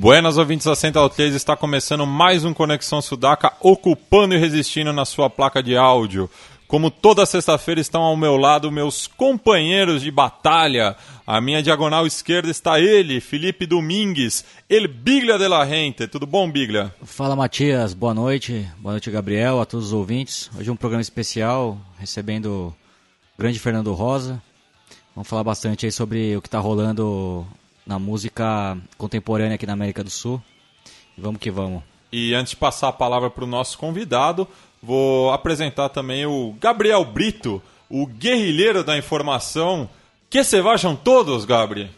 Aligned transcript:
Buenas 0.00 0.38
ouvintes 0.38 0.64
da 0.64 0.74
Central 0.74 1.10
3, 1.10 1.34
está 1.34 1.54
começando 1.54 2.06
mais 2.06 2.42
um 2.42 2.54
Conexão 2.54 3.02
Sudaca, 3.02 3.52
ocupando 3.60 4.34
e 4.34 4.38
resistindo 4.38 4.94
na 4.94 5.04
sua 5.04 5.28
placa 5.28 5.62
de 5.62 5.76
áudio. 5.76 6.30
Como 6.66 6.90
toda 6.90 7.26
sexta-feira 7.26 7.82
estão 7.82 8.00
ao 8.00 8.16
meu 8.16 8.38
lado 8.38 8.72
meus 8.72 9.06
companheiros 9.06 10.00
de 10.00 10.10
batalha. 10.10 10.96
À 11.26 11.38
minha 11.38 11.62
diagonal 11.62 12.06
esquerda 12.06 12.50
está 12.50 12.80
ele, 12.80 13.20
Felipe 13.20 13.66
Domingues, 13.66 14.42
El 14.70 14.88
Biglia 14.88 15.36
de 15.36 15.46
la 15.46 15.64
Rente. 15.64 16.08
Tudo 16.08 16.26
bom, 16.26 16.50
Biglia? 16.50 16.94
Fala, 17.04 17.36
Matias. 17.36 17.92
Boa 17.92 18.14
noite. 18.14 18.66
Boa 18.78 18.94
noite, 18.94 19.10
Gabriel, 19.10 19.60
a 19.60 19.66
todos 19.66 19.88
os 19.88 19.92
ouvintes. 19.92 20.50
Hoje 20.58 20.70
é 20.70 20.72
um 20.72 20.76
programa 20.76 21.02
especial, 21.02 21.76
recebendo 21.98 22.74
o 23.36 23.38
grande 23.38 23.58
Fernando 23.58 23.92
Rosa. 23.92 24.42
Vamos 25.14 25.28
falar 25.28 25.44
bastante 25.44 25.84
aí 25.84 25.92
sobre 25.92 26.34
o 26.38 26.40
que 26.40 26.48
está 26.48 26.58
rolando 26.58 27.46
na 27.86 27.98
música 27.98 28.76
contemporânea 28.96 29.54
aqui 29.54 29.66
na 29.66 29.72
América 29.72 30.04
do 30.04 30.10
Sul. 30.10 30.42
Vamos 31.16 31.40
que 31.40 31.50
vamos. 31.50 31.82
E 32.12 32.34
antes 32.34 32.50
de 32.50 32.56
passar 32.56 32.88
a 32.88 32.92
palavra 32.92 33.30
para 33.30 33.44
o 33.44 33.46
nosso 33.46 33.78
convidado, 33.78 34.46
vou 34.82 35.32
apresentar 35.32 35.88
também 35.90 36.26
o 36.26 36.54
Gabriel 36.60 37.04
Brito, 37.04 37.62
o 37.88 38.06
guerrilheiro 38.06 38.82
da 38.82 38.96
informação. 38.96 39.88
Que 40.28 40.44
se 40.44 40.60
vajam 40.60 40.94
todos, 40.94 41.44
Gabriel. 41.44 41.88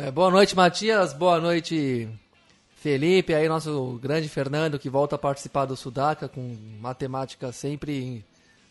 É, 0.00 0.10
boa 0.10 0.30
noite, 0.30 0.56
Matias. 0.56 1.12
Boa 1.12 1.38
noite, 1.40 2.08
Felipe. 2.76 3.34
Aí, 3.34 3.48
nosso 3.48 3.98
grande 4.02 4.28
Fernando, 4.28 4.78
que 4.78 4.90
volta 4.90 5.16
a 5.16 5.18
participar 5.18 5.66
do 5.66 5.76
Sudaca 5.76 6.28
com 6.28 6.56
matemática 6.80 7.52
sempre 7.52 8.24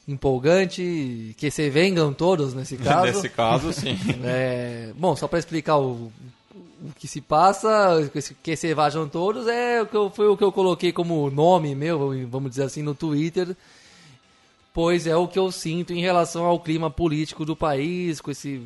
empolgante, 0.08 1.36
que 1.38 1.50
se 1.50 1.70
vengam 1.70 2.14
todos 2.14 2.54
nesse 2.54 2.78
caso. 2.78 3.06
Nesse 3.06 3.30
caso, 3.30 3.74
sim. 3.74 3.98
É, 4.24 4.92
bom, 4.96 5.16
só 5.16 5.28
para 5.28 5.40
explicar 5.40 5.78
o, 5.78 6.12
o 6.82 6.94
que 6.98 7.08
se 7.08 7.22
passa, 7.22 8.12
que 8.44 8.56
se 8.56 8.74
vajam 8.74 9.08
todos, 9.08 9.48
é 9.48 9.82
o 9.82 9.86
que 9.86 9.96
eu, 9.96 10.10
foi 10.10 10.28
o 10.28 10.38
que 10.38 10.44
eu 10.44 10.52
coloquei 10.52 10.92
como 10.92 11.30
nome 11.30 11.76
meu, 11.76 12.28
vamos 12.28 12.52
dizer 12.52 12.64
assim, 12.64 12.82
no 12.82 12.94
Twitter, 12.94 13.56
pois 14.74 15.08
é 15.08 15.16
o 15.16 15.28
que 15.28 15.40
eu 15.40 15.52
sinto 15.52 15.94
em 15.94 16.02
relação 16.02 16.46
ao 16.46 16.60
clima 16.60 16.90
político 16.90 17.46
do 17.46 17.56
país, 17.56 18.22
com 18.22 18.30
esse 18.30 18.62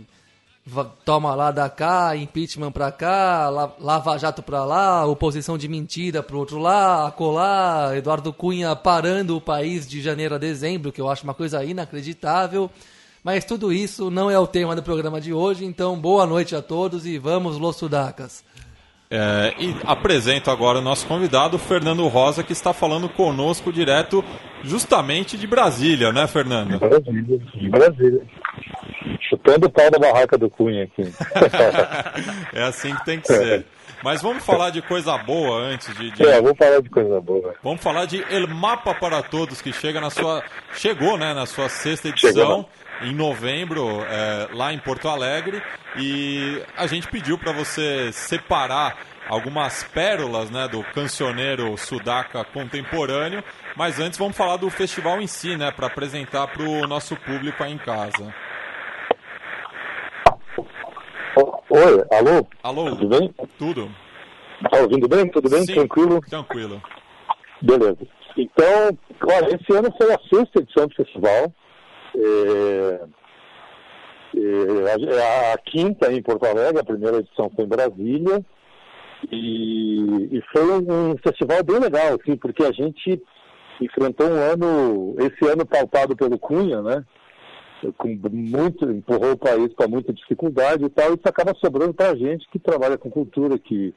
toma 1.04 1.34
lá 1.36 1.52
da 1.52 1.70
cá, 1.70 2.16
impeachment 2.16 2.72
pra 2.72 2.92
cá, 2.92 3.50
lava 3.80 4.18
jato 4.18 4.44
pra 4.44 4.64
lá, 4.66 5.06
oposição 5.06 5.58
de 5.58 5.68
mentira 5.68 6.22
pro 6.22 6.38
outro 6.38 6.60
lá, 6.60 7.08
acolá, 7.08 7.92
Eduardo 7.96 8.32
Cunha 8.32 8.76
parando 8.76 9.36
o 9.36 9.42
país 9.42 9.88
de 9.88 10.02
janeiro 10.02 10.36
a 10.36 10.38
dezembro, 10.38 10.92
que 10.92 11.02
eu 11.02 11.10
acho 11.10 11.24
uma 11.24 11.34
coisa 11.34 11.64
inacreditável. 11.64 12.70
Mas 13.24 13.44
tudo 13.44 13.74
isso 13.74 14.10
não 14.10 14.32
é 14.32 14.40
o 14.40 14.48
tema 14.48 14.76
do 14.76 14.82
programa 14.82 15.20
de 15.20 15.34
hoje, 15.34 15.66
então 15.66 16.00
boa 16.00 16.26
noite 16.26 16.56
a 16.56 16.62
todos 16.62 17.06
e 17.06 17.18
vamos 17.18 17.58
Los 17.58 17.76
Sudacas. 17.76 18.44
É, 19.12 19.56
e 19.58 19.76
apresento 19.86 20.52
agora 20.52 20.78
o 20.78 20.82
nosso 20.84 21.08
convidado, 21.08 21.58
Fernando 21.58 22.08
Rosa, 22.08 22.44
que 22.44 22.54
está 22.54 22.74
falando 22.74 23.10
conosco 23.10 23.74
direto 23.74 24.24
justamente 24.64 25.36
de 25.36 25.48
Brasília, 25.48 26.12
né, 26.12 26.28
Fernando? 26.28 26.74
De 26.74 26.78
Brasília, 26.78 27.40
de 27.56 27.70
Brasília. 27.70 28.22
Chutando 29.28 29.66
o 29.66 29.70
pau 29.70 29.90
da 29.90 29.98
barraca 29.98 30.38
do 30.38 30.48
Cunha 30.48 30.84
aqui. 30.84 31.02
é 32.54 32.62
assim 32.62 32.96
que 32.96 33.06
tem 33.06 33.20
que 33.20 33.28
ser. 33.28 33.66
Mas 34.04 34.22
vamos 34.22 34.46
falar 34.46 34.70
de 34.70 34.82
coisa 34.82 35.18
boa 35.18 35.60
antes 35.60 35.94
de, 35.98 36.12
de, 36.12 36.24
É, 36.24 36.40
vamos 36.40 36.58
falar 36.58 36.80
de 36.80 36.90
coisa 36.90 37.20
boa. 37.20 37.56
Vamos 37.64 37.82
falar 37.82 38.06
de 38.06 38.24
El 38.30 38.48
Mapa 38.48 38.94
para 38.94 39.24
Todos, 39.24 39.60
que 39.60 39.74
chega 39.74 40.00
na 40.00 40.10
sua. 40.10 40.44
Chegou, 40.76 41.18
né, 41.18 41.34
na 41.34 41.48
sua 41.48 41.68
sexta 41.68 42.10
edição. 42.10 42.66
Em 43.02 43.14
novembro, 43.14 44.04
é, 44.04 44.50
lá 44.54 44.74
em 44.74 44.80
Porto 44.80 45.08
Alegre, 45.08 45.62
e 45.98 46.62
a 46.76 46.86
gente 46.86 47.08
pediu 47.08 47.38
para 47.38 47.54
você 47.54 48.12
separar 48.12 48.98
algumas 49.30 49.84
pérolas 49.84 50.50
né, 50.50 50.68
do 50.68 50.84
cancioneiro 50.84 51.78
sudaca 51.78 52.44
contemporâneo, 52.44 53.44
mas 53.76 54.00
antes 54.00 54.18
vamos 54.18 54.36
falar 54.36 54.58
do 54.58 54.70
festival 54.70 55.22
em 55.22 55.28
si, 55.28 55.56
né, 55.56 55.72
para 55.72 55.88
apresentar 55.88 56.48
para 56.48 56.64
o 56.64 56.88
nosso 56.88 57.16
público 57.16 57.64
aí 57.64 57.72
em 57.72 57.78
casa. 57.78 58.34
Oi, 61.70 62.04
alô? 62.12 62.48
Alô? 62.64 62.96
Tudo 62.96 63.08
bem? 63.08 63.34
Tudo. 63.58 63.92
Tá 64.70 64.80
ouvindo 64.80 65.08
bem? 65.08 65.30
Tudo 65.30 65.50
bem? 65.50 65.64
Sim, 65.64 65.76
Tranquilo? 65.76 66.20
Tranquilo. 66.22 66.82
Beleza. 67.62 68.00
Então, 68.36 68.98
olha, 69.24 69.56
esse 69.56 69.72
ano 69.72 69.94
foi 69.98 70.12
a 70.12 70.20
sexta 70.20 70.60
edição 70.60 70.88
do 70.88 70.96
festival. 70.96 71.54
É, 72.16 73.02
é, 74.36 75.22
a, 75.22 75.54
a, 75.54 75.58
quinta 75.58 76.12
em 76.12 76.22
Porto 76.22 76.46
Alegre, 76.46 76.80
a 76.80 76.86
primeira 76.86 77.18
edição 77.18 77.52
foi 77.56 77.66
em 77.66 77.68
Brasília. 77.68 78.44
E, 79.32 80.38
e 80.38 80.42
foi 80.54 80.64
um, 80.64 81.18
festival 81.18 81.64
bem 81.64 81.80
legal, 81.80 82.18
assim, 82.20 82.38
porque 82.38 82.64
a 82.64 82.72
gente 82.72 83.22
enfrentou 83.82 84.28
um 84.28 84.36
ano, 84.36 85.16
esse 85.20 85.52
ano 85.52 85.66
pautado 85.66 86.16
pelo 86.16 86.40
Cunha, 86.40 86.82
né? 86.82 87.06
com 87.98 88.10
muito, 88.30 88.90
empurrou 88.90 89.32
o 89.32 89.38
país 89.38 89.74
para 89.74 89.88
muita 89.88 90.12
dificuldade 90.12 90.84
e 90.84 90.90
tal, 90.90 91.14
isso 91.14 91.22
acaba 91.26 91.54
sobrando 91.56 91.94
para 91.94 92.10
a 92.10 92.16
gente 92.16 92.48
que 92.50 92.60
trabalha 92.60 92.98
com 92.98 93.10
cultura, 93.10 93.58
que, 93.58 93.94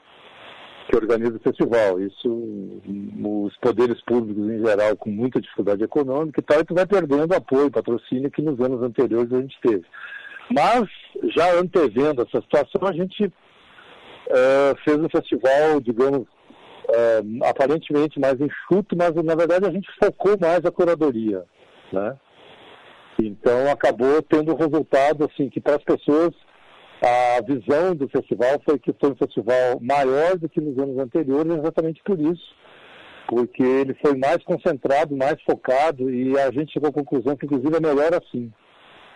que 0.88 0.97
organiza 0.97 1.37
o 1.37 1.41
festival. 1.41 2.00
Isso, 2.00 2.81
os 3.25 3.56
poderes 3.59 4.00
públicos 4.03 4.48
em 4.48 4.65
geral, 4.65 4.97
com 4.97 5.10
muita 5.10 5.41
dificuldade 5.41 5.82
econômica 5.82 6.41
e 6.41 6.43
tal, 6.43 6.60
e 6.60 6.65
tu 6.65 6.75
vai 6.75 6.87
perdendo 6.87 7.34
apoio, 7.34 7.70
patrocínio 7.70 8.31
que 8.31 8.43
nos 8.43 8.60
anos 8.60 8.82
anteriores 8.82 9.32
a 9.32 9.41
gente 9.41 9.59
teve. 9.60 9.84
Mas, 10.50 10.88
já 11.34 11.54
antevendo 11.59 12.22
essa 12.22 12.41
situação, 12.41 12.87
a 12.87 12.93
gente 12.93 13.26
uh, 13.26 14.76
fez 14.84 14.98
um 14.98 15.09
festival, 15.09 15.81
digamos, 15.81 16.22
uh, 16.22 17.44
aparentemente 17.44 18.20
mais 18.20 18.38
enxuto, 18.41 18.97
mas 18.97 19.14
na 19.14 19.34
verdade 19.34 19.66
a 19.66 19.70
gente 19.70 19.88
focou 20.03 20.37
mais 20.41 20.64
a 20.64 20.70
curadoria, 20.70 21.44
né? 21.93 22.16
Então 23.19 23.70
acabou 23.70 24.22
tendo 24.22 24.56
resultado 24.56 25.25
assim 25.25 25.49
que 25.49 25.60
para 25.60 25.76
as 25.76 25.84
pessoas 25.84 26.34
a 27.04 27.40
visão 27.42 27.96
do 27.96 28.08
festival 28.08 28.60
foi 28.64 28.78
que 28.78 28.94
foi 29.00 29.10
um 29.10 29.16
festival 29.16 29.80
maior 29.80 30.38
do 30.38 30.48
que 30.48 30.60
nos 30.60 30.78
anos 30.78 30.96
anteriores, 30.98 31.52
exatamente 31.52 32.00
por 32.04 32.18
isso, 32.20 32.54
porque 33.28 33.62
ele 33.62 33.94
foi 33.94 34.16
mais 34.16 34.38
concentrado, 34.44 35.16
mais 35.16 35.40
focado 35.42 36.08
e 36.08 36.38
a 36.38 36.50
gente 36.52 36.72
chegou 36.72 36.90
à 36.90 36.92
conclusão 36.92 37.36
que 37.36 37.46
inclusive 37.46 37.76
é 37.76 37.80
melhor 37.80 38.14
assim. 38.14 38.52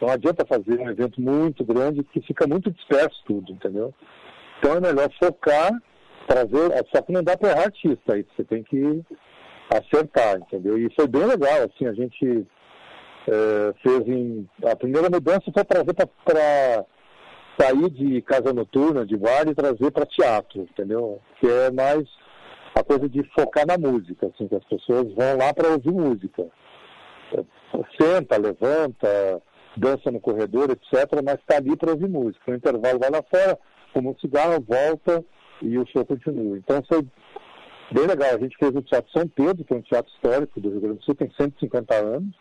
Não 0.02 0.08
adianta 0.08 0.44
fazer 0.44 0.80
um 0.80 0.91
evento 0.91 1.20
muito 1.20 1.64
grande 1.64 2.02
que 2.02 2.20
fica 2.22 2.47
muito 2.47 2.70
disperso 2.72 3.22
tudo, 3.24 3.52
entendeu? 3.52 3.94
Então 4.58 4.72
é 4.74 4.80
melhor 4.80 5.08
focar, 5.22 5.70
trazer, 6.26 6.72
só 6.92 7.00
que 7.03 7.12
não 7.12 7.22
dá 7.22 7.36
para 7.36 7.50
errar 7.50 7.64
artista, 7.66 8.14
aí 8.14 8.26
você 8.34 8.42
tem 8.42 8.64
que 8.64 9.04
acertar, 9.70 10.38
entendeu? 10.38 10.76
E 10.76 10.92
foi 10.94 11.06
bem 11.06 11.24
legal, 11.24 11.62
assim, 11.62 11.86
a 11.86 11.92
gente 11.92 12.47
é, 13.28 13.74
fez 13.82 14.08
em. 14.08 14.48
A 14.64 14.74
primeira 14.74 15.08
mudança 15.08 15.53
foi 15.53 15.64
trazer 15.64 15.94
para 15.94 16.84
sair 17.59 17.91
de 17.91 18.22
casa 18.22 18.53
noturna, 18.53 19.06
de 19.06 19.17
bar 19.17 19.49
e 19.49 19.55
trazer 19.55 19.91
para 19.91 20.06
teatro, 20.06 20.62
entendeu? 20.62 21.21
Que 21.41 21.47
é 21.47 21.71
mais 21.71 22.05
a 22.75 22.84
coisa 22.84 23.09
de 23.09 23.22
focar 23.39 23.67
na 23.67 23.78
música, 23.78 24.27
assim, 24.27 24.47
que 24.47 24.55
as 24.55 24.65
pessoas 24.65 25.13
vão 25.15 25.36
lá 25.39 25.53
para 25.54 25.71
ouvir 25.71 25.92
música. 25.92 26.47
É, 27.33 27.45
senta, 27.98 28.36
levanta, 28.36 29.42
dança 29.77 30.10
no 30.10 30.21
corredor, 30.21 30.71
etc., 30.71 31.22
mas 31.25 31.36
está 31.36 31.57
ali 31.57 31.77
para 31.77 31.92
ouvir 31.92 32.09
música. 32.09 32.45
No 32.47 32.57
intervalo 32.57 32.98
vai 32.98 33.10
lá 33.10 33.22
fora, 33.22 33.59
fuma 33.92 34.10
um 34.10 34.19
cigarro, 34.19 34.65
volta 34.66 35.25
e 35.63 35.78
o 35.78 35.86
show 35.86 36.04
continua. 36.04 36.59
Então 36.59 36.83
foi 36.86 37.03
bem 37.92 38.07
legal. 38.07 38.34
A 38.34 38.39
gente 38.39 38.57
fez 38.59 38.75
o 38.75 38.83
Teatro 38.83 39.10
São 39.10 39.27
Pedro, 39.28 39.65
que 39.65 39.72
é 39.72 39.77
um 39.77 39.83
teatro 39.83 40.13
histórico 40.13 40.60
do 40.60 40.71
Rio 40.71 40.80
Grande 40.80 40.98
do 40.98 41.04
Sul, 41.04 41.15
tem 41.15 41.30
150 41.30 41.95
anos. 41.95 42.34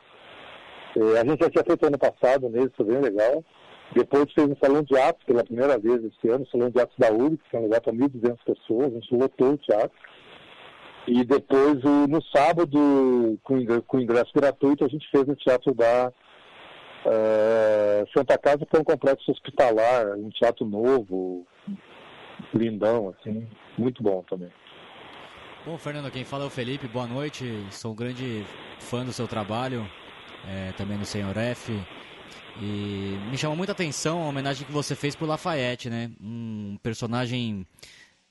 É, 0.97 1.19
a 1.19 1.25
gente 1.25 1.43
já 1.43 1.49
tinha 1.49 1.63
feito 1.63 1.85
ano 1.85 1.97
passado 1.97 2.49
nele, 2.49 2.71
foi 2.75 2.85
bem 2.85 2.99
legal. 2.99 3.43
Depois 3.93 4.31
fez 4.33 4.49
um 4.49 4.55
salão 4.61 4.83
de 4.83 4.97
atos 4.97 5.23
pela 5.25 5.43
primeira 5.43 5.77
vez 5.77 6.03
esse 6.03 6.29
ano, 6.29 6.47
salão 6.47 6.69
de 6.69 6.79
atos 6.79 6.95
da 6.97 7.11
URI, 7.11 7.39
que 7.49 7.55
é 7.55 7.59
um 7.59 7.63
lugar 7.63 7.81
para 7.81 7.93
1.200 7.93 8.37
pessoas, 8.45 8.87
a 8.87 8.99
gente 8.99 9.15
lotou 9.15 9.53
o 9.53 9.57
teatro. 9.57 9.97
E 11.07 11.23
depois, 11.23 11.83
no 12.09 12.21
sábado, 12.35 13.39
com 13.43 13.99
ingresso 13.99 14.31
gratuito, 14.33 14.83
a 14.83 14.87
gente 14.87 15.07
fez 15.11 15.27
no 15.27 15.35
teatro 15.35 15.73
da 15.73 16.11
uh, 17.05 18.09
Santa 18.17 18.37
Casa, 18.37 18.65
que 18.65 18.75
é 18.75 18.79
um 18.79 18.83
complexo 18.83 19.31
hospitalar, 19.31 20.17
um 20.17 20.29
teatro 20.29 20.65
novo, 20.65 21.45
lindão, 22.53 23.09
assim, 23.09 23.47
muito 23.77 24.01
bom 24.01 24.23
também. 24.27 24.49
Bom, 25.65 25.77
Fernando, 25.77 26.11
quem 26.11 26.23
fala 26.23 26.43
é 26.43 26.47
o 26.47 26.49
Felipe, 26.51 26.87
boa 26.87 27.07
noite. 27.07 27.45
Sou 27.71 27.91
um 27.91 27.95
grande 27.95 28.45
fã 28.79 29.03
do 29.03 29.11
seu 29.11 29.27
trabalho, 29.27 29.87
é, 30.47 30.71
também 30.73 30.97
no 30.97 31.05
Senhor 31.05 31.35
F. 31.37 31.73
E 32.61 33.17
me 33.29 33.37
chamou 33.37 33.55
muita 33.55 33.73
atenção 33.73 34.23
a 34.23 34.27
homenagem 34.27 34.65
que 34.65 34.71
você 34.71 34.95
fez 34.95 35.15
pro 35.15 35.25
Lafayette, 35.25 35.89
né? 35.89 36.11
Um 36.21 36.77
personagem 36.81 37.67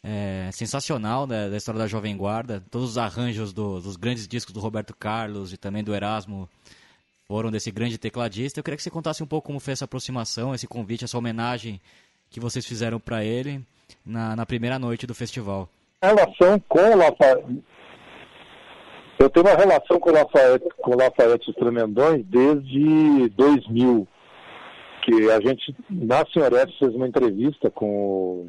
é, 0.02 0.50
sensacional 0.52 1.26
da, 1.26 1.48
da, 1.48 1.56
história 1.56 1.78
da 1.78 1.86
Jovem 1.86 2.16
Guarda. 2.16 2.62
Todos 2.70 2.90
os 2.90 2.98
arranjos 2.98 3.52
do, 3.52 3.80
dos 3.80 3.96
grandes 3.96 4.26
discos 4.26 4.54
do 4.54 4.60
Roberto 4.60 4.94
Carlos 4.94 5.52
e 5.52 5.56
também 5.58 5.84
do 5.84 5.94
Erasmo 5.94 6.48
foram 7.26 7.50
desse 7.50 7.70
grande 7.70 7.98
tecladista. 7.98 8.60
Eu 8.60 8.64
queria 8.64 8.76
que 8.76 8.82
você 8.82 8.90
contasse 8.90 9.22
um 9.22 9.26
pouco 9.26 9.46
como 9.46 9.60
foi 9.60 9.72
essa 9.72 9.84
aproximação, 9.84 10.54
esse 10.54 10.66
convite, 10.66 11.04
essa 11.04 11.18
homenagem 11.18 11.80
que 12.30 12.40
vocês 12.40 12.66
fizeram 12.66 12.98
para 12.98 13.24
ele 13.24 13.62
na, 14.04 14.34
na, 14.36 14.46
primeira 14.46 14.78
noite 14.78 15.06
do 15.06 15.14
festival. 15.14 15.68
Relação 16.02 16.58
com 16.68 16.80
o 16.80 16.96
Lafayette. 16.96 17.62
Eu 19.18 19.30
tenho 19.30 19.46
uma 19.46 19.54
relação 19.54 20.00
com 20.00 20.10
o 20.10 20.12
Lafayette, 20.12 20.68
com 20.78 20.90
o 20.90 20.96
Lafayette 20.96 21.52
Tremendões 21.54 22.24
desde 22.26 23.28
2000 23.30 24.08
que 25.04 25.30
a 25.30 25.38
gente, 25.38 25.76
na 25.90 26.24
Senhorete, 26.32 26.78
fez 26.78 26.94
uma 26.94 27.06
entrevista 27.06 27.70
com, 27.70 28.48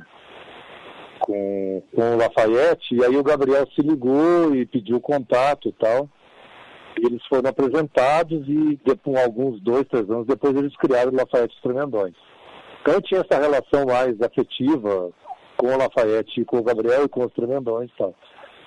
com, 1.19 1.83
com 1.93 2.01
o 2.01 2.17
Lafayette, 2.17 2.95
e 2.95 3.03
aí 3.03 3.17
o 3.17 3.23
Gabriel 3.23 3.67
se 3.75 3.81
ligou 3.81 4.55
e 4.55 4.65
pediu 4.65 5.01
contato 5.01 5.67
e 5.67 5.73
tal. 5.73 6.09
Eles 6.97 7.21
foram 7.27 7.49
apresentados 7.49 8.47
e 8.47 8.79
depois, 8.85 9.21
alguns 9.21 9.61
dois, 9.61 9.85
três 9.89 10.09
anos 10.09 10.25
depois 10.25 10.55
eles 10.55 10.75
criaram 10.77 11.11
o 11.11 11.15
Lafayette 11.15 11.61
Tremendões. 11.61 12.15
Então 12.81 13.01
tinha 13.01 13.19
essa 13.19 13.41
relação 13.41 13.85
mais 13.85 14.19
afetiva 14.21 15.11
com 15.57 15.67
o 15.67 15.77
Lafayette 15.77 16.45
com 16.45 16.59
o 16.59 16.63
Gabriel 16.63 17.03
e 17.03 17.09
com 17.09 17.25
os 17.25 17.33
Tremendões 17.33 17.91
e 17.91 17.97
tal. 17.97 18.15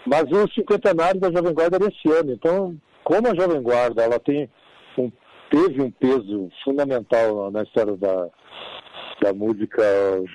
Mas 0.06 0.24
o 0.24 0.46
cinquentenário 0.52 1.18
da 1.18 1.32
Jovem 1.32 1.54
Guarda 1.54 1.76
era 1.76 1.86
esse 1.86 2.18
ano, 2.18 2.32
então 2.32 2.76
como 3.02 3.28
a 3.28 3.34
Jovem 3.34 3.62
Guarda 3.62 4.02
ela 4.02 4.18
tem 4.18 4.50
um 4.98 5.10
teve 5.50 5.82
um 5.82 5.90
peso 5.90 6.48
fundamental 6.64 7.50
na 7.50 7.62
história 7.62 7.96
da, 7.96 8.28
da 9.22 9.32
música 9.32 9.82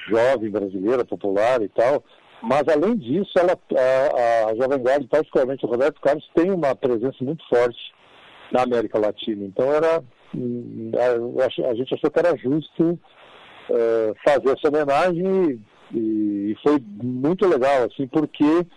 jovem 0.10 0.50
brasileira, 0.50 1.06
popular 1.06 1.62
e 1.62 1.70
tal. 1.70 2.04
Mas, 2.44 2.64
além 2.68 2.98
disso, 2.98 3.32
ela, 3.38 3.54
a, 3.54 4.50
a 4.50 4.56
Jovem 4.56 4.80
Guarda, 4.80 5.08
particularmente 5.10 5.66
o 5.66 5.70
Roberto 5.70 6.02
Carlos, 6.02 6.30
tem 6.36 6.52
uma 6.52 6.76
presença 6.76 7.16
muito 7.22 7.42
forte 7.48 7.80
na 8.52 8.64
América 8.64 9.00
Latina. 9.00 9.46
Então, 9.46 9.72
era, 9.72 10.04
hum, 10.36 10.92
a, 11.00 11.74
gente 11.74 11.94
achou 11.94 12.12
que 12.12 12.20
era 12.20 12.36
justo 12.36 13.00
uh, 13.70 14.14
fazer 14.26 14.58
essa 14.58 14.68
homenagem 14.68 15.62
e, 15.94 15.98
e, 15.98 16.58
foi 16.62 16.84
muito 17.02 17.48
legal, 17.48 17.84
assim, 17.84 18.08
porque 18.08 18.68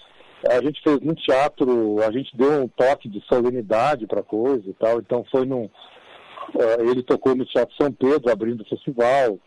a 0.48 0.62
gente 0.62 0.80
fez 0.82 1.00
no 1.00 1.16
teatro, 1.16 1.96
a 2.06 2.12
gente 2.12 2.36
deu 2.36 2.62
um 2.62 2.68
toque 2.68 3.08
de 3.08 3.20
solenidade 3.26 4.06
para 4.06 4.20
a 4.20 4.24
coisa 4.24 4.62
e 4.64 4.74
tal. 4.74 5.00
Então, 5.00 5.24
foi 5.28 5.44
num 5.44 5.68
ele 6.80 7.02
tocou 7.02 7.34
no 7.34 7.44
Teatro 7.46 7.74
São 7.80 7.92
Pedro, 7.92 8.30
abrindo 8.30 8.62
o 8.62 8.68
festival, 8.68 9.38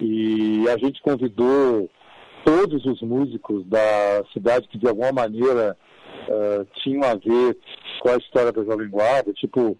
e 0.00 0.64
a 0.68 0.78
gente 0.78 1.00
convidou 1.02 1.88
todos 2.44 2.84
os 2.84 3.00
músicos 3.02 3.66
da 3.66 4.24
cidade 4.32 4.68
que 4.68 4.78
de 4.78 4.88
alguma 4.88 5.12
maneira 5.12 5.76
uh, 6.28 6.66
tinham 6.82 7.02
a 7.02 7.14
ver 7.14 7.56
com 8.00 8.08
a 8.08 8.16
história 8.16 8.52
da 8.52 8.64
Jovem 8.64 8.88
Guarda, 8.88 9.32
tipo 9.32 9.76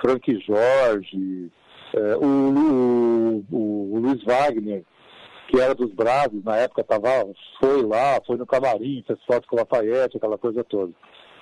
Frank 0.00 0.44
Jorge, 0.46 1.50
uh, 1.94 2.24
o, 2.24 3.44
o, 3.50 3.94
o, 3.94 3.98
Luiz 3.98 4.22
Wagner, 4.24 4.84
que 5.48 5.60
era 5.60 5.74
dos 5.74 5.92
Bravos, 5.92 6.44
na 6.44 6.56
época 6.56 6.84
tava, 6.84 7.08
foi 7.60 7.82
lá, 7.82 8.20
foi 8.26 8.36
no 8.36 8.46
camarim, 8.46 9.04
fez 9.06 9.18
foto 9.26 9.46
com 9.48 9.56
o 9.56 9.58
Lafayette, 9.58 10.16
aquela 10.16 10.38
coisa 10.38 10.64
toda. 10.64 10.92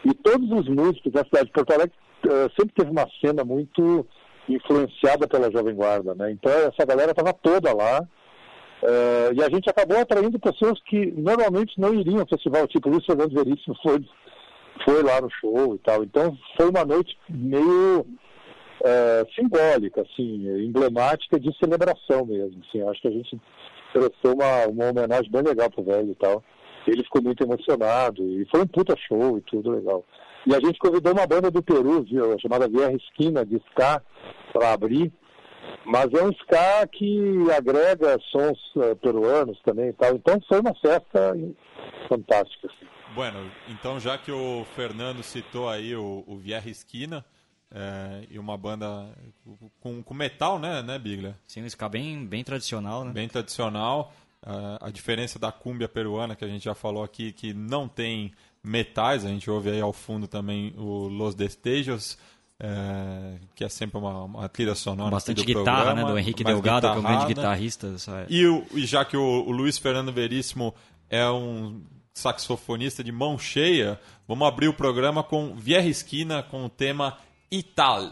E 0.05 0.15
todos 0.15 0.51
os 0.51 0.69
músicos 0.69 1.13
da 1.13 1.25
cidade 1.25 1.47
de 1.47 1.53
Porto 1.53 1.73
Alegre 1.73 1.95
uh, 2.25 2.51
sempre 2.59 2.75
teve 2.75 2.91
uma 2.91 3.07
cena 3.21 3.45
muito 3.45 4.07
influenciada 4.49 5.27
pela 5.27 5.51
Jovem 5.51 5.75
Guarda, 5.75 6.15
né? 6.15 6.31
Então 6.31 6.53
essa 6.53 6.87
galera 6.87 7.11
estava 7.11 7.33
toda 7.33 7.75
lá 7.75 8.01
uh, 8.03 9.35
e 9.35 9.43
a 9.43 9.49
gente 9.51 9.69
acabou 9.69 9.99
atraindo 9.99 10.39
pessoas 10.39 10.81
que 10.83 11.13
normalmente 11.13 11.79
não 11.79 11.95
iriam 11.95 12.21
ao 12.21 12.29
festival, 12.29 12.67
tipo 12.67 12.89
Luiz 12.89 13.05
Fernando 13.05 13.35
Veríssimo 13.35 13.77
foi, 13.83 14.05
foi 14.85 15.03
lá 15.03 15.21
no 15.21 15.31
show 15.31 15.75
e 15.75 15.79
tal. 15.79 16.05
Então 16.05 16.37
foi 16.57 16.69
uma 16.69 16.85
noite 16.85 17.17
meio 17.29 18.01
uh, 18.01 19.35
simbólica, 19.35 20.03
assim, 20.03 20.47
emblemática 20.65 21.39
de 21.39 21.57
celebração 21.59 22.25
mesmo. 22.27 22.63
Assim, 22.69 22.83
acho 22.83 23.01
que 23.01 23.09
a 23.09 23.13
gente 23.13 23.41
prestou 23.93 24.35
uma, 24.35 24.67
uma 24.67 24.91
homenagem 24.91 25.31
bem 25.31 25.43
legal 25.43 25.71
pro 25.71 25.85
velho 25.85 26.11
e 26.11 26.15
tal. 26.15 26.43
Ele 26.87 27.03
ficou 27.03 27.23
muito 27.23 27.43
emocionado 27.43 28.23
e 28.23 28.47
foi 28.49 28.63
um 28.63 28.67
puta 28.67 28.95
show 28.97 29.39
e 29.39 29.41
tudo 29.41 29.71
legal. 29.71 30.05
E 30.47 30.55
a 30.55 30.61
gente 30.61 30.79
convidou 30.79 31.13
uma 31.13 31.27
banda 31.27 31.51
do 31.51 31.63
Peru, 31.63 32.05
viu, 32.05 32.39
chamada 32.39 32.69
Vierra 32.69 32.93
Esquina, 32.93 33.45
de 33.45 33.57
ska, 33.57 34.01
para 34.53 34.73
abrir. 34.73 35.13
Mas 35.85 36.13
é 36.13 36.23
um 36.23 36.31
ska 36.31 36.87
que 36.87 37.51
agrega 37.51 38.19
sons 38.31 38.59
uh, 38.77 38.95
peruanos 38.97 39.61
também 39.65 39.89
e 39.89 39.93
tal. 39.93 40.15
Então 40.15 40.41
foi 40.49 40.61
uma 40.61 40.75
festa 40.75 41.35
fantástica. 42.09 42.69
Assim. 42.69 42.87
Bueno, 43.15 43.51
então 43.69 43.99
já 43.99 44.17
que 44.17 44.31
o 44.31 44.65
Fernando 44.77 45.23
citou 45.23 45.69
aí 45.69 45.97
o, 45.97 46.23
o 46.27 46.37
Vierra 46.37 46.69
Esquina, 46.71 47.25
é, 47.71 48.27
e 48.31 48.39
uma 48.39 48.57
banda 48.57 49.09
com, 49.81 50.03
com 50.03 50.15
metal, 50.15 50.59
né, 50.59 50.83
né, 50.83 50.99
Biglia? 50.99 51.37
Sim, 51.47 51.63
um 51.63 51.67
ska 51.67 51.89
bem, 51.89 52.25
bem 52.25 52.45
tradicional, 52.45 53.05
né? 53.05 53.13
Bem 53.13 53.29
tradicional. 53.29 54.13
Uh, 54.43 54.79
a 54.81 54.91
diferença 54.91 55.39
da 55.39 55.51
cúmbia 55.51 55.89
peruana, 55.89 56.37
que 56.37 56.45
a 56.45 56.49
gente 56.49 56.65
já 56.65 56.75
falou 56.75 57.03
aqui, 57.03 57.33
que 57.33 57.53
não 57.53 57.89
tem 57.89 58.33
metais, 58.67 59.25
a 59.25 59.29
gente 59.29 59.49
ouve 59.51 59.71
aí 59.71 59.81
ao 59.81 59.93
fundo 59.93 60.27
também 60.27 60.75
o 60.77 61.09
Los 61.09 61.35
Destejos, 61.35 62.19
é, 62.59 63.39
que 63.55 63.65
é 63.65 63.69
sempre 63.69 63.99
uma, 63.99 64.25
uma 64.25 64.49
trilha 64.49 64.75
sonora. 64.75 65.11
Bastante 65.11 65.45
guitarra, 65.45 65.85
programa, 65.85 66.03
né? 66.03 66.13
Do 66.13 66.19
Henrique 66.19 66.43
Delgado, 66.43 66.91
que 66.91 66.97
é 66.97 66.99
um 66.99 67.03
grande 67.03 67.27
guitarrista. 67.27 67.95
E, 68.29 68.47
o, 68.47 68.67
e 68.75 68.85
já 68.85 69.05
que 69.05 69.17
o, 69.17 69.45
o 69.47 69.53
Luiz 69.53 69.79
Fernando 69.79 70.13
Veríssimo 70.13 70.75
é 71.09 71.29
um 71.31 71.83
saxofonista 72.13 73.05
de 73.05 73.13
mão 73.13 73.39
cheia, 73.39 74.01
vamos 74.27 74.49
abrir 74.49 74.69
o 74.69 74.75
programa 74.75 75.23
com 75.23 75.55
Vierra 75.55 75.87
Esquina 75.87 76.43
com 76.43 76.65
o 76.65 76.69
tema 76.69 77.19
Ital. 77.51 78.11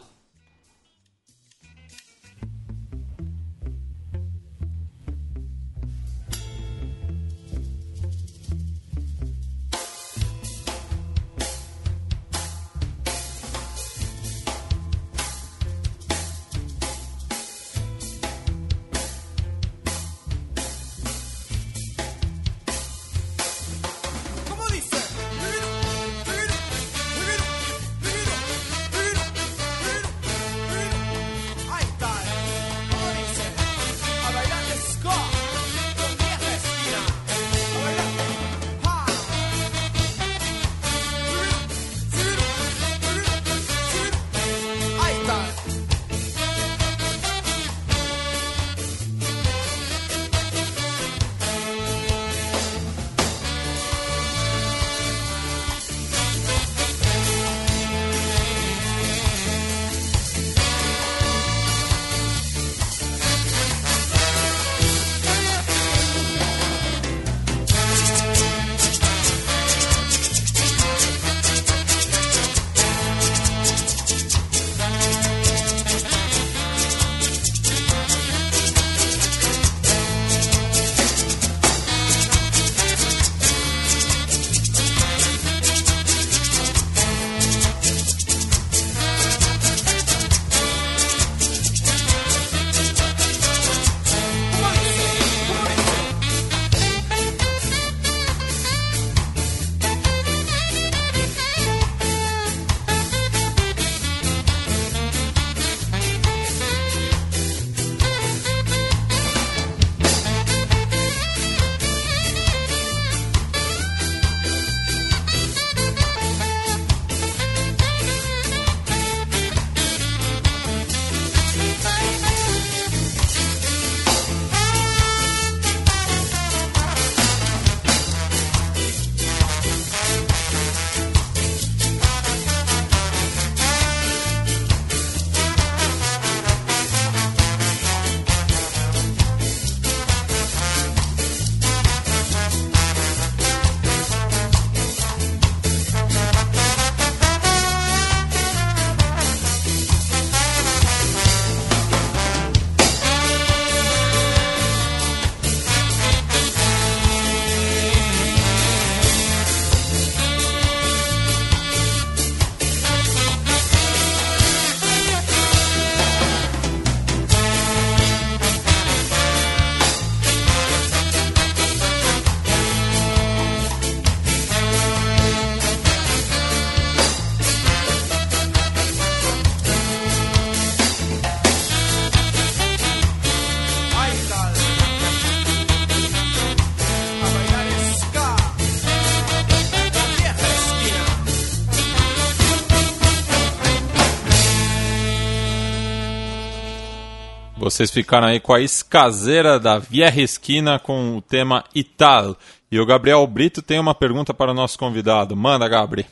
Vocês 197.74 197.90
ficaram 197.90 198.28
aí 198.28 198.38
com 198.38 198.54
a 198.54 198.60
escaseira 198.60 199.58
da 199.58 199.80
Vieja 199.80 200.20
Esquina 200.20 200.78
com 200.78 201.16
o 201.16 201.20
tema 201.20 201.64
Ital. 201.74 202.36
E 202.70 202.78
o 202.78 202.86
Gabriel 202.86 203.26
Brito 203.26 203.60
tem 203.60 203.80
uma 203.80 203.92
pergunta 203.92 204.32
para 204.32 204.52
o 204.52 204.54
nosso 204.54 204.78
convidado. 204.78 205.34
Manda, 205.34 205.66
Gabri. 205.66 206.06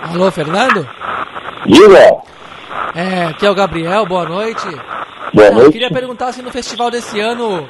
Alô, 0.00 0.30
Fernando? 0.30 0.88
Diga! 1.66 2.22
É, 2.94 3.26
aqui 3.26 3.44
é 3.44 3.50
o 3.50 3.54
Gabriel, 3.54 4.06
boa 4.06 4.24
noite. 4.24 4.64
Boa 4.64 4.80
Não, 5.34 5.44
Eu 5.48 5.54
noite. 5.54 5.72
queria 5.72 5.90
perguntar 5.90 6.32
se 6.32 6.40
no 6.40 6.50
festival 6.50 6.90
desse 6.90 7.20
ano 7.20 7.68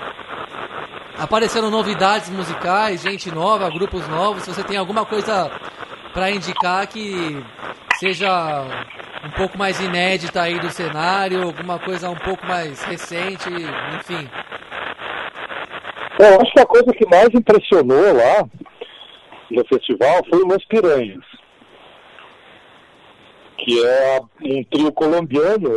apareceram 1.18 1.72
novidades 1.72 2.30
musicais, 2.30 3.02
gente 3.02 3.32
nova, 3.32 3.68
grupos 3.68 4.06
novos, 4.06 4.44
se 4.44 4.54
você 4.54 4.62
tem 4.62 4.76
alguma 4.76 5.04
coisa 5.04 5.50
para 6.14 6.30
indicar 6.30 6.86
que 6.86 7.42
seja 7.98 8.64
um 9.26 9.30
pouco 9.30 9.58
mais 9.58 9.80
inédita 9.80 10.42
aí 10.42 10.58
do 10.60 10.70
cenário, 10.70 11.42
alguma 11.42 11.78
coisa 11.78 12.08
um 12.08 12.16
pouco 12.16 12.46
mais 12.46 12.82
recente, 12.84 13.48
enfim. 13.48 14.28
É, 16.20 16.34
eu 16.34 16.40
acho 16.40 16.52
que 16.52 16.60
a 16.60 16.66
coisa 16.66 16.92
que 16.92 17.06
mais 17.06 17.28
impressionou 17.34 18.14
lá 18.14 18.48
no 19.50 19.66
festival 19.66 20.22
foi 20.30 20.42
o 20.42 20.46
Los 20.46 20.64
Piranhas, 20.66 21.24
que 23.58 23.84
é 23.84 24.20
um 24.42 24.64
trio 24.64 24.92
colombiano 24.92 25.76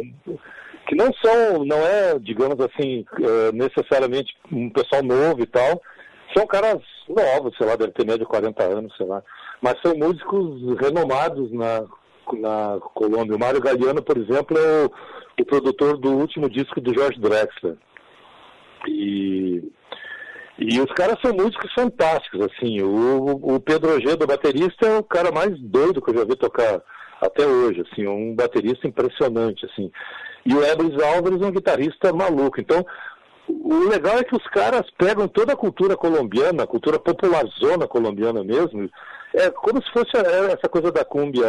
que 0.88 0.96
não 0.96 1.12
são, 1.24 1.65
não 1.65 1.77
é, 1.77 2.18
digamos 2.20 2.60
assim, 2.62 3.06
eh, 3.20 3.51
necessariamente 3.53 4.36
um 4.51 4.72
pessoal 4.72 5.03
novo 5.03 5.41
e 5.41 5.46
tal, 5.46 5.79
são 6.36 6.48
caras 6.48 6.82
novos, 7.08 7.56
sei 7.58 7.68
lá, 7.68 7.75
deve 7.75 7.91
ter 7.91 8.06
média 8.06 8.20
de 8.20 8.25
40 8.25 8.63
anos, 8.63 8.98
sei 8.98 9.06
lá, 9.06 9.22
mas 9.62 9.79
são 9.84 9.96
músicos 9.96 10.79
renomados 10.79 11.51
na, 11.51 11.86
na 12.38 12.79
Colômbia. 12.93 13.36
O 13.36 13.39
Mário 13.39 13.62
Galeano, 13.62 14.01
por 14.01 14.17
exemplo, 14.17 14.57
é 14.57 14.86
o, 14.86 14.91
o 15.41 15.45
produtor 15.45 15.98
do 15.98 16.12
último 16.12 16.50
disco 16.50 16.81
do 16.81 16.93
George 16.93 17.19
Drexler. 17.19 17.77
E 18.88 19.71
e 20.62 20.81
os 20.81 20.91
caras 20.91 21.17
são 21.21 21.33
músicos 21.33 21.74
fantásticos, 21.74 22.41
assim. 22.41 22.81
O, 22.81 23.55
o 23.55 23.59
Pedro 23.62 23.95
Ojeda, 23.95 24.25
o 24.25 24.27
baterista, 24.27 24.86
é 24.86 25.00
o 25.00 25.03
cara 25.03 25.31
mais 25.31 25.57
doido 25.57 26.01
que 26.01 26.12
eu 26.12 26.17
já 26.17 26.25
vi 26.25 26.36
tocar 26.36 26.81
até 27.21 27.45
hoje, 27.45 27.81
assim, 27.89 28.05
um 28.05 28.36
baterista 28.36 28.86
impressionante, 28.86 29.65
assim. 29.65 29.89
E 30.45 30.53
o 30.53 30.62
Ebris 30.62 31.01
Álvares 31.01 31.41
é 31.41 31.45
um 31.45 31.51
guitarrista 31.51 32.12
maluco. 32.12 32.59
Então, 32.59 32.86
o 33.48 33.88
legal 33.88 34.17
é 34.17 34.24
que 34.24 34.36
os 34.36 34.45
caras 34.48 34.83
pegam 34.98 35.29
toda 35.29 35.53
a 35.53 35.57
cultura 35.57 35.95
colombiana, 35.95 36.63
a 36.63 36.67
cultura 36.67 37.00
popularzona 37.00 37.88
colombiana 37.88 38.43
mesmo, 38.43 38.89
é 39.33 39.50
como 39.51 39.81
se 39.83 39.91
fosse 39.91 40.15
é, 40.15 40.53
essa 40.53 40.69
coisa 40.69 40.91
da 40.91 41.05
cúmbia 41.05 41.45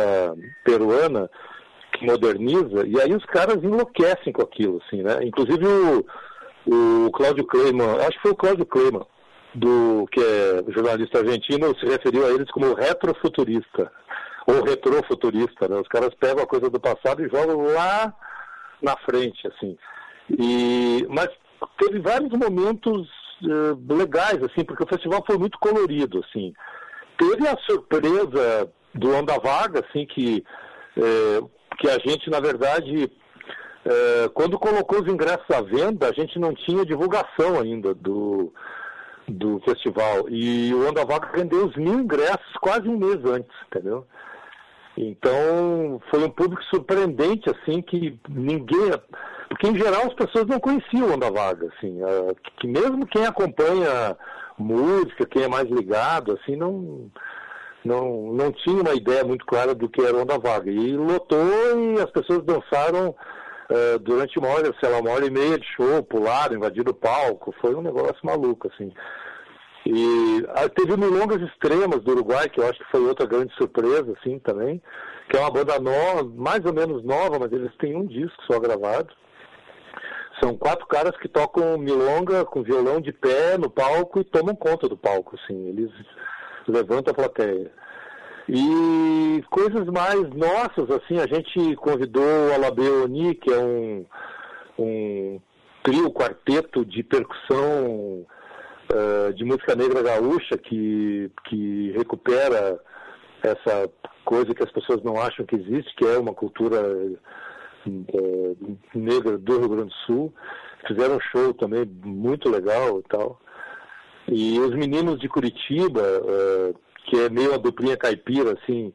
peruana, 0.64 1.30
que 1.92 2.06
moderniza, 2.06 2.87
e 2.87 3.00
aí 3.00 3.12
os 3.14 3.25
caras 3.26 3.62
enlouquecem 3.62 4.32
com 4.32 4.42
aquilo, 4.42 4.80
assim, 4.84 5.02
né? 5.02 5.18
Inclusive 5.22 5.66
o 5.66 6.04
o 6.66 7.10
Cláudio 7.12 7.46
Kleiman, 7.46 7.96
acho 8.00 8.10
que 8.10 8.22
foi 8.22 8.30
o 8.32 8.37
Cláudio 8.37 8.66
Kleiman, 8.66 9.06
do, 9.54 10.06
que 10.12 10.20
é 10.20 10.72
jornalista 10.72 11.18
argentino, 11.18 11.76
se 11.78 11.87
referiu 11.87 12.26
a 12.26 12.30
eles 12.30 12.50
como 12.50 12.75
retrofuturista, 12.75 13.90
ou 14.46 14.62
retrofuturista, 14.62 15.68
né? 15.68 15.80
Os 15.80 15.88
caras 15.88 16.14
pegam 16.14 16.44
a 16.44 16.46
coisa 16.46 16.70
do 16.70 16.78
passado 16.78 17.25
e 17.25 17.28
jogam 17.28 17.62
lá 17.62 18.14
na 18.80 18.96
frente, 18.99 19.46
assim. 19.49 19.76
E, 20.38 21.06
mas 21.08 21.28
teve 21.78 21.99
vários 21.99 22.30
momentos 22.30 23.08
eh, 23.42 23.94
legais, 23.94 24.42
assim, 24.42 24.64
porque 24.64 24.84
o 24.84 24.88
festival 24.88 25.25
foi 25.26 25.37
muito 25.37 25.58
colorido, 25.58 26.25
assim. 26.25 26.52
Teve 27.20 27.46
a 27.46 27.56
surpresa 27.68 28.72
do 28.94 29.14
Onda 29.14 29.38
Vaga, 29.38 29.84
assim, 29.86 30.06
que, 30.06 30.42
eh, 30.96 31.40
que 31.78 31.88
a 31.88 31.98
gente, 31.98 32.30
na 32.30 32.40
verdade, 32.40 33.12
é, 33.84 34.28
quando 34.34 34.58
colocou 34.58 35.02
os 35.02 35.08
ingressos 35.08 35.48
à 35.50 35.60
venda, 35.60 36.08
a 36.08 36.12
gente 36.12 36.38
não 36.38 36.54
tinha 36.54 36.84
divulgação 36.84 37.60
ainda 37.60 37.94
do, 37.94 38.52
do 39.28 39.60
festival. 39.60 40.28
E 40.28 40.72
o 40.74 40.88
Onda 40.88 41.04
Vaga 41.04 41.30
vendeu 41.34 41.66
os 41.66 41.76
mil 41.76 41.94
ingressos 41.94 42.52
quase 42.60 42.88
um 42.88 42.98
mês 42.98 43.24
antes, 43.24 43.54
entendeu? 43.66 44.06
Então, 44.96 46.00
foi 46.10 46.24
um 46.24 46.30
público 46.30 46.62
surpreendente, 46.64 47.48
assim, 47.50 47.80
que 47.80 48.18
ninguém... 48.28 48.92
Porque, 49.48 49.68
em 49.68 49.76
geral, 49.76 50.06
as 50.06 50.14
pessoas 50.14 50.46
não 50.46 50.60
conheciam 50.60 51.08
o 51.08 51.14
Onda 51.14 51.30
Vaga, 51.30 51.68
assim. 51.76 52.02
é, 52.02 52.34
que 52.58 52.66
mesmo 52.66 53.06
quem 53.06 53.24
acompanha 53.26 54.16
música, 54.60 55.26
quem 55.26 55.42
é 55.42 55.48
mais 55.48 55.68
ligado, 55.68 56.32
assim, 56.32 56.56
não... 56.56 57.10
Não, 57.82 58.34
não 58.34 58.52
tinha 58.52 58.82
uma 58.82 58.92
ideia 58.92 59.24
muito 59.24 59.46
clara 59.46 59.74
do 59.74 59.88
que 59.88 60.02
era 60.02 60.14
Onda 60.14 60.38
Vaga. 60.38 60.70
E 60.70 60.94
lotou 60.94 61.38
e 61.78 61.98
as 61.98 62.10
pessoas 62.10 62.44
dançaram 62.44 63.16
eh, 63.70 63.98
durante 63.98 64.36
uma 64.36 64.48
hora, 64.48 64.74
sei 64.80 64.90
lá, 64.90 64.98
uma 64.98 65.12
hora 65.12 65.24
e 65.24 65.30
meia 65.30 65.56
de 65.56 65.66
show, 65.76 66.02
pularam, 66.02 66.56
invadiram 66.56 66.90
o 66.90 66.94
palco, 66.94 67.54
foi 67.60 67.72
um 67.74 67.80
negócio 67.80 68.18
maluco, 68.24 68.68
assim. 68.68 68.92
E 69.86 70.44
ah, 70.48 70.68
teve 70.68 70.96
Milongas 70.96 71.40
Extremas 71.40 72.02
do 72.02 72.10
Uruguai, 72.10 72.48
que 72.48 72.60
eu 72.60 72.68
acho 72.68 72.80
que 72.80 72.90
foi 72.90 73.00
outra 73.00 73.26
grande 73.26 73.54
surpresa, 73.54 74.12
assim, 74.18 74.40
também, 74.40 74.82
que 75.28 75.36
é 75.36 75.40
uma 75.40 75.52
banda 75.52 75.78
nova, 75.78 76.24
mais 76.34 76.64
ou 76.64 76.74
menos 76.74 77.04
nova, 77.04 77.38
mas 77.38 77.52
eles 77.52 77.74
têm 77.76 77.96
um 77.96 78.06
disco 78.06 78.42
só 78.50 78.58
gravado. 78.58 79.14
São 80.42 80.56
quatro 80.56 80.87
caras 80.87 81.16
que 81.18 81.28
tocam 81.28 81.76
milonga 81.76 82.44
com 82.44 82.62
violão 82.62 83.00
de 83.00 83.12
pé 83.12 83.59
no 83.59 83.68
palco 83.70 84.20
e 84.20 84.25
tomam 84.25 84.54
conta 84.54 84.88
do 84.88 84.97
palco, 84.97 85.37
assim, 85.37 85.68
eles 85.68 85.90
levantam 86.66 87.12
a 87.12 87.14
plateia. 87.14 87.70
E 88.49 89.44
coisas 89.50 89.87
mais 89.87 90.28
nossas, 90.30 90.90
assim, 90.90 91.18
a 91.18 91.26
gente 91.26 91.76
convidou 91.76 92.23
o 92.23 92.54
Alabeoni, 92.54 93.35
que 93.35 93.52
é 93.52 93.59
um, 93.59 94.06
um 94.78 95.40
trio, 95.82 96.11
quarteto 96.11 96.85
de 96.85 97.02
percussão 97.02 98.26
eh, 98.92 99.32
de 99.32 99.44
música 99.44 99.76
negra 99.76 100.02
gaúcha, 100.02 100.59
que, 100.59 101.30
que 101.44 101.92
recupera 101.92 102.80
essa 103.42 103.88
coisa 104.25 104.54
que 104.54 104.64
as 104.64 104.73
pessoas 104.73 105.02
não 105.02 105.20
acham 105.20 105.47
que 105.47 105.54
existe, 105.54 105.94
que 105.94 106.04
é 106.04 106.18
uma 106.18 106.35
cultura 106.35 106.82
negra 108.94 109.38
do 109.38 109.58
Rio 109.58 109.68
Grande 109.68 109.90
do 109.90 110.06
Sul. 110.06 110.34
Fizeram 110.87 111.16
um 111.16 111.20
show 111.20 111.54
também 111.54 111.84
muito 112.04 112.49
legal 112.49 113.00
e 113.00 113.02
tal. 113.08 113.40
E 114.28 114.58
os 114.58 114.75
meninos 114.75 115.18
de 115.18 115.28
Curitiba, 115.28 116.02
eh, 116.02 116.75
que 117.06 117.18
é 117.18 117.28
meio 117.28 117.54
a 117.54 117.58
duplinha 117.58 117.96
caipira, 117.96 118.52
assim, 118.52 118.92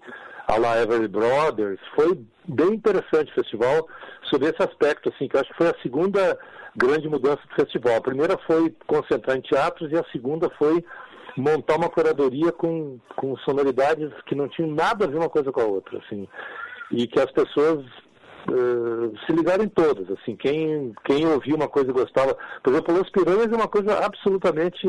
a 0.48 0.58
la 0.58 0.82
Everly 0.82 1.08
Brothers, 1.08 1.80
foi 1.96 2.20
bem 2.48 2.75
interessante 2.75 3.32
o 3.32 3.36
festival 3.36 3.88
sobre 4.30 4.50
esse 4.50 4.62
aspecto, 4.63 5.10
assim, 5.10 5.27
que 5.27 5.36
eu 5.36 5.42
acho 5.42 5.50
que 5.51 5.58
foi 5.58 5.68
a 5.68 5.82
segunda 5.82 6.38
grande 6.75 7.08
mudança 7.08 7.42
do 7.48 7.56
festival. 7.56 7.98
A 7.98 8.01
primeira 8.01 8.38
foi 8.46 8.74
concentrar 8.88 9.38
em 9.38 9.42
teatros 9.42 9.92
e 9.92 9.98
a 9.98 10.06
segunda 10.12 10.50
foi 10.58 10.84
montar 11.38 11.75
uma 11.75 11.89
curadoria 11.89 12.51
com, 12.51 13.00
com 13.15 13.36
sonoridades 13.39 14.12
que 14.25 14.36
não 14.36 14.48
tinham 14.48 14.72
nada 14.72 15.06
a 15.06 15.08
ver 15.08 15.18
uma 15.18 15.30
coisa 15.30 15.51
com 15.51 15.62
a 15.62 15.65
outra, 15.65 16.00
assim, 16.00 16.27
e 16.92 17.08
que 17.08 17.20
as 17.20 17.32
pessoas 17.32 17.86
eh, 18.48 19.18
se 19.25 19.34
ligarem 19.34 19.68
todas, 19.68 20.10
assim, 20.12 20.36
quem, 20.36 20.94
quem 21.04 21.25
ouvia 21.25 21.56
uma 21.56 21.68
coisa 21.68 21.90
e 21.90 21.94
gostava, 21.94 22.38
por 22.64 22.74
exemplo, 22.74 22.98
Los 22.98 23.10
Piranhas 23.10 23.52
é 23.52 23.56
uma 23.56 23.68
coisa 23.68 24.06
absolutamente, 24.06 24.88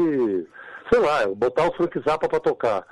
sei 0.91 1.01
lá, 1.01 1.27
botar 1.35 1.69
o 1.69 1.73
Frank 1.75 1.99
Zappa 2.01 2.29
para 2.29 2.41
tocar. 2.41 2.87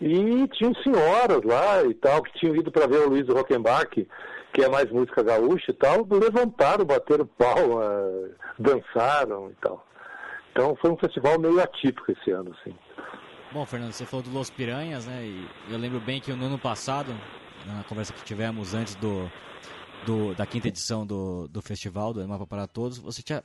E 0.00 0.46
tinham 0.48 0.74
senhoras 0.82 1.42
lá 1.44 1.82
e 1.84 1.94
tal, 1.94 2.22
que 2.22 2.38
tinham 2.38 2.56
ido 2.56 2.70
para 2.70 2.86
ver 2.86 2.98
o 2.98 3.08
Luiz 3.08 3.26
Rockenbach, 3.28 4.06
que 4.52 4.62
é 4.62 4.68
mais 4.68 4.90
música 4.90 5.22
gaúcha 5.22 5.70
e 5.70 5.74
tal, 5.74 6.06
levantaram, 6.10 6.84
bateram 6.84 7.26
pau, 7.38 7.82
eh, 7.82 8.30
dançaram 8.58 9.50
e 9.50 9.54
tal. 9.54 9.86
Então 10.52 10.76
foi 10.80 10.90
um 10.90 10.96
festival 10.98 11.38
meio 11.38 11.60
atípico 11.60 12.12
esse 12.12 12.30
ano, 12.30 12.54
assim. 12.60 12.76
Bom, 13.52 13.64
Fernando, 13.64 13.92
você 13.92 14.04
falou 14.04 14.22
do 14.22 14.30
Los 14.30 14.50
Piranhas, 14.50 15.06
né? 15.06 15.22
E 15.24 15.48
eu 15.70 15.78
lembro 15.78 16.00
bem 16.00 16.20
que 16.20 16.32
no 16.32 16.46
ano 16.46 16.58
passado, 16.58 17.12
na 17.66 17.82
conversa 17.84 18.12
que 18.12 18.22
tivemos 18.22 18.74
antes 18.74 18.94
do, 18.96 19.30
do- 20.06 20.34
da 20.34 20.46
quinta 20.46 20.68
edição 20.68 21.06
do, 21.06 21.48
do 21.48 21.62
festival, 21.62 22.12
do 22.12 22.26
Mapa 22.28 22.46
para 22.46 22.66
Todos, 22.66 22.98
você 22.98 23.22
tinha 23.22 23.42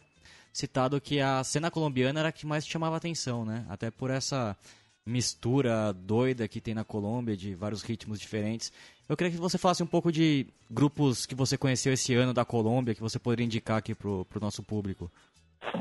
citado 0.52 1.00
que 1.00 1.20
a 1.22 1.44
cena 1.44 1.70
colombiana 1.72 2.20
era 2.20 2.30
a 2.30 2.32
que 2.32 2.46
mais 2.46 2.68
chamava 2.68 2.98
atenção, 2.98 3.46
né? 3.46 3.66
Até 3.70 3.92
por 3.92 4.10
essa 4.10 4.58
mistura 5.06 5.94
doida 5.94 6.48
que 6.48 6.62
tem 6.62 6.74
na 6.74 6.84
Colômbia, 6.84 7.36
de 7.36 7.56
vários 7.56 7.82
ritmos 7.82 8.20
diferentes. 8.20 8.72
Eu 9.08 9.18
queria 9.18 9.32
que 9.32 9.38
você 9.40 9.58
falasse 9.58 9.82
um 9.82 9.88
pouco 9.88 10.12
de 10.12 10.46
grupos 10.70 11.26
que 11.26 11.34
você 11.34 11.58
conheceu 11.58 11.92
esse 11.94 12.14
ano 12.14 12.34
da 12.34 12.46
Colômbia, 12.46 12.94
que 12.94 13.02
você 13.02 13.18
poderia 13.18 13.46
indicar 13.46 13.78
aqui 13.78 13.96
pro, 13.96 14.26
pro 14.26 14.40
nosso 14.40 14.62
público. 14.62 15.10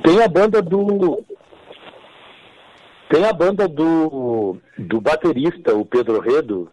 Tem 0.02 0.22
a 0.22 0.28
banda 0.28 0.62
do. 0.62 1.22
Tem 3.10 3.24
a 3.24 3.32
banda 3.32 3.66
do, 3.66 4.58
do 4.78 5.00
baterista, 5.00 5.74
o 5.74 5.84
Pedro 5.84 6.20
Redo, 6.20 6.70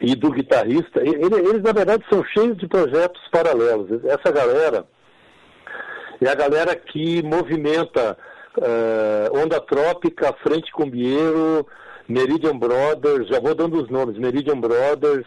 e 0.00 0.14
do 0.14 0.30
guitarrista. 0.30 1.00
Ele- 1.00 1.48
Eles, 1.48 1.62
na 1.62 1.72
verdade, 1.72 2.04
são 2.10 2.24
cheios 2.24 2.56
de 2.56 2.66
projetos 2.68 3.20
paralelos. 3.30 4.04
Essa 4.04 4.30
galera 4.32 4.84
é 6.20 6.28
a 6.28 6.34
galera 6.34 6.74
que 6.76 7.22
movimenta 7.22 8.16
eh, 8.60 9.30
Onda 9.32 9.60
Trópica, 9.60 10.34
Frente 10.42 10.72
Cumbieiro, 10.72 11.66
Meridian 12.08 12.56
Brothers, 12.58 13.28
já 13.28 13.38
vou 13.38 13.54
dando 13.54 13.80
os 13.82 13.88
nomes, 13.88 14.18
Meridian 14.18 14.58
Brothers, 14.60 15.26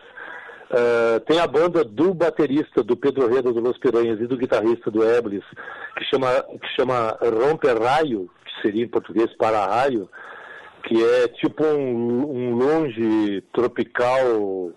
Uh, 0.73 1.19
tem 1.27 1.37
a 1.37 1.45
banda 1.47 1.83
do 1.83 2.13
baterista 2.13 2.81
do 2.81 2.95
Pedro 2.95 3.27
Reda 3.27 3.51
do 3.51 3.59
Los 3.59 3.77
Piranhas 3.77 4.21
e 4.21 4.25
do 4.25 4.37
guitarrista 4.37 4.89
do 4.89 5.03
Eblis, 5.03 5.43
que 5.97 6.05
chama, 6.05 6.27
que 6.61 6.67
chama 6.77 7.17
Romper 7.21 7.77
Raio, 7.77 8.29
que 8.45 8.61
seria 8.61 8.85
em 8.85 8.87
português 8.87 9.29
para 9.35 9.65
raio, 9.65 10.09
que 10.83 11.03
é 11.03 11.27
tipo 11.27 11.63
um, 11.63 12.29
um 12.29 12.55
longe 12.55 13.41
tropical 13.53 14.71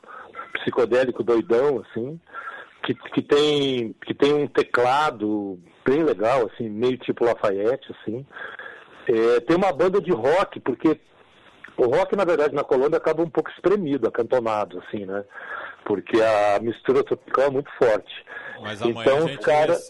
psicodélico 0.54 1.22
doidão, 1.22 1.82
assim, 1.82 2.20
que, 2.84 2.94
que, 2.94 3.22
tem, 3.22 3.94
que 4.06 4.14
tem 4.14 4.32
um 4.32 4.46
teclado 4.46 5.58
bem 5.84 6.02
legal, 6.02 6.50
assim, 6.52 6.68
meio 6.68 6.96
tipo 6.98 7.24
Lafayette, 7.24 7.94
assim. 7.98 8.24
É, 9.06 9.40
tem 9.40 9.56
uma 9.56 9.72
banda 9.72 10.00
de 10.00 10.12
rock, 10.12 10.60
porque 10.60 10.98
o 11.76 11.86
rock, 11.86 12.16
na 12.16 12.24
verdade, 12.24 12.54
na 12.54 12.64
Colômbia 12.64 12.98
acaba 12.98 13.22
um 13.22 13.28
pouco 13.28 13.50
espremido, 13.50 14.08
acantonado, 14.08 14.82
assim, 14.86 15.04
né? 15.04 15.24
Porque 15.84 16.20
a 16.20 16.58
mistura 16.60 17.04
tropical 17.04 17.46
é 17.46 17.50
muito 17.50 17.70
forte. 17.78 18.24
Mas 18.60 18.80
então 18.80 19.26
os 19.26 19.36
caras, 19.38 19.88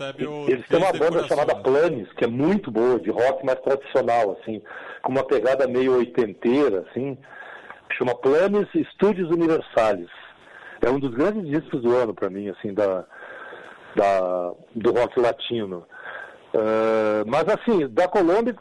eles 0.48 0.66
têm 0.66 0.78
uma 0.78 0.92
banda 0.92 1.26
chamada 1.28 1.54
Planes, 1.54 2.12
que 2.14 2.24
é 2.24 2.26
muito 2.26 2.70
boa, 2.70 2.98
de 2.98 3.10
rock 3.10 3.44
mais 3.44 3.60
tradicional, 3.60 4.36
assim, 4.40 4.62
com 5.02 5.12
uma 5.12 5.24
pegada 5.24 5.66
meio 5.68 5.96
oitenteira, 5.96 6.84
assim, 6.88 7.16
que 7.88 7.96
chama 7.96 8.14
Planes 8.16 8.68
Estúdios 8.74 9.30
Universales. 9.30 10.10
É 10.82 10.90
um 10.90 10.98
dos 10.98 11.14
grandes 11.14 11.46
discos 11.46 11.82
do 11.82 11.94
ano 11.94 12.12
para 12.12 12.28
mim, 12.28 12.48
assim, 12.48 12.74
da, 12.74 13.04
da, 13.94 14.52
do 14.74 14.92
rock 14.92 15.20
latino. 15.20 15.86
Uh, 16.54 17.26
mas 17.26 17.48
assim, 17.48 17.88
da 17.88 18.06
Colômbia 18.06 18.54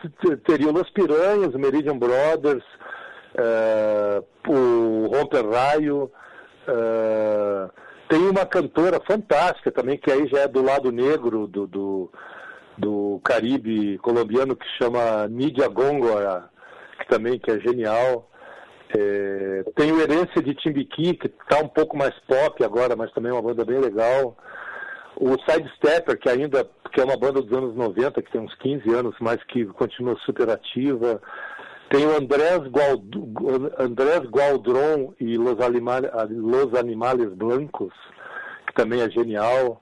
teria 0.46 0.72
Los 0.72 0.90
Piranhas, 0.92 1.54
Meridian 1.54 1.98
Brothers, 1.98 2.64
uh, 3.36 4.26
o 4.48 5.16
Romper 5.16 5.48
Raio, 5.48 6.12
Uh, 6.68 7.72
tem 8.08 8.20
uma 8.30 8.46
cantora 8.46 9.00
fantástica 9.06 9.72
também, 9.72 9.98
que 9.98 10.12
aí 10.12 10.28
já 10.28 10.42
é 10.42 10.48
do 10.48 10.62
lado 10.62 10.92
negro 10.92 11.48
do, 11.48 11.66
do, 11.66 12.12
do 12.78 13.22
Caribe 13.24 13.98
colombiano, 14.00 14.56
que 14.56 14.66
chama 14.78 15.28
Nidia 15.28 15.68
Góngora, 15.68 16.50
que 17.00 17.08
também 17.08 17.40
que 17.40 17.52
é 17.52 17.60
genial. 17.60 18.30
É, 18.96 19.64
tem 19.76 19.92
o 19.92 20.00
Herência 20.00 20.42
de 20.42 20.54
Timbiqui, 20.54 21.16
que 21.16 21.28
está 21.28 21.60
um 21.60 21.68
pouco 21.68 21.98
mais 21.98 22.14
pop 22.28 22.64
agora, 22.64 22.96
mas 22.96 23.12
também 23.14 23.32
é 23.32 23.34
uma 23.34 23.42
banda 23.42 23.66
bem 23.66 23.80
legal. 23.80 24.38
O 25.16 25.36
Sidestepper, 25.50 26.20
que 26.20 26.30
ainda 26.30 26.70
que 26.94 27.02
é 27.02 27.04
uma 27.04 27.18
banda 27.18 27.42
dos 27.42 27.58
anos 27.58 27.76
90, 27.76 28.22
que 28.22 28.32
tem 28.32 28.40
uns 28.40 28.54
15 28.56 28.94
anos, 28.94 29.16
mas 29.20 29.44
que 29.46 29.66
continua 29.66 30.16
super 30.24 30.48
ativa. 30.50 31.20
Tem 31.94 32.08
o 32.08 32.18
Andrés, 32.18 32.60
Andrés 33.78 34.22
Gualdron 34.28 35.14
e 35.20 35.38
Los, 35.38 35.62
Animales, 35.62 36.10
Los 36.32 36.74
Animales 36.74 37.32
Blancos, 37.36 37.94
que 38.66 38.74
também 38.74 39.02
é 39.02 39.10
genial. 39.12 39.80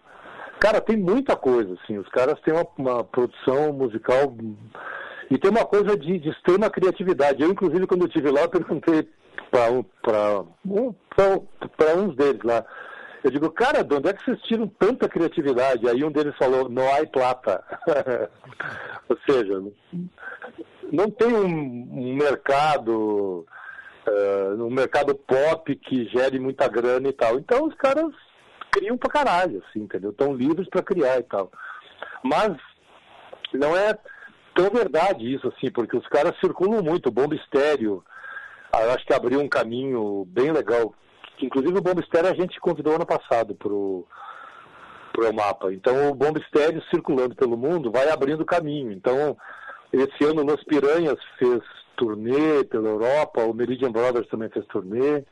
Cara, 0.60 0.82
tem 0.82 0.98
muita 0.98 1.38
coisa, 1.38 1.74
assim. 1.76 1.98
Os 1.98 2.10
caras 2.10 2.38
têm 2.42 2.54
uma, 2.54 2.68
uma 2.78 3.04
produção 3.06 3.72
musical 3.72 4.36
e 5.30 5.38
tem 5.38 5.50
uma 5.50 5.64
coisa 5.64 5.98
de, 5.98 6.20
de, 6.20 6.30
extrema 6.30 6.70
criatividade. 6.70 7.42
Eu, 7.42 7.50
inclusive, 7.50 7.88
quando 7.88 8.02
eu 8.02 8.08
estive 8.08 8.30
lá, 8.30 8.46
perguntei 8.46 9.08
para 9.50 10.42
um, 10.66 10.94
uns 11.98 12.16
deles 12.18 12.44
lá. 12.44 12.66
Eu 13.24 13.32
digo, 13.32 13.50
cara, 13.52 13.86
de 13.86 13.96
onde 13.96 14.10
é 14.10 14.14
que 14.14 14.26
vocês 14.26 14.42
tiram 14.42 14.68
tanta 14.68 15.08
criatividade? 15.08 15.88
Aí 15.88 16.04
um 16.04 16.12
deles 16.12 16.36
falou, 16.38 16.68
não 16.68 16.84
há 16.94 17.06
plata. 17.08 17.64
Ou 19.08 19.18
seja, 19.26 19.64
não 20.92 21.10
tem 21.10 21.34
um, 21.34 21.46
um 21.46 22.16
mercado, 22.16 23.46
uh, 24.08 24.64
um 24.64 24.70
mercado 24.70 25.16
pop 25.16 25.76
que 25.76 26.06
gere 26.10 26.40
muita 26.40 26.68
grana 26.68 27.08
e 27.08 27.14
tal. 27.14 27.40
Então 27.40 27.66
os 27.66 27.74
caras 27.76 28.12
criam 28.72 28.98
pra 28.98 29.10
caralho, 29.10 29.64
assim, 29.66 29.84
entendeu? 29.84 30.12
Estão 30.12 30.34
livres 30.34 30.68
para 30.70 30.84
criar 30.84 31.20
e 31.20 31.24
tal. 31.24 31.52
Mas 32.24 32.56
não 33.54 33.76
é 33.76 33.98
tão 34.56 34.70
verdade 34.70 35.34
isso, 35.34 35.48
assim, 35.48 35.72
porque 35.72 35.96
os 35.96 36.08
caras 36.08 36.38
circulam 36.40 36.84
muito. 36.84 37.12
Bomba 37.12 37.36
Estéreo, 37.36 38.04
eu 38.74 38.92
acho 38.92 39.06
que 39.06 39.14
abriu 39.14 39.40
um 39.40 39.50
caminho 39.50 40.26
bem 40.28 40.52
legal. 40.52 40.94
Inclusive 41.42 41.78
o 41.78 41.82
Bomba 41.82 42.02
Estéreo 42.02 42.30
a 42.30 42.36
gente 42.36 42.60
convidou 42.60 42.96
ano 42.96 43.06
passado 43.06 43.56
pro 43.56 44.06
pro 45.14 45.34
mapa. 45.34 45.74
Então 45.74 46.10
o 46.10 46.16
Bomba 46.16 46.40
Estéreo 46.40 46.82
circulando 46.90 47.36
pelo 47.36 47.58
mundo 47.58 47.92
vai 47.92 48.10
abrindo 48.10 48.46
caminho. 48.46 48.94
Então 48.94 49.38
esse 49.94 50.24
ano 50.24 50.44
Los 50.44 50.64
Piranhas 50.64 51.18
fez 51.38 51.62
turnê 51.96 52.64
pela 52.64 52.90
Europa, 52.90 53.44
o 53.44 53.54
Meridian 53.54 53.92
Brothers 53.92 54.28
também 54.28 54.50
fez 54.50 54.66
turnê. 54.68 55.24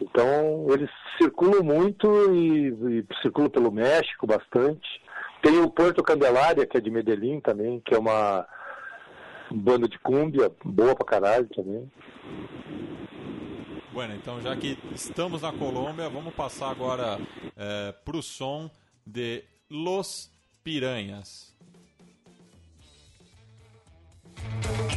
Então 0.00 0.66
eles 0.70 0.90
circulam 1.18 1.62
muito 1.62 2.34
e, 2.34 2.68
e 2.68 3.06
circulam 3.22 3.50
pelo 3.50 3.70
México 3.70 4.26
bastante. 4.26 4.88
Tem 5.42 5.58
o 5.60 5.70
Porto 5.70 6.02
Candelária, 6.02 6.66
que 6.66 6.76
é 6.76 6.80
de 6.80 6.90
Medellín 6.90 7.40
também, 7.40 7.80
que 7.80 7.94
é 7.94 7.98
uma 7.98 8.46
banda 9.50 9.88
de 9.88 9.98
cúmbia, 9.98 10.50
boa 10.64 10.94
pra 10.94 11.06
caralho 11.06 11.48
também. 11.48 11.90
Bueno, 13.92 14.14
então 14.14 14.40
já 14.40 14.56
que 14.56 14.78
estamos 14.92 15.42
na 15.42 15.52
Colômbia, 15.52 16.08
vamos 16.08 16.32
passar 16.34 16.70
agora 16.70 17.18
é, 17.56 17.92
pro 18.04 18.22
som 18.22 18.70
de 19.04 19.42
Los 19.68 20.30
Piranhas. 20.62 21.49
Thank 24.50 24.80
you. 24.82 24.89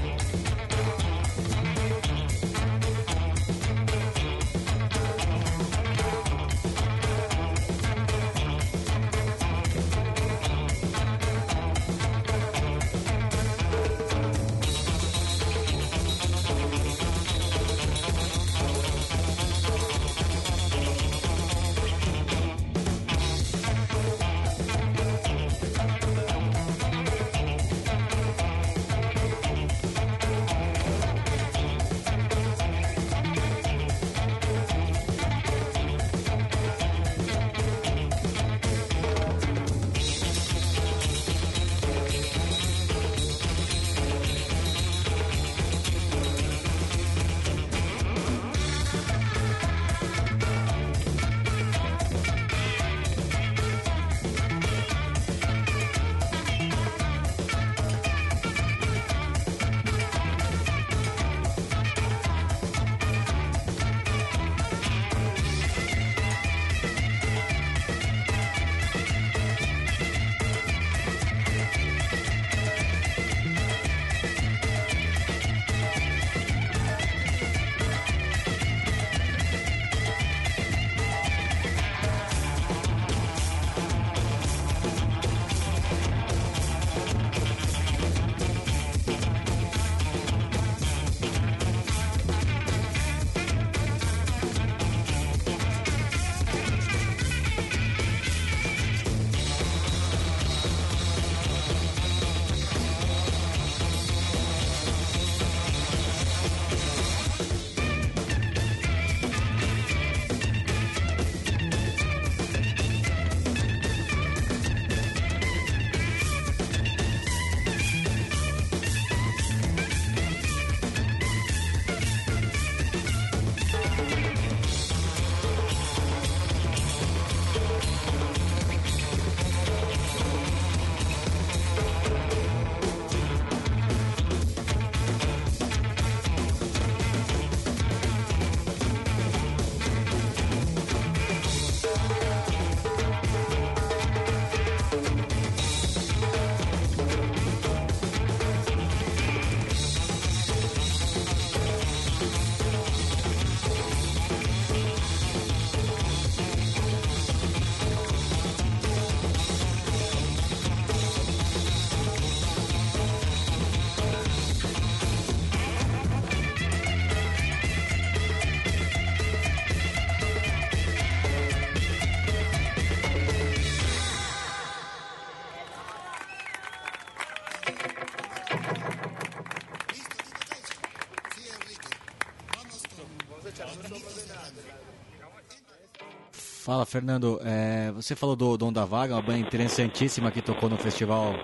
Fala, 186.73 186.88
Fernando. 186.88 187.39
É, 187.43 187.91
você 187.91 188.15
falou 188.15 188.36
do 188.36 188.57
Dom 188.57 188.73
da 188.73 188.83
Vaga, 188.83 189.13
uma 189.13 189.21
banda 189.21 189.38
interessantíssima 189.38 190.31
que 190.31 190.41
tocou 190.41 190.67
no 190.67 190.75
festival 190.75 191.36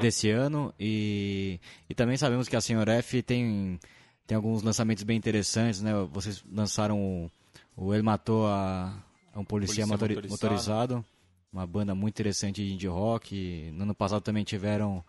desse 0.00 0.30
ano. 0.30 0.74
E, 0.80 1.60
e 1.88 1.94
também 1.94 2.16
sabemos 2.16 2.48
que 2.48 2.56
a 2.56 2.60
Senhor 2.60 2.88
F 2.88 3.22
tem, 3.22 3.78
tem 4.26 4.34
alguns 4.34 4.64
lançamentos 4.64 5.04
bem 5.04 5.16
interessantes. 5.16 5.80
Né? 5.80 5.92
Vocês 6.12 6.42
lançaram 6.52 7.00
o, 7.00 7.30
o 7.76 7.94
Ele 7.94 8.02
Matou 8.02 8.48
a, 8.48 8.92
a 9.32 9.38
um 9.38 9.44
Polícia, 9.44 9.86
motori, 9.86 10.16
motorizado. 10.16 10.32
motorizado. 10.32 11.04
Uma 11.52 11.68
banda 11.68 11.94
muito 11.94 12.14
interessante 12.14 12.66
de 12.66 12.72
indie 12.72 12.88
rock. 12.88 13.70
No 13.74 13.84
ano 13.84 13.94
passado 13.94 14.22
também 14.22 14.42
tiveram 14.42 15.04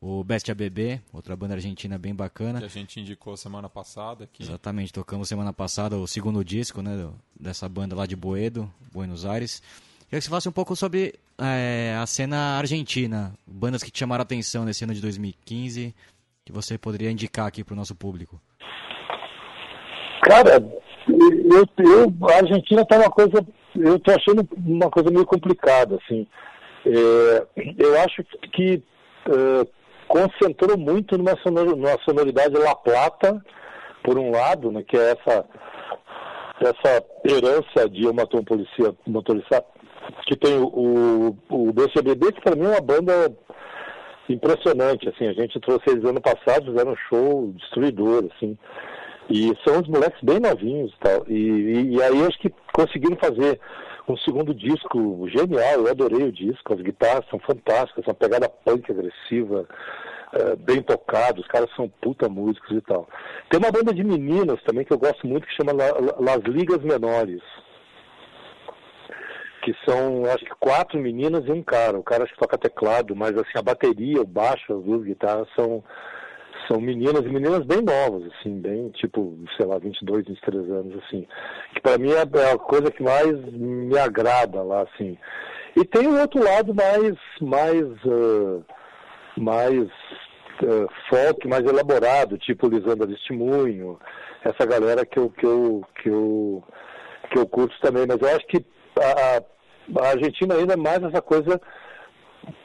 o 0.00 0.24
Bestia 0.24 0.54
Bebê, 0.54 1.00
outra 1.12 1.36
banda 1.36 1.54
argentina 1.54 1.98
bem 1.98 2.14
bacana. 2.14 2.58
Que 2.58 2.64
a 2.64 2.68
gente 2.68 2.98
indicou 2.98 3.36
semana 3.36 3.68
passada 3.68 4.24
aqui. 4.24 4.42
Exatamente, 4.42 4.92
tocamos 4.92 5.28
semana 5.28 5.52
passada 5.52 5.96
o 5.96 6.06
segundo 6.06 6.42
disco 6.42 6.80
né, 6.80 7.10
dessa 7.38 7.68
banda 7.68 7.94
lá 7.94 8.06
de 8.06 8.16
Boedo, 8.16 8.72
Buenos 8.92 9.26
Aires. 9.26 9.60
Queria 10.04 10.18
que 10.18 10.22
você 10.22 10.30
falasse 10.30 10.48
um 10.48 10.52
pouco 10.52 10.74
sobre 10.74 11.14
é, 11.38 11.96
a 12.00 12.06
cena 12.06 12.58
argentina, 12.58 13.32
bandas 13.46 13.82
que 13.82 13.90
te 13.90 13.98
chamaram 13.98 14.22
a 14.22 14.24
atenção 14.24 14.64
nesse 14.64 14.82
ano 14.82 14.94
de 14.94 15.02
2015, 15.02 15.94
que 16.44 16.52
você 16.52 16.78
poderia 16.78 17.10
indicar 17.10 17.46
aqui 17.46 17.62
para 17.62 17.74
o 17.74 17.76
nosso 17.76 17.94
público. 17.94 18.40
Cara, 20.22 20.56
eu, 21.08 21.64
eu, 21.78 22.28
a 22.28 22.36
Argentina 22.36 22.84
tá 22.84 22.96
uma 22.96 23.10
coisa, 23.10 23.46
eu 23.76 23.98
tô 24.00 24.10
achando 24.10 24.48
uma 24.56 24.90
coisa 24.90 25.10
meio 25.10 25.26
complicada, 25.26 25.96
assim. 26.02 26.26
É, 26.86 27.46
eu 27.78 28.00
acho 28.00 28.24
que 28.52 28.82
é, 29.26 29.66
concentrou 30.10 30.76
muito 30.76 31.16
numa, 31.16 31.34
numa 31.44 31.96
sonoridade 32.04 32.58
La 32.58 32.74
Plata, 32.74 33.40
por 34.02 34.18
um 34.18 34.32
lado, 34.32 34.72
né, 34.72 34.82
que 34.82 34.96
é 34.96 35.12
essa, 35.12 35.44
essa 36.60 37.04
herança 37.24 37.88
de 37.88 38.08
uma 38.08 38.26
tom 38.26 38.42
policia 38.42 38.92
motorista, 39.06 39.64
que 40.26 40.36
tem 40.36 40.58
o, 40.58 41.36
o, 41.48 41.68
o 41.68 41.72
BCBD, 41.72 42.32
que 42.32 42.40
para 42.40 42.56
mim 42.56 42.64
é 42.64 42.70
uma 42.70 42.80
banda 42.80 43.32
impressionante, 44.28 45.08
assim, 45.08 45.28
a 45.28 45.32
gente 45.32 45.60
trouxe 45.60 45.90
eles 45.90 46.04
ano 46.04 46.20
passado, 46.20 46.72
fizeram 46.72 46.92
um 46.92 46.96
show 47.08 47.52
destruidor, 47.52 48.28
assim, 48.34 48.58
e 49.28 49.56
são 49.64 49.78
uns 49.78 49.88
moleques 49.88 50.20
bem 50.24 50.40
novinhos 50.40 50.92
e 50.92 50.98
tal, 50.98 51.24
e, 51.28 51.94
e 51.94 52.02
aí 52.02 52.26
acho 52.26 52.38
que 52.40 52.52
conseguiram 52.72 53.16
fazer 53.16 53.60
um 54.08 54.16
segundo 54.16 54.54
disco 54.54 55.28
genial, 55.28 55.80
eu 55.80 55.90
adorei 55.90 56.22
o 56.24 56.32
disco, 56.32 56.74
as 56.74 56.80
guitarras 56.80 57.24
são 57.28 57.38
fantásticas, 57.38 58.06
uma 58.06 58.14
pegada 58.14 58.48
punk 58.48 58.90
agressiva, 58.90 59.66
é, 60.32 60.56
bem 60.56 60.82
tocado, 60.82 61.40
os 61.40 61.46
caras 61.48 61.70
são 61.74 61.88
puta 62.00 62.28
músicos 62.28 62.76
e 62.76 62.80
tal. 62.82 63.08
Tem 63.48 63.58
uma 63.58 63.70
banda 63.70 63.92
de 63.92 64.04
meninas 64.04 64.62
também 64.62 64.84
que 64.84 64.92
eu 64.92 64.98
gosto 64.98 65.26
muito 65.26 65.46
que 65.46 65.54
chama 65.54 65.72
Las 65.72 66.42
Ligas 66.44 66.82
Menores. 66.82 67.42
Que 69.62 69.74
são, 69.84 70.24
acho 70.24 70.44
que 70.44 70.54
quatro 70.58 70.98
meninas 70.98 71.44
e 71.46 71.52
um 71.52 71.62
cara. 71.62 71.98
O 71.98 72.02
cara 72.02 72.24
acho 72.24 72.32
que 72.32 72.38
toca 72.38 72.56
teclado, 72.56 73.14
mas 73.14 73.36
assim, 73.36 73.58
a 73.58 73.62
bateria, 73.62 74.22
o 74.22 74.26
baixo, 74.26 74.72
as 74.72 74.82
duas 74.82 75.02
guitarras 75.02 75.48
são, 75.54 75.84
são 76.70 76.80
meninas 76.80 77.24
e 77.24 77.28
meninas 77.28 77.64
bem 77.66 77.82
novas, 77.82 78.30
assim, 78.32 78.60
bem, 78.60 78.90
tipo, 78.90 79.36
sei 79.56 79.66
lá, 79.66 79.78
22, 79.78 80.24
23 80.24 80.70
anos, 80.70 81.02
assim. 81.02 81.26
Que 81.74 81.80
para 81.80 81.98
mim 81.98 82.12
é, 82.12 82.38
é 82.38 82.52
a 82.52 82.58
coisa 82.58 82.92
que 82.92 83.02
mais 83.02 83.32
me 83.52 83.98
agrada 83.98 84.62
lá, 84.62 84.82
assim. 84.82 85.18
E 85.76 85.84
tem 85.84 86.06
o 86.06 86.20
outro 86.20 86.42
lado 86.42 86.72
mais, 86.72 87.16
mais, 87.40 87.82
uh, 88.04 88.64
mais 89.36 89.82
uh, 90.62 90.88
folk, 91.08 91.48
mais 91.48 91.64
elaborado, 91.64 92.38
tipo 92.38 92.68
Lisandra 92.68 93.08
Testemunho, 93.08 93.98
essa 94.44 94.64
galera 94.64 95.04
que 95.04 95.18
eu, 95.18 95.28
que 95.30 95.44
eu, 95.44 95.82
que 96.00 96.08
eu, 96.08 96.62
que 97.32 97.38
eu 97.38 97.46
curto 97.48 97.74
também. 97.80 98.06
Mas 98.06 98.18
eu 98.20 98.28
acho 98.28 98.46
que 98.46 98.64
a, 98.96 99.42
a 100.02 100.08
Argentina 100.10 100.54
ainda 100.54 100.74
é 100.74 100.76
mais 100.76 101.02
essa 101.02 101.20
coisa 101.20 101.60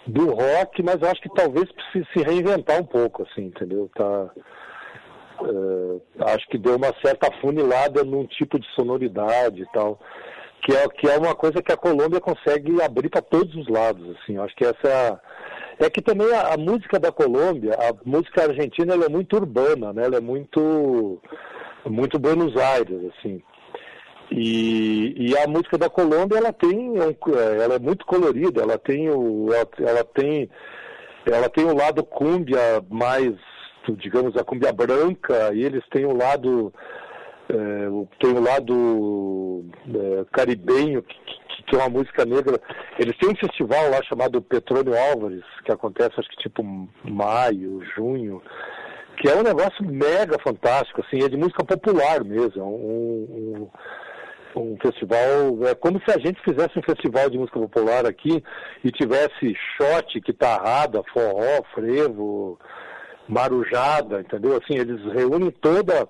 do 0.07 0.31
rock, 0.31 0.81
mas 0.83 1.01
acho 1.03 1.21
que 1.21 1.33
talvez 1.33 1.71
precise 1.71 2.07
se 2.13 2.23
reinventar 2.23 2.79
um 2.79 2.85
pouco, 2.85 3.23
assim, 3.23 3.45
entendeu? 3.45 3.89
Tá, 3.95 4.29
uh, 5.41 6.01
acho 6.27 6.47
que 6.47 6.57
deu 6.57 6.75
uma 6.75 6.93
certa 7.03 7.31
funilada 7.39 8.03
num 8.03 8.25
tipo 8.25 8.59
de 8.59 8.67
sonoridade 8.75 9.61
e 9.61 9.65
tal, 9.71 9.99
que 10.61 10.75
é, 10.75 10.87
que 10.89 11.07
é 11.07 11.17
uma 11.17 11.35
coisa 11.35 11.61
que 11.61 11.71
a 11.71 11.77
Colômbia 11.77 12.19
consegue 12.19 12.81
abrir 12.81 13.09
para 13.09 13.21
todos 13.21 13.53
os 13.55 13.67
lados, 13.67 14.15
assim. 14.17 14.37
Acho 14.37 14.55
que 14.55 14.65
essa 14.65 14.87
é, 14.87 15.09
a, 15.09 15.19
é 15.85 15.89
que 15.89 16.01
também 16.01 16.31
a, 16.33 16.53
a, 16.53 16.57
música 16.57 16.99
da 16.99 17.11
Colômbia, 17.11 17.73
a 17.73 17.93
música 18.05 18.43
argentina, 18.43 18.93
ela 18.93 19.05
é 19.05 19.09
muito 19.09 19.35
urbana, 19.35 19.93
né? 19.93 20.05
Ela 20.05 20.17
é 20.17 20.21
muito 20.21 21.21
muito 21.85 22.17
Buenos 22.17 22.57
Aires, 22.57 23.11
assim. 23.17 23.43
E, 24.31 25.13
e 25.17 25.37
a 25.37 25.47
música 25.47 25.77
da 25.77 25.89
Colômbia 25.89 26.37
ela 26.37 26.51
tem 26.51 26.93
ela 26.97 27.75
é 27.75 27.79
muito 27.79 28.05
colorida 28.05 28.61
ela 28.61 28.77
tem 28.77 29.09
o 29.09 29.49
ela, 29.53 29.67
ela 29.79 30.03
tem 30.03 30.49
ela 31.25 31.49
tem 31.49 31.65
o 31.65 31.75
lado 31.75 32.03
cúmbia 32.03 32.83
mais 32.89 33.33
digamos 33.97 34.35
a 34.35 34.43
cúmbia 34.43 34.73
branca 34.73 35.53
e 35.53 35.63
eles 35.63 35.83
têm 35.91 36.05
o 36.05 36.17
lado 36.17 36.73
é, 37.49 37.55
tem 38.19 38.33
o 38.33 38.41
lado 38.41 39.65
é, 39.87 40.25
caribenho 40.31 41.03
que, 41.03 41.15
que, 41.15 41.63
que, 41.63 41.75
é 41.75 41.79
uma 41.79 41.89
música 41.89 42.25
negra. 42.25 42.59
Eles 42.97 43.15
têm 43.17 43.29
um 43.29 43.35
festival 43.35 43.89
lá 43.91 44.01
chamado 44.03 44.41
Petrônio 44.41 44.97
Álvares 44.97 45.43
que 45.63 45.71
acontece 45.71 46.13
acho 46.17 46.29
que 46.29 46.37
tipo 46.37 46.63
maio 47.03 47.83
junho 47.95 48.41
que 49.17 49.29
é 49.29 49.35
um 49.35 49.43
negócio 49.43 49.85
mega 49.85 50.37
fantástico 50.39 51.01
assim 51.01 51.23
é 51.23 51.29
de 51.29 51.37
música 51.37 51.63
popular 51.63 52.23
mesmo 52.23 52.59
é 52.59 52.65
um, 52.65 53.61
um 53.61 53.69
um 54.59 54.77
festival, 54.81 55.65
é 55.67 55.75
como 55.75 55.99
se 55.99 56.11
a 56.11 56.19
gente 56.19 56.41
fizesse 56.41 56.77
um 56.77 56.81
festival 56.81 57.29
de 57.29 57.37
música 57.37 57.59
popular 57.59 58.05
aqui 58.05 58.43
e 58.83 58.91
tivesse 58.91 59.55
shot, 59.77 60.19
guitarrada, 60.19 61.03
forró, 61.11 61.63
frevo, 61.73 62.59
marujada, 63.27 64.21
entendeu? 64.21 64.57
Assim, 64.57 64.77
eles 64.77 65.01
reúnem 65.13 65.51
toda 65.51 66.07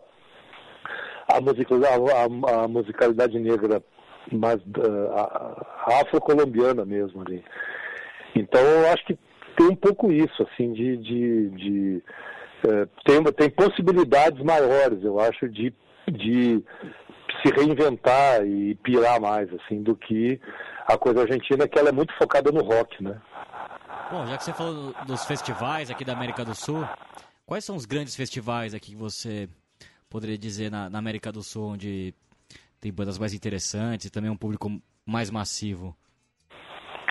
a, 1.27 1.37
a, 1.37 2.63
a 2.63 2.67
musicalidade 2.67 3.39
negra 3.39 3.81
mais 4.31 4.59
uh, 4.61 6.01
afro-colombiana 6.01 6.85
mesmo 6.85 7.21
ali. 7.21 7.43
Então 8.35 8.61
eu 8.61 8.91
acho 8.91 9.05
que 9.05 9.17
tem 9.55 9.67
um 9.67 9.75
pouco 9.75 10.11
isso, 10.11 10.43
assim, 10.43 10.73
de, 10.73 10.97
de, 10.97 11.49
de 11.49 12.03
uh, 12.65 12.89
tem, 13.05 13.23
tem 13.23 13.49
possibilidades 13.49 14.43
maiores, 14.43 15.03
eu 15.03 15.19
acho, 15.19 15.47
de, 15.47 15.73
de 16.07 16.63
se 17.45 17.53
reinventar 17.53 18.45
e 18.45 18.73
pirar 18.75 19.19
mais, 19.21 19.47
assim, 19.53 19.83
do 19.83 19.95
que 19.95 20.39
a 20.87 20.97
coisa 20.97 21.21
argentina, 21.21 21.67
que 21.67 21.77
ela 21.77 21.89
é 21.89 21.91
muito 21.91 22.15
focada 22.17 22.51
no 22.51 22.63
rock, 22.63 23.03
né? 23.03 23.21
Bom, 24.11 24.25
já 24.25 24.37
que 24.37 24.43
você 24.43 24.53
falou 24.53 24.93
dos 25.05 25.25
festivais 25.25 25.91
aqui 25.91 26.03
da 26.03 26.13
América 26.13 26.43
do 26.43 26.55
Sul, 26.55 26.87
quais 27.45 27.63
são 27.63 27.75
os 27.75 27.85
grandes 27.85 28.15
festivais 28.15 28.73
aqui 28.73 28.91
que 28.91 28.97
você 28.97 29.47
poderia 30.09 30.37
dizer 30.37 30.71
na, 30.71 30.89
na 30.89 30.99
América 30.99 31.31
do 31.31 31.43
Sul, 31.43 31.73
onde 31.73 32.13
tem 32.79 32.91
bandas 32.91 33.17
mais 33.17 33.33
interessantes 33.33 34.07
e 34.07 34.11
também 34.11 34.29
um 34.29 34.37
público 34.37 34.69
mais 35.05 35.29
massivo? 35.29 35.95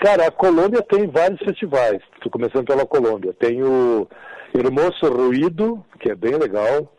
Cara, 0.02 0.26
a 0.26 0.30
Colômbia 0.30 0.82
tem 0.82 1.08
vários 1.08 1.40
festivais. 1.40 2.00
Estou 2.14 2.30
começando 2.30 2.66
pela 2.66 2.86
Colômbia. 2.86 3.32
Tem 3.34 3.62
o 3.62 4.06
Hermoso 4.54 5.06
Ruído, 5.12 5.84
que 5.98 6.10
é 6.10 6.14
bem 6.14 6.36
legal, 6.36 6.92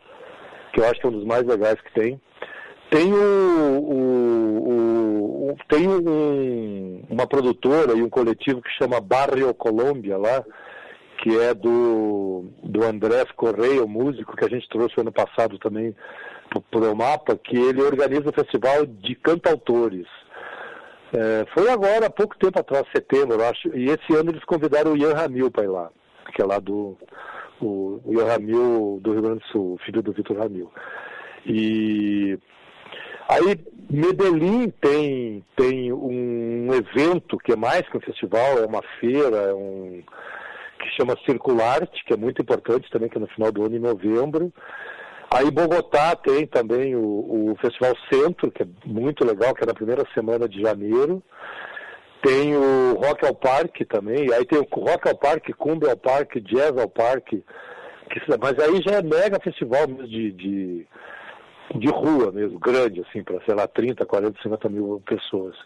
que 0.72 0.80
eu 0.80 0.84
acho 0.84 1.00
que 1.00 1.06
é 1.06 1.08
um 1.08 1.12
dos 1.12 1.24
mais 1.24 1.44
legais 1.44 1.80
que 1.80 1.92
tem. 1.94 2.20
Tem, 2.90 3.12
o, 3.12 3.78
o, 3.80 5.50
o 5.50 5.56
tem 5.68 5.88
um, 5.88 7.02
uma 7.10 7.26
produtora 7.26 7.96
e 7.96 8.02
um 8.02 8.08
coletivo 8.08 8.62
que 8.62 8.70
chama 8.78 9.00
Barrio 9.00 9.52
Colômbia 9.54 10.16
lá, 10.16 10.44
que 11.22 11.36
é 11.38 11.52
do, 11.52 12.44
do 12.62 12.84
Andrés 12.84 13.30
Correia, 13.32 13.82
o 13.82 13.88
músico 13.88 14.36
que 14.36 14.44
a 14.44 14.48
gente 14.48 14.68
trouxe 14.68 15.00
ano 15.00 15.12
passado 15.12 15.58
também 15.58 15.94
para 16.70 16.92
o 16.92 16.96
mapa, 16.96 17.36
que 17.36 17.56
ele 17.56 17.82
organiza 17.82 18.30
o 18.30 18.32
festival 18.32 18.86
de 18.86 19.14
cantautores. 19.16 20.06
É, 21.12 21.44
foi 21.54 21.68
agora, 21.70 22.06
há 22.06 22.10
pouco 22.10 22.38
tempo 22.38 22.58
atrás, 22.58 22.84
setembro, 22.94 23.34
eu 23.34 23.48
acho, 23.48 23.76
e 23.76 23.86
esse 23.86 24.14
ano 24.14 24.30
eles 24.30 24.44
convidaram 24.44 24.92
o 24.92 24.96
Ian 24.96 25.14
Ramil 25.14 25.50
para 25.50 25.64
ir 25.64 25.68
lá, 25.68 25.90
que 26.34 26.42
é 26.42 26.44
lá 26.44 26.58
do 26.58 26.96
o, 27.60 28.00
o 28.04 28.12
Ian 28.12 28.26
Ramil 28.26 29.00
do 29.02 29.12
Rio 29.12 29.22
Grande 29.22 29.40
do 29.40 29.46
Sul, 29.46 29.80
filho 29.84 30.02
do 30.02 30.12
Vitor 30.12 30.38
Ramil. 30.38 30.70
E 31.46 32.38
Aí 33.28 33.58
Medellín 33.90 34.70
tem, 34.80 35.44
tem 35.56 35.92
um 35.92 36.68
evento 36.72 37.38
que 37.38 37.52
é 37.52 37.56
mais 37.56 37.88
que 37.88 37.96
um 37.96 38.00
festival, 38.00 38.58
é 38.58 38.66
uma 38.66 38.82
feira, 39.00 39.36
é 39.36 39.54
um, 39.54 40.02
que 40.78 40.90
chama 40.96 41.16
Circularte, 41.24 42.04
que 42.04 42.12
é 42.12 42.16
muito 42.16 42.42
importante 42.42 42.90
também, 42.90 43.08
que 43.08 43.16
é 43.16 43.20
no 43.20 43.28
final 43.28 43.50
do 43.50 43.64
ano, 43.64 43.76
em 43.76 43.80
novembro. 43.80 44.52
Aí 45.30 45.50
Bogotá 45.50 46.14
tem 46.14 46.46
também 46.46 46.94
o, 46.94 47.00
o 47.52 47.56
Festival 47.60 47.94
Centro, 48.12 48.50
que 48.50 48.62
é 48.62 48.66
muito 48.84 49.24
legal, 49.24 49.54
que 49.54 49.64
é 49.64 49.66
na 49.66 49.74
primeira 49.74 50.04
semana 50.14 50.48
de 50.48 50.60
janeiro. 50.60 51.22
Tem 52.22 52.56
o 52.56 52.94
Rock 52.94 53.26
ao 53.26 53.34
Parque 53.34 53.84
também, 53.84 54.32
aí 54.32 54.44
tem 54.46 54.58
o 54.58 54.66
Rock 54.72 55.08
ao 55.08 55.16
Parque, 55.16 55.52
Cumbia 55.52 55.90
ao 55.90 55.96
Parque, 55.96 56.40
Jazz 56.40 56.76
ao 56.78 56.88
Parque, 56.88 57.44
que, 58.10 58.20
mas 58.40 58.58
aí 58.58 58.80
já 58.82 58.96
é 58.96 59.02
mega 59.02 59.40
festival 59.42 59.86
de, 59.86 60.32
de 60.32 60.86
de 61.74 61.88
rua 61.88 62.30
mesmo, 62.32 62.58
grande, 62.58 63.04
assim, 63.08 63.22
para, 63.22 63.40
sei 63.44 63.54
lá, 63.54 63.66
30, 63.66 64.06
40, 64.06 64.42
50 64.42 64.68
mil 64.68 65.02
pessoas. 65.06 65.56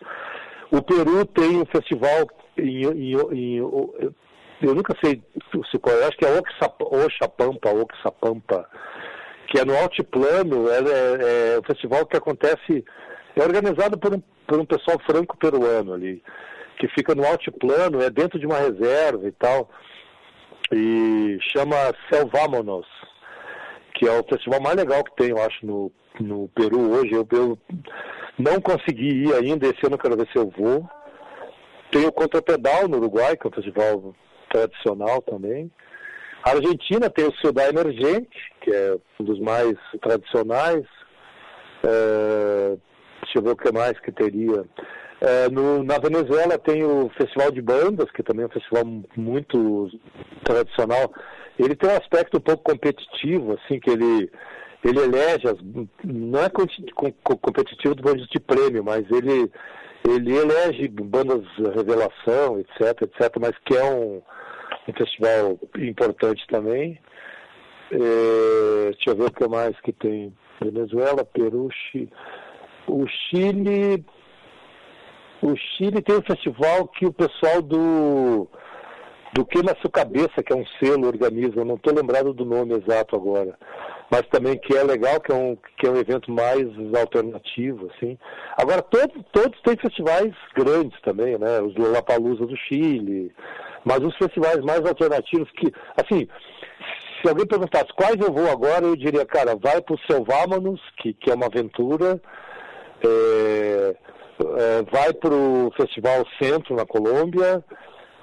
O 0.71 0.81
Peru 0.83 1.25
tem 1.27 1.61
um 1.61 1.67
festival 1.67 2.29
em, 2.57 2.85
em, 2.87 3.17
em 3.33 3.61
eu 4.63 4.75
nunca 4.75 4.95
sei 5.03 5.23
se 5.71 5.79
qual 5.79 5.97
é, 5.97 6.07
acho 6.07 6.19
que 6.19 6.25
é 6.25 6.39
Oxapampa, 6.39 7.71
Oxapampa, 7.71 8.69
que 9.47 9.59
é 9.59 9.65
no 9.65 9.75
altiplano, 9.77 10.69
é, 10.69 10.79
é, 10.79 11.55
é 11.55 11.59
um 11.59 11.63
festival 11.63 12.07
que 12.07 12.17
acontece, 12.17 12.85
é 13.35 13.43
organizado 13.43 13.99
por 13.99 14.15
um, 14.15 14.23
por 14.47 14.61
um 14.61 14.67
pessoal 14.67 14.99
franco-peruano 15.11 15.95
ali, 15.95 16.23
que 16.79 16.89
fica 16.89 17.15
no 17.15 17.25
altiplano, 17.27 18.03
é 18.03 18.11
dentro 18.11 18.39
de 18.39 18.47
uma 18.47 18.59
reserva 18.59 19.27
e 19.27 19.33
tal, 19.33 19.71
e 20.73 21.39
chama 21.41 21.77
Selvamonos, 22.13 22.87
que 24.01 24.09
é 24.09 24.19
o 24.19 24.25
festival 24.25 24.63
mais 24.63 24.77
legal 24.77 25.05
que 25.05 25.15
tem, 25.15 25.29
eu 25.29 25.39
acho, 25.43 25.65
no, 25.65 25.93
no 26.19 26.49
Peru 26.55 26.91
hoje. 26.91 27.13
Eu, 27.13 27.29
eu 27.33 27.59
não 28.39 28.59
consegui 28.59 29.25
ir 29.25 29.35
ainda, 29.35 29.67
esse 29.67 29.87
ano 29.87 29.99
quero 29.99 30.17
ver 30.17 30.27
se 30.33 30.39
eu 30.39 30.51
vou. 30.57 30.89
Tem 31.93 32.07
o 32.07 32.13
Contrapedal 32.13 32.89
no 32.89 32.97
Uruguai, 32.97 33.37
que 33.37 33.47
é 33.47 33.51
um 33.51 33.53
festival 33.53 34.15
tradicional 34.51 35.21
também. 35.21 35.71
A 36.43 36.53
Argentina 36.53 37.11
tem 37.11 37.27
o 37.27 37.37
Ciudad 37.37 37.69
Emergente, 37.69 38.39
que 38.63 38.71
é 38.71 38.97
um 39.21 39.25
dos 39.25 39.39
mais 39.39 39.77
tradicionais. 40.01 40.87
É, 41.85 42.77
deixa 43.23 43.39
eu 43.39 43.43
ver 43.43 43.51
o 43.51 43.57
que 43.57 43.71
mais 43.71 44.01
que 44.01 44.11
teria. 44.11 44.65
É, 45.21 45.51
no, 45.51 45.85
na 45.85 45.99
Venezuela 45.99 46.57
tem 46.57 46.83
o 46.83 47.11
Festival 47.19 47.51
de 47.51 47.61
Bandas, 47.61 48.11
que 48.13 48.23
também 48.23 48.45
é 48.45 48.47
um 48.47 48.53
festival 48.53 48.85
muito 49.15 49.91
tradicional. 50.43 51.13
Ele 51.62 51.77
tem 51.77 51.90
um 51.90 51.96
aspecto 51.96 52.38
um 52.38 52.40
pouco 52.40 52.62
competitivo, 52.64 53.53
assim, 53.53 53.79
que 53.79 53.90
ele, 53.90 54.31
ele 54.85 55.01
elege, 55.01 55.46
as, 55.46 55.59
não 56.05 56.40
é 56.40 56.49
competitivo 56.49 57.94
do 57.94 58.03
ponto 58.03 58.16
de 58.16 58.29
de 58.29 58.40
prêmio, 58.40 58.83
mas 58.83 59.05
ele, 59.11 59.51
ele 60.09 60.37
elege 60.37 60.88
bandas 60.88 61.44
revelação, 61.75 62.59
etc, 62.61 63.03
etc, 63.03 63.37
mas 63.40 63.53
que 63.64 63.77
é 63.77 63.85
um, 63.85 64.23
um 64.88 64.92
festival 64.92 65.59
importante 65.77 66.46
também. 66.49 66.99
É, 67.92 68.90
deixa 68.92 69.11
eu 69.11 69.16
ver 69.16 69.25
o 69.25 69.33
que 69.33 69.49
mais 69.49 69.79
que 69.81 69.92
tem. 69.92 70.33
Venezuela, 70.62 71.25
Peru, 71.25 71.68
Chile. 71.70 72.12
O 72.87 73.07
Chile. 73.07 74.05
O 75.42 75.57
Chile 75.57 76.03
tem 76.03 76.16
um 76.16 76.23
festival 76.23 76.87
que 76.88 77.07
o 77.07 77.12
pessoal 77.12 77.62
do. 77.62 78.49
Do 79.33 79.45
que 79.45 79.62
na 79.62 79.77
sua 79.77 79.90
cabeça, 79.90 80.43
que 80.45 80.53
é 80.53 80.57
um 80.57 80.64
selo, 80.79 81.07
organiza, 81.07 81.64
não 81.64 81.77
estou 81.77 81.95
lembrado 81.95 82.33
do 82.33 82.45
nome 82.45 82.75
exato 82.75 83.14
agora, 83.14 83.57
mas 84.11 84.23
também 84.29 84.59
que 84.59 84.77
é 84.77 84.83
legal, 84.83 85.21
que 85.21 85.31
é 85.31 85.35
um, 85.35 85.57
que 85.79 85.87
é 85.87 85.90
um 85.90 85.97
evento 85.97 86.33
mais 86.33 86.66
alternativo, 86.99 87.88
assim. 87.95 88.19
Agora, 88.57 88.83
todos, 88.83 89.23
todos 89.33 89.61
têm 89.62 89.77
festivais 89.77 90.35
grandes 90.57 91.01
também, 91.03 91.38
né? 91.38 91.61
Os 91.61 91.77
Lollapalooza 91.77 92.45
do 92.45 92.57
Chile, 92.57 93.33
mas 93.85 94.03
os 94.03 94.16
festivais 94.16 94.59
mais 94.64 94.85
alternativos 94.85 95.49
que, 95.53 95.73
assim, 95.97 96.27
se 97.23 97.29
alguém 97.29 97.47
perguntasse 97.47 97.93
quais 97.95 98.16
eu 98.21 98.33
vou 98.33 98.51
agora, 98.51 98.85
eu 98.85 98.97
diria, 98.97 99.25
cara, 99.25 99.55
vai 99.55 99.81
para 99.81 99.95
o 99.95 100.01
Selvámanos, 100.11 100.81
que, 100.97 101.12
que 101.12 101.31
é 101.31 101.35
uma 101.35 101.47
aventura, 101.47 102.21
é, 103.05 103.97
é, 104.59 104.83
vai 104.90 105.12
para 105.12 105.35
o 105.35 105.71
Festival 105.77 106.25
Centro 106.40 106.75
na 106.75 106.87
Colômbia, 106.87 107.62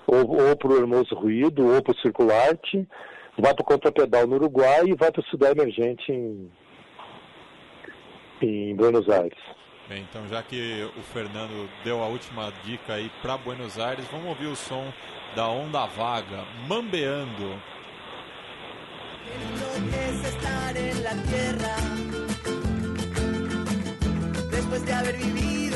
ou, 0.08 0.50
ou 0.50 0.56
para 0.56 0.72
o 0.72 0.78
Hermoso 0.78 1.14
Ruído, 1.14 1.68
ou 1.68 1.84
para 1.84 1.94
o 1.94 2.00
Circularte, 2.00 2.88
vai 3.38 3.54
para 3.54 3.62
o 3.62 3.66
Contrapedal 3.66 4.26
no 4.26 4.36
Uruguai 4.36 4.86
e 4.88 4.96
vai 4.96 5.12
para 5.12 5.22
o 5.22 5.26
Sudão 5.26 5.52
Emergente 5.52 6.12
em, 6.12 6.50
em 8.42 8.76
Buenos 8.76 9.10
Aires. 9.10 9.38
Bem, 9.88 10.06
então 10.10 10.28
já 10.28 10.42
que 10.42 10.90
o 10.98 11.02
Fernando 11.02 11.70
deu 11.84 12.02
a 12.02 12.08
última 12.08 12.52
dica 12.64 12.94
aí 12.94 13.12
para 13.22 13.38
Buenos 13.38 13.78
Aires, 13.78 14.06
vamos 14.12 14.28
ouvir 14.28 14.48
o 14.48 14.56
som 14.56 14.92
da 15.36 15.48
Onda 15.48 15.86
Vaga, 15.86 16.44
Mambeando. 16.68 17.62
Después 24.52 24.84
de 24.84 24.92
haber 24.92 25.14
vivido 25.14 25.67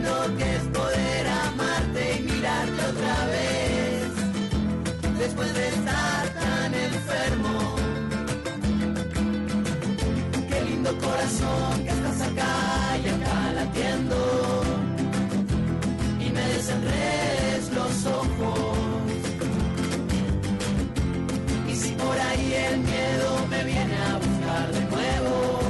lindo 0.00 0.36
que 0.36 0.56
es 0.56 0.62
poder 0.62 1.26
amarte 1.26 2.16
y 2.16 2.22
mirarte 2.22 2.82
otra 2.92 3.26
vez, 3.26 5.18
después 5.18 5.54
de 5.54 5.68
estar 5.68 6.28
tan 6.34 6.74
enfermo. 6.74 7.76
Corazón 10.90 11.84
que 11.84 11.90
estás 11.90 12.20
acá 12.22 12.98
y 13.04 13.08
acá 13.08 13.52
latiendo. 13.54 14.16
Y 16.18 16.30
me 16.30 16.44
desenredes 16.54 17.72
los 17.72 18.06
ojos. 18.06 18.76
Y 21.68 21.74
si 21.76 21.92
por 21.92 22.18
ahí 22.18 22.54
el 22.54 22.78
miedo 22.80 23.46
me 23.50 23.62
viene 23.62 23.96
a 23.96 24.14
buscar 24.16 24.72
de 24.72 24.80
nuevo, 24.80 25.60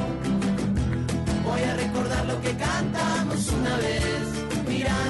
voy 1.45 1.63
a 1.63 1.75
recordar 1.77 2.25
lo 2.25 2.41
que 2.41 2.57
cantamos 2.57 3.49
una 3.53 3.77
vez 3.77 4.20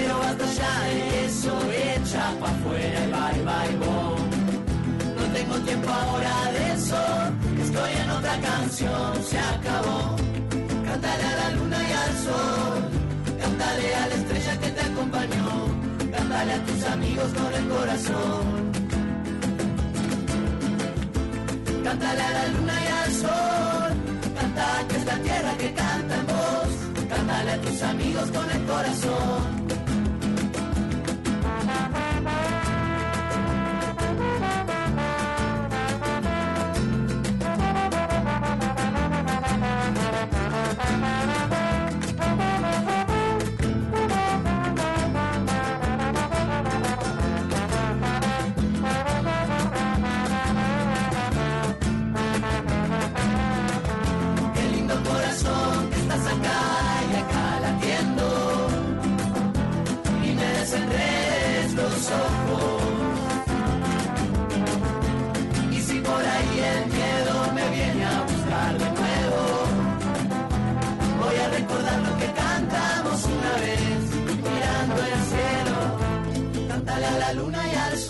Pero 0.00 0.18
basta 0.18 0.70
de 0.88 1.26
eso, 1.26 1.52
echa 1.94 2.24
pa' 2.40 2.50
afuera 2.50 3.00
y 3.04 3.10
bye 3.14 3.40
bye 3.48 3.76
boom. 3.80 4.20
No 5.18 5.24
tengo 5.34 5.56
tiempo 5.68 5.90
ahora 5.90 6.36
de 6.54 6.72
eso, 6.72 7.02
estoy 7.64 7.92
en 8.02 8.10
otra 8.10 8.36
canción, 8.40 9.10
se 9.30 9.38
acabó. 9.38 10.16
Cántale 10.86 11.24
a 11.32 11.34
la 11.40 11.50
luna 11.56 11.78
y 11.88 11.92
al 12.04 12.14
sol, 12.26 12.78
cántale 13.40 13.94
a 13.94 14.06
la 14.08 14.14
estrella 14.14 14.60
que 14.60 14.70
te 14.70 14.80
acompañó, 14.80 15.50
cántale 16.16 16.52
a 16.54 16.64
tus 16.64 16.84
amigos 16.84 17.28
con 17.38 17.54
el 17.60 17.68
corazón. 17.68 18.42
Cántale 21.84 22.22
a 22.22 22.32
la 22.38 22.48
luna 22.54 22.74
y 22.84 22.88
al 23.02 23.12
sol, 23.24 23.90
canta 24.38 24.66
que 24.88 24.96
es 24.96 25.04
la 25.04 25.18
tierra 25.26 25.52
que 25.58 25.72
canta 25.74 26.14
en 26.20 26.26
voz, 26.26 26.72
cántale 27.10 27.50
a 27.52 27.60
tus 27.60 27.82
amigos 27.82 28.30
con 28.30 28.50
el 28.50 28.62
corazón. 28.64 29.39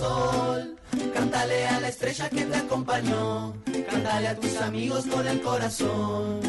Sol. 0.00 0.76
Cántale 1.14 1.66
a 1.66 1.80
la 1.80 1.88
estrella 1.88 2.28
que 2.30 2.42
te 2.50 2.56
acompañó. 2.56 3.54
Cántale 3.90 4.28
a 4.28 4.34
tus 4.42 4.56
amigos 4.68 5.04
con 5.12 5.26
el 5.26 5.40
corazón. 5.42 6.40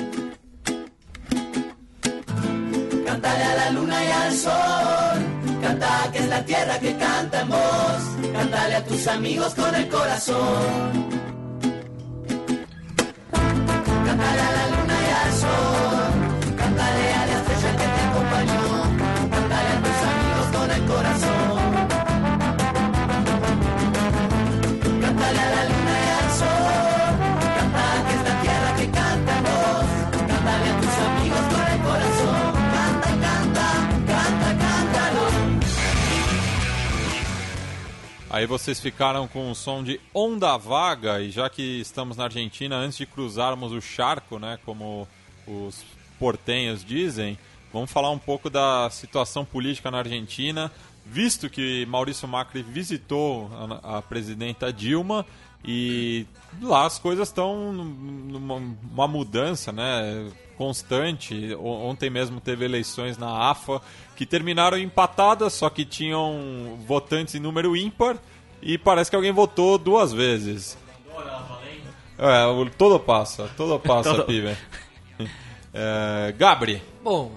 Cántale 3.08 3.44
a 3.52 3.56
la 3.62 3.68
luna 3.72 3.98
y 4.08 4.12
al 4.24 4.34
sol. 4.46 5.18
Canta 5.62 6.10
que 6.12 6.20
es 6.20 6.30
la 6.36 6.42
tierra 6.46 6.80
que 6.80 6.96
canta 7.06 7.42
en 7.42 7.50
voz. 7.50 8.04
Cántale 8.38 8.76
a 8.76 8.84
tus 8.86 9.08
amigos 9.08 9.54
con 9.54 9.76
el 9.76 9.88
corazón. 9.90 10.92
Cántale 14.08 14.42
a 14.50 14.52
la 14.58 14.66
luna 14.74 14.98
y 15.08 15.12
al 15.24 15.34
sol. 15.44 16.01
Aí 38.34 38.46
vocês 38.46 38.80
ficaram 38.80 39.28
com 39.28 39.52
o 39.52 39.54
som 39.54 39.84
de 39.84 40.00
Onda 40.14 40.56
Vaga, 40.56 41.20
e 41.20 41.30
já 41.30 41.50
que 41.50 41.82
estamos 41.82 42.16
na 42.16 42.24
Argentina, 42.24 42.78
antes 42.78 42.98
de 42.98 43.06
cruzarmos 43.06 43.74
o 43.74 43.82
charco, 43.82 44.40
né, 44.40 44.58
como 44.66 45.06
os 45.46 45.84
portenhos 46.18 46.82
dizem, 46.82 47.38
vamos 47.74 47.92
falar 47.92 48.10
um 48.10 48.18
pouco 48.18 48.50
da 48.50 48.90
situação 48.90 49.44
política 49.44 49.92
na 49.92 49.98
Argentina, 49.98 50.72
visto 51.06 51.50
que 51.50 51.86
Maurício 51.88 52.28
Macri 52.28 52.62
visitou 52.62 53.50
a, 53.84 53.98
a 53.98 54.02
presidenta 54.02 54.72
Dilma 54.72 55.26
e 55.64 56.26
lá 56.62 56.86
as 56.86 56.98
coisas 56.98 57.28
estão 57.28 57.72
numa 57.74 58.56
uma 58.56 59.08
mudança, 59.08 59.72
né, 59.72 60.28
constante. 60.58 61.54
O- 61.56 61.88
Ontem 61.88 62.10
mesmo 62.10 62.40
teve 62.42 62.66
eleições 62.66 63.18
na 63.18 63.50
AFA 63.50 63.82
que 64.16 64.26
terminaram 64.26 64.78
empatadas, 64.78 65.54
só 65.54 65.70
que 65.70 65.84
tinham 65.86 66.78
votantes 66.88 67.36
em 67.36 67.40
número 67.40 67.76
ímpar 67.76 68.18
e 68.62 68.78
parece 68.78 69.10
que 69.10 69.16
alguém 69.16 69.32
votou 69.32 69.78
duas 69.78 70.12
vezes. 70.14 70.78
É, 72.18 72.46
o- 72.46 72.70
todo 72.70 73.00
passa, 73.00 73.50
todo 73.58 73.80
passa, 73.80 74.14
Todo- 74.16 74.26
pibe. 74.26 74.56
É, 75.74 76.34
Gabri, 76.38 76.82
Bom, 77.02 77.32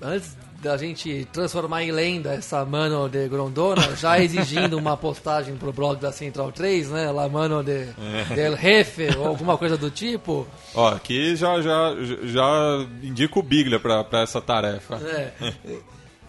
antes 0.00 0.36
da 0.62 0.76
gente 0.76 1.26
transformar 1.32 1.82
em 1.82 1.90
lenda 1.90 2.34
essa 2.34 2.64
Mano 2.64 3.08
de 3.08 3.28
Grondona, 3.28 3.96
já 3.96 4.18
exigindo 4.22 4.78
uma 4.78 4.96
postagem 4.96 5.56
pro 5.56 5.72
blog 5.72 6.00
da 6.00 6.12
Central 6.12 6.52
3, 6.52 6.88
né? 6.90 7.10
La 7.10 7.28
Mano 7.28 7.62
de, 7.64 7.86
del 8.34 8.56
Jefe, 8.56 9.08
ou 9.18 9.26
alguma 9.26 9.58
coisa 9.58 9.76
do 9.76 9.90
tipo. 9.90 10.46
ó, 10.74 10.90
aqui 10.94 11.34
já, 11.34 11.60
já, 11.60 11.94
já 12.22 12.86
indico 13.02 13.40
o 13.40 13.42
Biglia 13.42 13.80
pra, 13.80 14.04
pra 14.04 14.20
essa 14.20 14.40
tarefa. 14.40 14.94
É. 15.04 15.32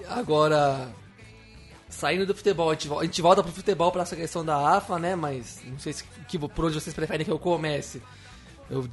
Agora, 0.09 0.89
saindo 1.87 2.25
do 2.25 2.33
futebol, 2.35 2.69
a 2.69 2.73
gente, 2.73 2.87
vol- 2.87 2.99
a 2.99 3.05
gente 3.05 3.21
volta 3.21 3.43
pro 3.43 3.51
futebol 3.51 3.91
pra 3.91 4.01
essa 4.01 4.15
questão 4.15 4.43
da 4.43 4.75
AFA, 4.77 4.97
né? 4.99 5.15
Mas 5.15 5.61
não 5.65 5.77
sei 5.79 5.93
se, 5.93 6.03
que, 6.27 6.37
por 6.39 6.65
onde 6.65 6.73
vocês 6.73 6.95
preferem 6.95 7.25
que 7.25 7.31
eu 7.31 7.39
comece. 7.39 8.01
Eu, 8.69 8.85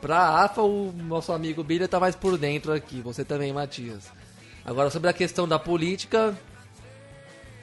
pra 0.00 0.42
AFA, 0.44 0.62
o 0.62 0.92
nosso 0.92 1.32
amigo 1.32 1.62
Bilha 1.62 1.86
tá 1.86 2.00
mais 2.00 2.16
por 2.16 2.36
dentro 2.36 2.72
aqui. 2.72 3.00
Você 3.02 3.24
também, 3.24 3.52
Matias. 3.52 4.10
Agora, 4.64 4.90
sobre 4.90 5.10
a 5.10 5.12
questão 5.12 5.46
da 5.48 5.58
política, 5.58 6.36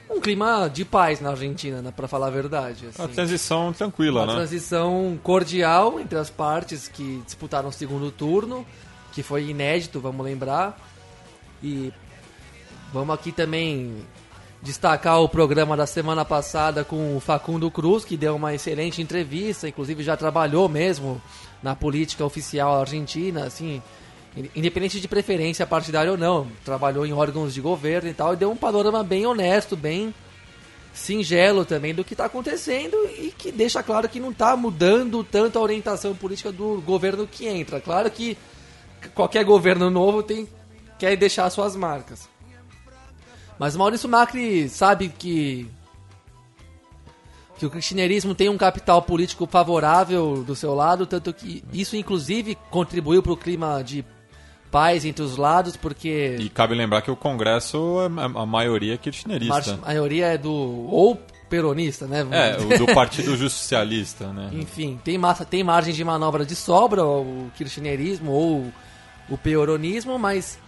um 0.09 0.19
clima 0.19 0.69
de 0.73 0.83
paz 0.83 1.21
na 1.21 1.29
Argentina, 1.31 1.81
né, 1.81 1.93
pra 1.95 2.07
falar 2.07 2.27
a 2.27 2.31
verdade. 2.31 2.85
Uma 2.97 3.05
assim. 3.05 3.13
transição 3.13 3.71
tranquila, 3.71 4.21
Uma 4.21 4.27
né? 4.27 4.33
transição 4.39 5.19
cordial 5.21 5.99
entre 5.99 6.17
as 6.17 6.29
partes 6.29 6.87
que 6.87 7.21
disputaram 7.25 7.69
o 7.69 7.71
segundo 7.71 8.11
turno, 8.11 8.65
que 9.13 9.21
foi 9.21 9.49
inédito, 9.49 9.99
vamos 9.99 10.25
lembrar. 10.25 10.77
E 11.61 11.93
vamos 12.91 13.13
aqui 13.13 13.31
também 13.31 14.05
destacar 14.61 15.21
o 15.21 15.29
programa 15.29 15.77
da 15.77 15.85
semana 15.85 16.25
passada 16.25 16.83
com 16.83 17.15
o 17.15 17.19
Facundo 17.19 17.69
Cruz, 17.71 18.03
que 18.03 18.17
deu 18.17 18.35
uma 18.35 18.53
excelente 18.53 19.01
entrevista, 19.01 19.69
inclusive 19.69 20.03
já 20.03 20.17
trabalhou 20.17 20.67
mesmo 20.67 21.21
na 21.61 21.75
política 21.75 22.25
oficial 22.25 22.79
argentina, 22.79 23.45
assim, 23.45 23.81
independente 24.55 24.99
de 24.99 25.07
preferência 25.07 25.65
partidária 25.67 26.11
ou 26.11 26.17
não, 26.17 26.47
trabalhou 26.63 27.05
em 27.05 27.13
órgãos 27.13 27.53
de 27.53 27.61
governo 27.61 28.09
e 28.09 28.13
tal, 28.13 28.33
e 28.33 28.37
deu 28.37 28.51
um 28.51 28.55
panorama 28.55 29.03
bem 29.03 29.25
honesto, 29.25 29.75
bem 29.75 30.13
singelo 30.93 31.65
também 31.65 31.93
do 31.93 32.03
que 32.03 32.13
está 32.13 32.25
acontecendo 32.25 32.95
e 33.17 33.33
que 33.37 33.51
deixa 33.51 33.81
claro 33.81 34.09
que 34.09 34.19
não 34.19 34.31
está 34.31 34.55
mudando 34.55 35.23
tanto 35.23 35.57
a 35.57 35.61
orientação 35.61 36.15
política 36.15 36.51
do 36.51 36.81
governo 36.81 37.27
que 37.27 37.47
entra. 37.47 37.79
Claro 37.79 38.09
que 38.09 38.37
qualquer 39.13 39.43
governo 39.45 39.89
novo 39.89 40.23
tem 40.23 40.47
quer 40.97 41.15
deixar 41.15 41.49
suas 41.49 41.75
marcas. 41.75 42.27
Mas 43.57 43.75
Maurício 43.75 44.09
Macri 44.09 44.67
sabe 44.69 45.09
que 45.09 45.69
que 47.57 47.65
o 47.65 47.69
kirchnerismo 47.69 48.33
tem 48.33 48.47
um 48.47 48.57
capital 48.57 49.01
político 49.01 49.45
favorável 49.45 50.45
do 50.45 50.55
seu 50.55 50.73
lado, 50.73 51.05
tanto 51.05 51.33
que 51.33 51.61
isso 51.73 51.97
inclusive 51.97 52.55
contribuiu 52.69 53.21
para 53.21 53.33
o 53.33 53.37
clima 53.37 53.83
de 53.83 54.05
paz 54.71 55.03
entre 55.05 55.23
os 55.23 55.37
lados, 55.37 55.75
porque 55.75 56.37
E 56.39 56.49
cabe 56.49 56.75
lembrar 56.75 57.01
que 57.01 57.09
o 57.11 57.15
Congresso, 57.15 57.97
é- 58.01 58.39
a 58.39 58.45
maioria 58.45 58.93
é 58.93 58.97
kirchnerista. 58.97 59.73
a 59.81 59.87
maioria 59.87 60.27
é 60.27 60.37
do 60.37 60.51
ou 60.51 61.19
peronista, 61.49 62.05
né? 62.05 62.25
É, 62.31 62.57
o 62.61 62.77
do 62.85 62.85
Partido 62.93 63.35
Justicialista, 63.35 64.31
né? 64.31 64.49
Enfim, 64.53 64.99
tem, 65.03 65.17
massa, 65.17 65.43
tem 65.43 65.63
margem 65.63 65.93
de 65.93 66.03
manobra 66.03 66.45
de 66.45 66.55
sobra 66.55 67.03
o 67.03 67.49
kirchnerismo 67.57 68.31
ou 68.31 68.71
o 69.29 69.37
peoronismo, 69.37 70.19
mas 70.19 70.59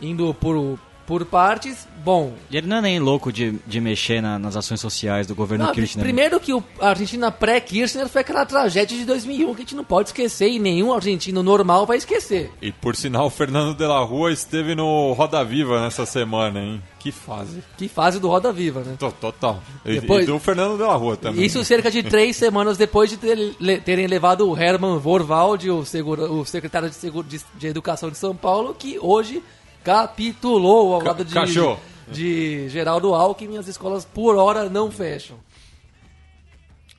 indo 0.00 0.34
por, 0.34 0.78
por 1.06 1.24
partes, 1.24 1.86
bom. 2.04 2.32
E 2.50 2.56
ele 2.56 2.66
não 2.66 2.76
é 2.76 2.80
nem 2.80 2.98
louco 2.98 3.32
de, 3.32 3.52
de 3.66 3.80
mexer 3.80 4.20
na- 4.22 4.38
nas 4.38 4.56
ações 4.56 4.80
sociais 4.80 5.26
do 5.26 5.34
governo 5.34 5.66
não, 5.66 5.72
Kirchner. 5.72 6.02
primeiro 6.04 6.38
que 6.40 6.52
o, 6.54 6.62
a 6.80 6.88
Argentina 6.90 7.30
pré-Kirchner 7.30 8.08
foi 8.08 8.20
aquela 8.20 8.46
tragédia 8.46 8.96
de 8.96 9.04
2001 9.04 9.46
que 9.54 9.60
a 9.62 9.64
gente 9.64 9.74
não 9.74 9.84
pode 9.84 10.08
esquecer 10.10 10.48
e 10.48 10.58
nenhum 10.58 10.92
argentino 10.92 11.42
normal 11.42 11.84
vai 11.86 11.96
esquecer. 11.96 12.50
E 12.62 12.70
por 12.72 12.94
sinal, 12.96 13.26
o 13.26 13.30
Fernando 13.30 13.74
de 13.76 13.84
la 13.86 14.00
Rua 14.00 14.32
esteve 14.32 14.74
no 14.74 15.12
Roda 15.12 15.44
Viva 15.44 15.80
nessa 15.82 16.06
semana, 16.06 16.60
hein? 16.60 16.82
Que 16.98 17.10
fase. 17.10 17.62
Que 17.76 17.88
fase 17.88 18.20
do 18.20 18.28
Roda 18.28 18.52
Viva, 18.52 18.80
né? 18.80 18.94
To- 18.98 19.12
Total. 19.20 19.60
E, 19.84 20.00
Depois- 20.00 20.22
e 20.22 20.26
do 20.26 20.38
Fernando 20.38 20.76
de 20.76 20.82
la 20.84 20.94
Rua 20.94 21.16
também. 21.16 21.44
Isso 21.44 21.64
cerca 21.64 21.90
de 21.90 22.02
três 22.04 22.36
semanas 22.36 22.76
depois 22.78 23.10
de 23.10 23.16
ter- 23.16 23.56
le- 23.58 23.80
terem 23.80 24.06
levado 24.06 24.48
o 24.48 24.56
Herman 24.56 24.98
Vorwald, 24.98 25.68
o, 25.68 25.84
segura- 25.84 26.30
o 26.30 26.44
secretário 26.44 26.88
de, 26.88 26.94
Segu- 26.94 27.24
de- 27.24 27.40
de 27.58 27.66
Educação 27.66 28.08
de 28.08 28.16
São 28.16 28.34
Paulo, 28.36 28.74
que 28.78 28.98
hoje 29.00 29.42
capitulou 29.82 30.94
ao 30.94 31.00
Ca- 31.00 31.06
lado 31.08 31.24
de, 31.24 31.34
cachorro. 31.34 31.80
de 32.10 32.68
Geraldo 32.68 33.14
Alckmin. 33.14 33.58
As 33.58 33.68
escolas 33.68 34.04
por 34.04 34.36
hora 34.36 34.68
não 34.68 34.90
fecham. 34.90 35.38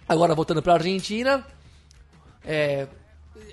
Agora, 0.07 0.35
voltando 0.35 0.61
para 0.61 0.73
a 0.73 0.75
Argentina, 0.75 1.45
é, 2.43 2.87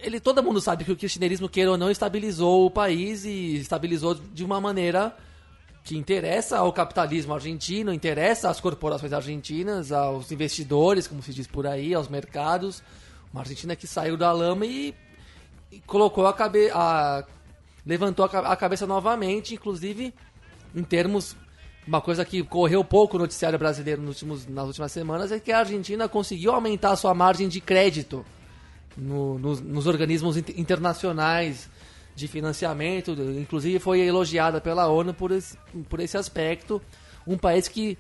ele, 0.03 0.18
todo 0.20 0.43
mundo 0.43 0.61
sabe 0.61 0.85
que 0.85 0.93
o 0.93 0.97
kirchnerismo, 0.97 1.49
queira 1.49 1.70
ou 1.70 1.78
não, 1.78 1.91
estabilizou 1.91 2.66
o 2.66 2.70
país 2.70 3.24
e 3.24 3.57
estabilizou 3.57 4.14
de 4.14 4.45
uma 4.45 4.61
maneira 4.61 5.16
que 5.85 5.97
interessa 5.97 6.59
ao 6.59 6.72
capitalismo 6.72 7.33
argentino, 7.33 7.93
interessa 7.95 8.51
às 8.51 8.61
corporações 8.61 9.12
argentinas, 9.12 9.93
aos 9.93 10.31
investidores, 10.31 11.07
como 11.07 11.22
se 11.22 11.33
diz 11.33 11.47
por 11.47 11.66
aí, 11.66 11.95
aos 11.95 12.09
mercados. 12.09 12.83
Uma 13.33 13.43
Argentina 13.43 13.74
que 13.76 13.87
saiu 13.87 14.16
da 14.16 14.33
lama 14.33 14.66
e, 14.66 14.95
e 15.70 15.81
colocou 15.87 16.26
a 16.26 16.33
cabeça. 16.35 16.74
levantou 16.74 16.83
a, 16.83 17.24
ca- 18.28 18.41
a 18.53 18.57
cabeça 18.57 18.87
novamente, 18.87 19.55
inclusive 19.55 20.12
em 20.74 20.83
termos. 20.83 21.37
Uma 21.87 22.01
coisa 22.01 22.24
que 22.24 22.43
correu 22.45 22.85
pouco 22.85 23.16
no 23.16 23.24
noticiário 23.24 23.59
brasileiro 23.59 24.01
nos 24.03 24.16
últimos, 24.16 24.47
nas 24.47 24.66
últimas 24.66 24.93
semanas 24.93 25.33
é 25.33 25.41
que 25.41 25.51
a 25.51 25.59
Argentina 25.61 26.09
conseguiu 26.09 26.53
aumentar 26.53 26.93
a 26.93 26.97
sua 26.97 27.14
margem 27.14 27.49
de 27.49 27.61
crédito 27.61 28.24
no- 28.97 29.39
nos, 29.39 29.61
nos 29.61 29.87
organismos 29.87 30.37
inter- 30.37 30.61
internacionais 30.61 31.68
de 32.14 32.28
financiamento, 32.28 33.12
inclusive 33.12 33.78
foi 33.78 34.01
elogiada 34.01 34.61
pela 34.61 34.87
ONU 34.89 35.14
por 35.14 35.31
esse, 35.33 35.57
por 35.89 36.01
esse 36.01 36.16
aspecto. 36.18 36.81
Um 37.26 37.39
país 37.39 37.66
que 37.66 37.97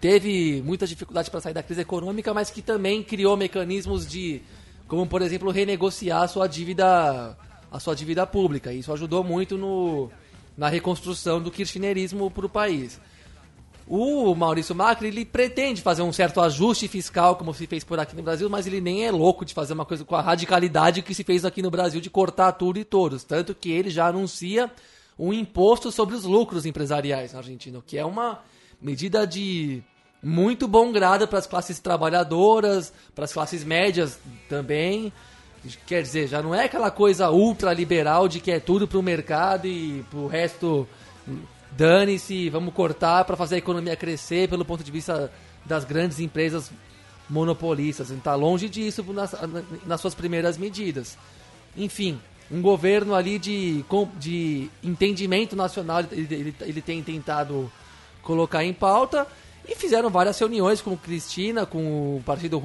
teve 0.00 0.62
muitas 0.64 0.88
dificuldades 0.88 1.30
para 1.30 1.40
sair 1.40 1.54
da 1.54 1.62
crise 1.62 1.80
econômica, 1.80 2.34
mas 2.34 2.50
que 2.50 2.60
também 2.60 3.02
criou 3.02 3.36
mecanismos 3.36 4.06
de, 4.06 4.42
como 4.86 5.06
por 5.06 5.22
exemplo, 5.22 5.50
renegociar 5.50 6.28
sua 6.28 6.46
dívida, 6.46 7.36
a 7.74 7.80
sua 7.80 7.96
dívida 7.96 8.24
pública. 8.24 8.72
Isso 8.72 8.92
ajudou 8.92 9.24
muito 9.24 9.58
no, 9.58 10.08
na 10.56 10.68
reconstrução 10.68 11.42
do 11.42 11.50
kirchnerismo 11.50 12.30
para 12.30 12.46
o 12.46 12.48
país. 12.48 13.00
O 13.84 14.32
Maurício 14.32 14.76
Macri, 14.76 15.08
ele 15.08 15.24
pretende 15.24 15.82
fazer 15.82 16.02
um 16.02 16.12
certo 16.12 16.40
ajuste 16.40 16.86
fiscal, 16.86 17.34
como 17.34 17.52
se 17.52 17.66
fez 17.66 17.82
por 17.82 17.98
aqui 17.98 18.14
no 18.14 18.22
Brasil, 18.22 18.48
mas 18.48 18.68
ele 18.68 18.80
nem 18.80 19.04
é 19.04 19.10
louco 19.10 19.44
de 19.44 19.52
fazer 19.52 19.72
uma 19.72 19.84
coisa 19.84 20.04
com 20.04 20.14
a 20.14 20.22
radicalidade 20.22 21.02
que 21.02 21.12
se 21.12 21.24
fez 21.24 21.44
aqui 21.44 21.60
no 21.60 21.70
Brasil 21.70 22.00
de 22.00 22.08
cortar 22.08 22.52
tudo 22.52 22.78
e 22.78 22.84
todos. 22.84 23.24
Tanto 23.24 23.52
que 23.56 23.72
ele 23.72 23.90
já 23.90 24.06
anuncia 24.06 24.70
um 25.18 25.32
imposto 25.32 25.90
sobre 25.90 26.14
os 26.14 26.22
lucros 26.22 26.64
empresariais 26.64 27.32
na 27.32 27.40
Argentina, 27.40 27.82
que 27.84 27.98
é 27.98 28.04
uma 28.04 28.40
medida 28.80 29.26
de 29.26 29.82
muito 30.22 30.68
bom 30.68 30.92
grado 30.92 31.26
para 31.26 31.40
as 31.40 31.46
classes 31.46 31.80
trabalhadoras, 31.80 32.92
para 33.16 33.24
as 33.24 33.32
classes 33.32 33.64
médias 33.64 34.16
também. 34.48 35.12
Quer 35.86 36.02
dizer, 36.02 36.28
já 36.28 36.42
não 36.42 36.54
é 36.54 36.64
aquela 36.64 36.90
coisa 36.90 37.30
ultraliberal 37.30 38.28
de 38.28 38.40
que 38.40 38.50
é 38.50 38.60
tudo 38.60 38.86
para 38.86 38.98
o 38.98 39.02
mercado 39.02 39.66
e 39.66 40.04
para 40.10 40.18
o 40.18 40.26
resto 40.26 40.86
dane-se, 41.70 42.50
vamos 42.50 42.74
cortar 42.74 43.24
para 43.24 43.36
fazer 43.36 43.56
a 43.56 43.58
economia 43.58 43.96
crescer 43.96 44.48
pelo 44.48 44.64
ponto 44.64 44.84
de 44.84 44.90
vista 44.90 45.32
das 45.64 45.84
grandes 45.84 46.20
empresas 46.20 46.70
monopolistas. 47.28 48.10
Está 48.10 48.34
longe 48.34 48.68
disso 48.68 49.02
nas, 49.12 49.34
nas 49.86 50.00
suas 50.00 50.14
primeiras 50.14 50.58
medidas. 50.58 51.16
Enfim, 51.76 52.20
um 52.50 52.60
governo 52.60 53.14
ali 53.14 53.38
de, 53.38 53.84
de 54.18 54.70
entendimento 54.82 55.56
nacional 55.56 56.00
ele, 56.00 56.34
ele, 56.34 56.54
ele 56.60 56.82
tem 56.82 57.02
tentado 57.02 57.70
colocar 58.22 58.64
em 58.64 58.72
pauta 58.72 59.26
e 59.66 59.74
fizeram 59.74 60.10
várias 60.10 60.38
reuniões 60.38 60.80
com 60.80 60.96
Cristina, 60.96 61.64
com 61.64 62.16
o 62.16 62.22
Partido 62.24 62.62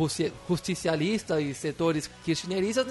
Justicialista 0.48 1.40
e 1.40 1.54
setores 1.54 2.10
kirchneristas, 2.24 2.88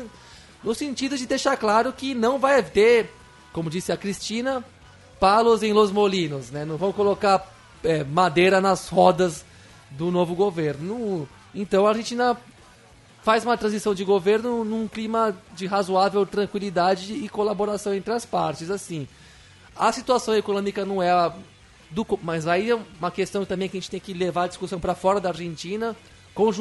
no 0.64 0.74
sentido 0.74 1.16
de 1.16 1.26
deixar 1.26 1.56
claro 1.56 1.92
que 1.92 2.14
não 2.14 2.38
vai 2.38 2.62
ter, 2.62 3.10
como 3.52 3.70
disse 3.70 3.92
a 3.92 3.96
Cristina, 3.96 4.64
palos 5.20 5.62
em 5.62 5.72
los 5.72 5.90
molinos, 5.90 6.50
né? 6.50 6.64
Não 6.64 6.76
vão 6.76 6.92
colocar 6.92 7.46
é, 7.84 8.02
madeira 8.02 8.60
nas 8.60 8.88
rodas 8.88 9.44
do 9.90 10.10
novo 10.10 10.34
governo. 10.34 11.28
Então 11.54 11.86
a 11.86 11.90
Argentina 11.90 12.36
faz 13.22 13.44
uma 13.44 13.58
transição 13.58 13.94
de 13.94 14.04
governo 14.04 14.64
num 14.64 14.88
clima 14.88 15.36
de 15.54 15.66
razoável 15.66 16.24
tranquilidade 16.24 17.12
e 17.12 17.28
colaboração 17.28 17.94
entre 17.94 18.12
as 18.12 18.24
partes. 18.24 18.70
Assim, 18.70 19.06
a 19.76 19.92
situação 19.92 20.34
econômica 20.34 20.84
não 20.84 21.02
é 21.02 21.10
a 21.10 21.32
do, 21.90 22.06
mas 22.22 22.46
aí 22.46 22.70
é 22.70 22.74
uma 22.74 23.10
questão 23.10 23.44
também 23.44 23.68
que 23.68 23.76
a 23.76 23.80
gente 23.80 23.90
tem 23.90 24.00
que 24.00 24.12
levar 24.12 24.44
a 24.44 24.48
discussão 24.48 24.78
para 24.78 24.94
fora 24.94 25.20
da 25.20 25.30
Argentina. 25.30 25.96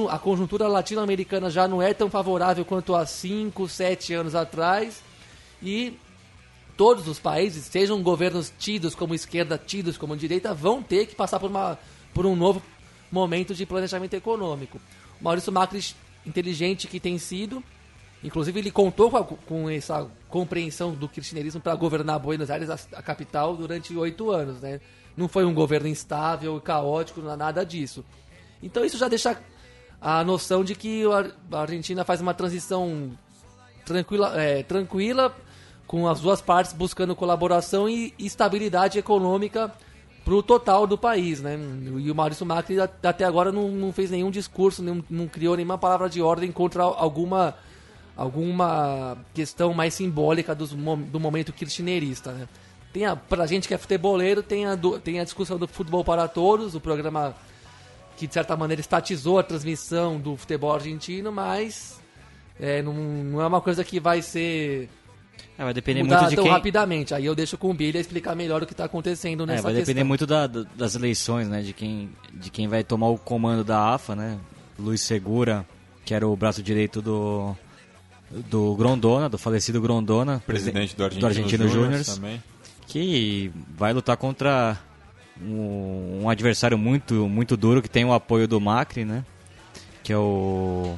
A 0.09 0.17
conjuntura 0.17 0.67
latino-americana 0.67 1.51
já 1.51 1.67
não 1.67 1.81
é 1.81 1.93
tão 1.93 2.09
favorável 2.09 2.65
quanto 2.65 2.95
há 2.95 3.05
5, 3.05 3.67
7 3.67 4.13
anos 4.13 4.33
atrás. 4.33 5.03
E 5.61 5.99
todos 6.75 7.07
os 7.07 7.19
países, 7.19 7.65
sejam 7.65 8.01
governos 8.01 8.53
tidos 8.57 8.95
como 8.95 9.13
esquerda, 9.13 9.57
tidos 9.57 9.97
como 9.97 10.15
direita, 10.15 10.53
vão 10.53 10.81
ter 10.81 11.07
que 11.07 11.15
passar 11.15 11.39
por, 11.39 11.49
uma, 11.49 11.77
por 12.13 12.25
um 12.25 12.35
novo 12.35 12.61
momento 13.11 13.53
de 13.53 13.65
planejamento 13.65 14.13
econômico. 14.13 14.79
Maurício 15.19 15.51
Macri, 15.51 15.83
inteligente 16.25 16.87
que 16.87 16.99
tem 16.99 17.17
sido, 17.17 17.63
inclusive 18.23 18.59
ele 18.59 18.71
contou 18.71 19.09
com, 19.09 19.17
a, 19.17 19.23
com 19.23 19.69
essa 19.69 20.07
compreensão 20.29 20.93
do 20.93 21.07
kirchnerismo 21.09 21.59
para 21.59 21.75
governar 21.75 22.19
Buenos 22.19 22.51
Aires, 22.51 22.69
a, 22.69 22.79
a 22.93 23.01
capital, 23.01 23.55
durante 23.55 23.95
oito 23.95 24.29
anos. 24.31 24.61
Né? 24.61 24.79
Não 25.17 25.27
foi 25.27 25.43
um 25.43 25.53
governo 25.53 25.87
instável, 25.87 26.61
caótico, 26.61 27.21
nada 27.21 27.65
disso. 27.65 28.05
Então 28.61 28.85
isso 28.85 28.97
já 28.97 29.07
deixa 29.07 29.37
a 29.99 30.23
noção 30.23 30.63
de 30.63 30.75
que 30.75 31.03
a 31.51 31.59
Argentina 31.59 32.05
faz 32.05 32.21
uma 32.21 32.35
transição 32.35 33.11
tranquila, 33.83 34.39
é, 34.39 34.61
tranquila 34.61 35.35
com 35.87 36.07
as 36.07 36.19
duas 36.19 36.41
partes 36.41 36.73
buscando 36.73 37.15
colaboração 37.15 37.89
e 37.89 38.13
estabilidade 38.19 38.99
econômica 38.99 39.73
para 40.23 40.33
o 40.35 40.43
total 40.43 40.85
do 40.85 40.97
país, 40.97 41.41
né? 41.41 41.57
E 41.99 42.11
o 42.11 42.15
Maurício 42.15 42.45
Macri 42.45 42.79
até 42.79 43.23
agora 43.23 43.51
não, 43.51 43.69
não 43.69 43.93
fez 43.93 44.11
nenhum 44.11 44.29
discurso, 44.29 44.83
não, 44.83 45.03
não 45.09 45.25
criou 45.25 45.55
nenhuma 45.55 45.77
palavra 45.77 46.09
de 46.09 46.21
ordem 46.21 46.51
contra 46.51 46.83
alguma 46.83 47.55
alguma 48.15 49.15
questão 49.33 49.73
mais 49.75 49.93
simbólica 49.93 50.55
do, 50.55 50.65
do 50.65 51.19
momento 51.19 51.53
kirchnerista, 51.53 52.31
né? 52.33 52.47
Tem 52.97 53.05
a, 53.05 53.15
pra 53.15 53.45
gente 53.45 53.67
que 53.67 53.75
é 53.75 53.77
futeboleiro, 53.77 54.41
tem 54.41 54.65
a, 54.65 54.75
tem 55.03 55.19
a 55.19 55.23
discussão 55.23 55.59
do 55.59 55.67
futebol 55.67 56.03
para 56.03 56.27
todos, 56.27 56.73
o 56.73 56.81
programa 56.81 57.35
que 58.17 58.25
de 58.25 58.33
certa 58.33 58.57
maneira 58.57 58.81
estatizou 58.81 59.37
a 59.37 59.43
transmissão 59.43 60.19
do 60.19 60.35
futebol 60.35 60.73
argentino, 60.73 61.31
mas 61.31 62.01
é, 62.59 62.81
não, 62.81 62.95
não 62.95 63.39
é 63.39 63.45
uma 63.45 63.61
coisa 63.61 63.83
que 63.83 63.99
vai 63.99 64.23
ser 64.23 64.89
é, 65.59 65.63
vai 65.63 65.75
depender 65.75 66.01
muito 66.01 66.27
de 66.27 66.35
tão 66.37 66.45
quem... 66.45 66.51
rapidamente. 66.51 67.13
Aí 67.13 67.23
eu 67.23 67.35
deixo 67.35 67.55
com 67.55 67.69
o 67.69 67.73
Billy 67.75 67.99
explicar 67.99 68.35
melhor 68.35 68.63
o 68.63 68.65
que 68.65 68.73
está 68.73 68.85
acontecendo 68.85 69.45
nessa 69.45 69.59
é, 69.59 69.61
vai 69.61 69.73
questão. 69.73 69.93
depender 69.93 70.03
muito 70.03 70.25
da, 70.25 70.47
das 70.47 70.95
eleições, 70.95 71.47
né? 71.47 71.61
De 71.61 71.73
quem, 71.73 72.09
de 72.33 72.49
quem 72.49 72.67
vai 72.67 72.83
tomar 72.83 73.09
o 73.09 73.17
comando 73.19 73.63
da 73.63 73.93
AFA, 73.93 74.15
né? 74.15 74.39
Luiz 74.79 75.01
Segura, 75.01 75.63
que 76.03 76.15
era 76.15 76.27
o 76.27 76.35
braço 76.35 76.63
direito 76.63 76.99
do 76.99 77.55
do 78.29 78.75
Grondona, 78.75 79.29
do 79.29 79.37
falecido 79.37 79.79
Grondona, 79.79 80.41
presidente 80.45 80.95
do 80.95 81.03
Argentino, 81.03 81.21
do 81.21 81.27
Argentino 81.27 81.67
Júnior 81.69 82.03
também 82.03 82.41
que 82.87 83.51
vai 83.77 83.93
lutar 83.93 84.17
contra 84.17 84.77
um, 85.41 86.21
um, 86.23 86.29
adversário 86.29 86.77
muito, 86.77 87.27
muito 87.27 87.55
duro 87.55 87.81
que 87.81 87.89
tem 87.89 88.05
o 88.05 88.13
apoio 88.13 88.47
do 88.47 88.59
Macri, 88.59 89.05
né? 89.05 89.23
Que 90.03 90.13
é 90.13 90.17
o. 90.17 90.97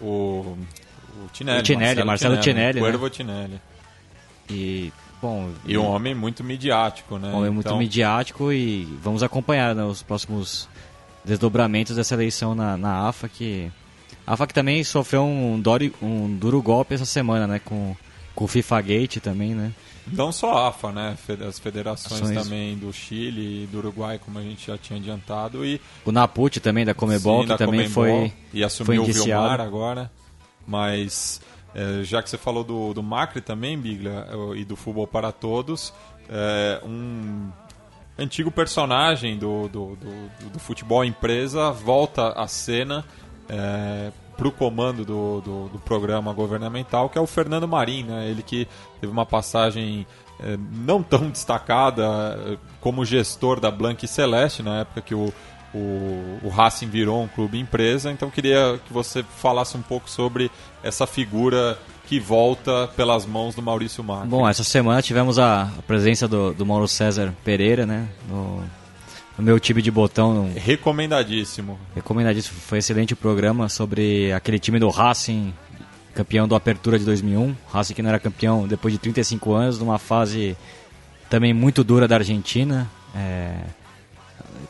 O. 0.00 0.04
O 0.04 1.28
Tinelli. 1.32 1.60
O 1.60 1.62
Tinelli, 1.62 2.04
Marcelo, 2.04 2.34
Marcelo 2.34 2.36
Tinelli. 2.40 2.80
Tinelli 2.80 2.98
né? 2.98 3.10
Tinelli. 3.10 3.60
E. 4.50 4.92
Bom, 5.20 5.50
e 5.64 5.76
um 5.76 5.84
homem 5.84 6.14
muito 6.14 6.44
midiático, 6.44 7.18
né? 7.18 7.28
Um 7.28 7.38
homem 7.38 7.50
muito 7.50 7.66
então... 7.66 7.78
midiático 7.78 8.52
e 8.52 8.84
vamos 9.02 9.24
acompanhar 9.24 9.74
né, 9.74 9.82
os 9.82 10.00
próximos 10.00 10.68
desdobramentos 11.24 11.96
dessa 11.96 12.14
eleição 12.14 12.54
na, 12.54 12.76
na 12.76 13.08
AFA, 13.08 13.28
que 13.28 13.68
a 14.24 14.34
AFA 14.34 14.46
que 14.46 14.54
também 14.54 14.84
sofreu 14.84 15.24
um, 15.24 15.60
dori, 15.60 15.92
um 16.00 16.32
duro 16.36 16.62
golpe 16.62 16.94
essa 16.94 17.04
semana, 17.04 17.48
né? 17.48 17.58
Com 17.58 17.96
com 18.38 18.44
o 18.44 18.48
FIFA 18.48 18.80
Gate 18.82 19.16
também, 19.16 19.52
né? 19.52 19.72
Não 20.06 20.30
só 20.30 20.52
a 20.52 20.68
AFA, 20.68 20.92
né? 20.92 21.18
As 21.48 21.58
federações 21.58 22.22
Ações. 22.22 22.44
também 22.44 22.78
do 22.78 22.92
Chile 22.92 23.64
e 23.64 23.66
do 23.66 23.78
Uruguai, 23.78 24.20
como 24.24 24.38
a 24.38 24.42
gente 24.42 24.64
já 24.64 24.78
tinha 24.78 24.96
adiantado. 24.96 25.66
E... 25.66 25.80
O 26.04 26.12
Naput 26.12 26.60
também, 26.60 26.84
da 26.84 26.94
Comebol, 26.94 27.42
Sim, 27.42 27.48
que 27.48 27.58
também 27.58 27.90
Comebol, 27.90 28.28
foi 28.28 28.32
E 28.54 28.62
assumiu 28.62 29.02
foi 29.04 29.10
o 29.10 29.12
Vilmar 29.12 29.60
agora. 29.60 30.08
Mas, 30.64 31.40
é, 31.74 32.04
já 32.04 32.22
que 32.22 32.30
você 32.30 32.38
falou 32.38 32.62
do, 32.62 32.94
do 32.94 33.02
Macri 33.02 33.40
também, 33.40 33.76
Biglia, 33.76 34.28
e 34.54 34.64
do 34.64 34.76
Futebol 34.76 35.08
para 35.08 35.32
Todos, 35.32 35.92
é, 36.30 36.80
um 36.84 37.50
antigo 38.16 38.52
personagem 38.52 39.36
do, 39.36 39.66
do, 39.66 39.96
do, 39.96 40.50
do 40.52 40.58
futebol 40.60 41.04
empresa 41.04 41.72
volta 41.72 42.28
à 42.28 42.46
cena 42.46 43.04
é, 43.48 44.12
para 44.38 44.46
o 44.46 44.52
comando 44.52 45.04
do, 45.04 45.40
do, 45.40 45.68
do, 45.68 45.78
programa 45.80 46.32
governamental, 46.32 47.10
que 47.10 47.18
é 47.18 47.20
o 47.20 47.26
Fernando 47.26 47.66
Marim, 47.66 48.04
né? 48.04 48.30
ele 48.30 48.40
que 48.40 48.68
teve 49.00 49.12
uma 49.12 49.26
passagem 49.26 50.06
é, 50.38 50.56
não 50.72 51.02
tão 51.02 51.28
destacada 51.28 52.38
é, 52.46 52.56
como 52.80 53.04
gestor 53.04 53.58
da 53.58 53.68
Blanque 53.68 54.06
Celeste, 54.06 54.62
na 54.62 54.82
época 54.82 55.00
que 55.00 55.12
o, 55.12 55.34
o, 55.74 56.38
o 56.44 56.48
Racing 56.48 56.88
virou 56.88 57.20
um 57.20 57.26
clube 57.26 57.58
empresa, 57.58 58.12
então 58.12 58.30
queria 58.30 58.80
que 58.86 58.92
você 58.92 59.24
falasse 59.24 59.76
um 59.76 59.82
pouco 59.82 60.08
sobre 60.08 60.52
essa 60.84 61.04
figura 61.04 61.76
que 62.06 62.20
volta 62.20 62.88
pelas 62.96 63.26
mãos 63.26 63.56
do 63.56 63.60
Maurício 63.60 64.04
Macri. 64.04 64.28
Bom, 64.28 64.48
essa 64.48 64.62
semana 64.62 65.02
tivemos 65.02 65.36
a 65.36 65.68
presença 65.84 66.28
do, 66.28 66.54
do 66.54 66.64
Mauro 66.64 66.86
César 66.86 67.34
Pereira, 67.44 67.84
né, 67.84 68.08
no, 68.28 68.62
no 69.38 69.44
meu 69.44 69.60
time 69.60 69.80
de 69.80 69.90
botão. 69.90 70.50
Recomendadíssimo. 70.56 71.78
Recomendadíssimo. 71.94 72.58
Foi 72.60 72.78
um 72.78 72.80
excelente 72.80 73.14
programa 73.14 73.68
sobre 73.68 74.32
aquele 74.32 74.58
time 74.58 74.80
do 74.80 74.90
Racing, 74.90 75.54
campeão 76.12 76.48
do 76.48 76.56
Apertura 76.56 76.98
de 76.98 77.04
2001. 77.04 77.54
Racing 77.70 77.94
que 77.94 78.02
não 78.02 78.10
era 78.10 78.18
campeão 78.18 78.66
depois 78.66 78.92
de 78.92 78.98
35 78.98 79.54
anos, 79.54 79.78
numa 79.78 79.98
fase 79.98 80.56
também 81.30 81.54
muito 81.54 81.84
dura 81.84 82.08
da 82.08 82.16
Argentina. 82.16 82.90
É, 83.14 83.54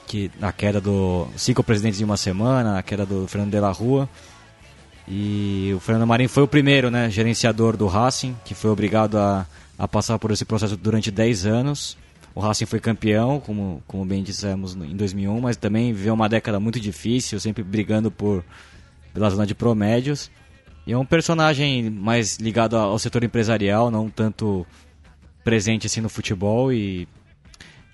que 0.06 0.30
na 0.38 0.52
queda 0.52 0.80
do 0.80 1.26
cinco 1.36 1.62
presidentes 1.62 2.00
em 2.00 2.04
uma 2.04 2.16
semana, 2.16 2.78
a 2.78 2.82
queda 2.82 3.06
do 3.06 3.26
Fernando 3.26 3.50
de 3.50 3.60
la 3.60 3.70
Rua. 3.70 4.08
E 5.06 5.72
o 5.74 5.80
Fernando 5.80 6.06
Marinho 6.06 6.28
foi 6.28 6.42
o 6.42 6.48
primeiro, 6.48 6.90
né, 6.90 7.08
gerenciador 7.08 7.76
do 7.76 7.86
Racing, 7.86 8.36
que 8.44 8.54
foi 8.54 8.70
obrigado 8.70 9.16
a, 9.16 9.46
a 9.78 9.88
passar 9.88 10.18
por 10.18 10.30
esse 10.30 10.44
processo 10.44 10.76
durante 10.76 11.10
10 11.10 11.46
anos. 11.46 11.96
O 12.34 12.40
Racing 12.40 12.66
foi 12.66 12.78
campeão, 12.78 13.40
como, 13.40 13.82
como 13.86 14.04
bem 14.04 14.22
dissemos, 14.22 14.74
em 14.74 14.94
2001, 14.94 15.40
mas 15.40 15.56
também 15.56 15.92
viveu 15.92 16.14
uma 16.14 16.28
década 16.28 16.60
muito 16.60 16.78
difícil, 16.78 17.40
sempre 17.40 17.62
brigando 17.62 18.10
por 18.10 18.44
pela 19.12 19.30
zona 19.30 19.46
de 19.46 19.54
promédios. 19.54 20.30
E 20.86 20.92
é 20.92 20.96
um 20.96 21.04
personagem 21.04 21.90
mais 21.90 22.38
ligado 22.38 22.76
ao 22.76 22.98
setor 22.98 23.24
empresarial, 23.24 23.90
não 23.90 24.08
tanto 24.08 24.66
presente 25.42 25.86
assim 25.86 26.00
no 26.00 26.08
futebol 26.08 26.72
e 26.72 27.08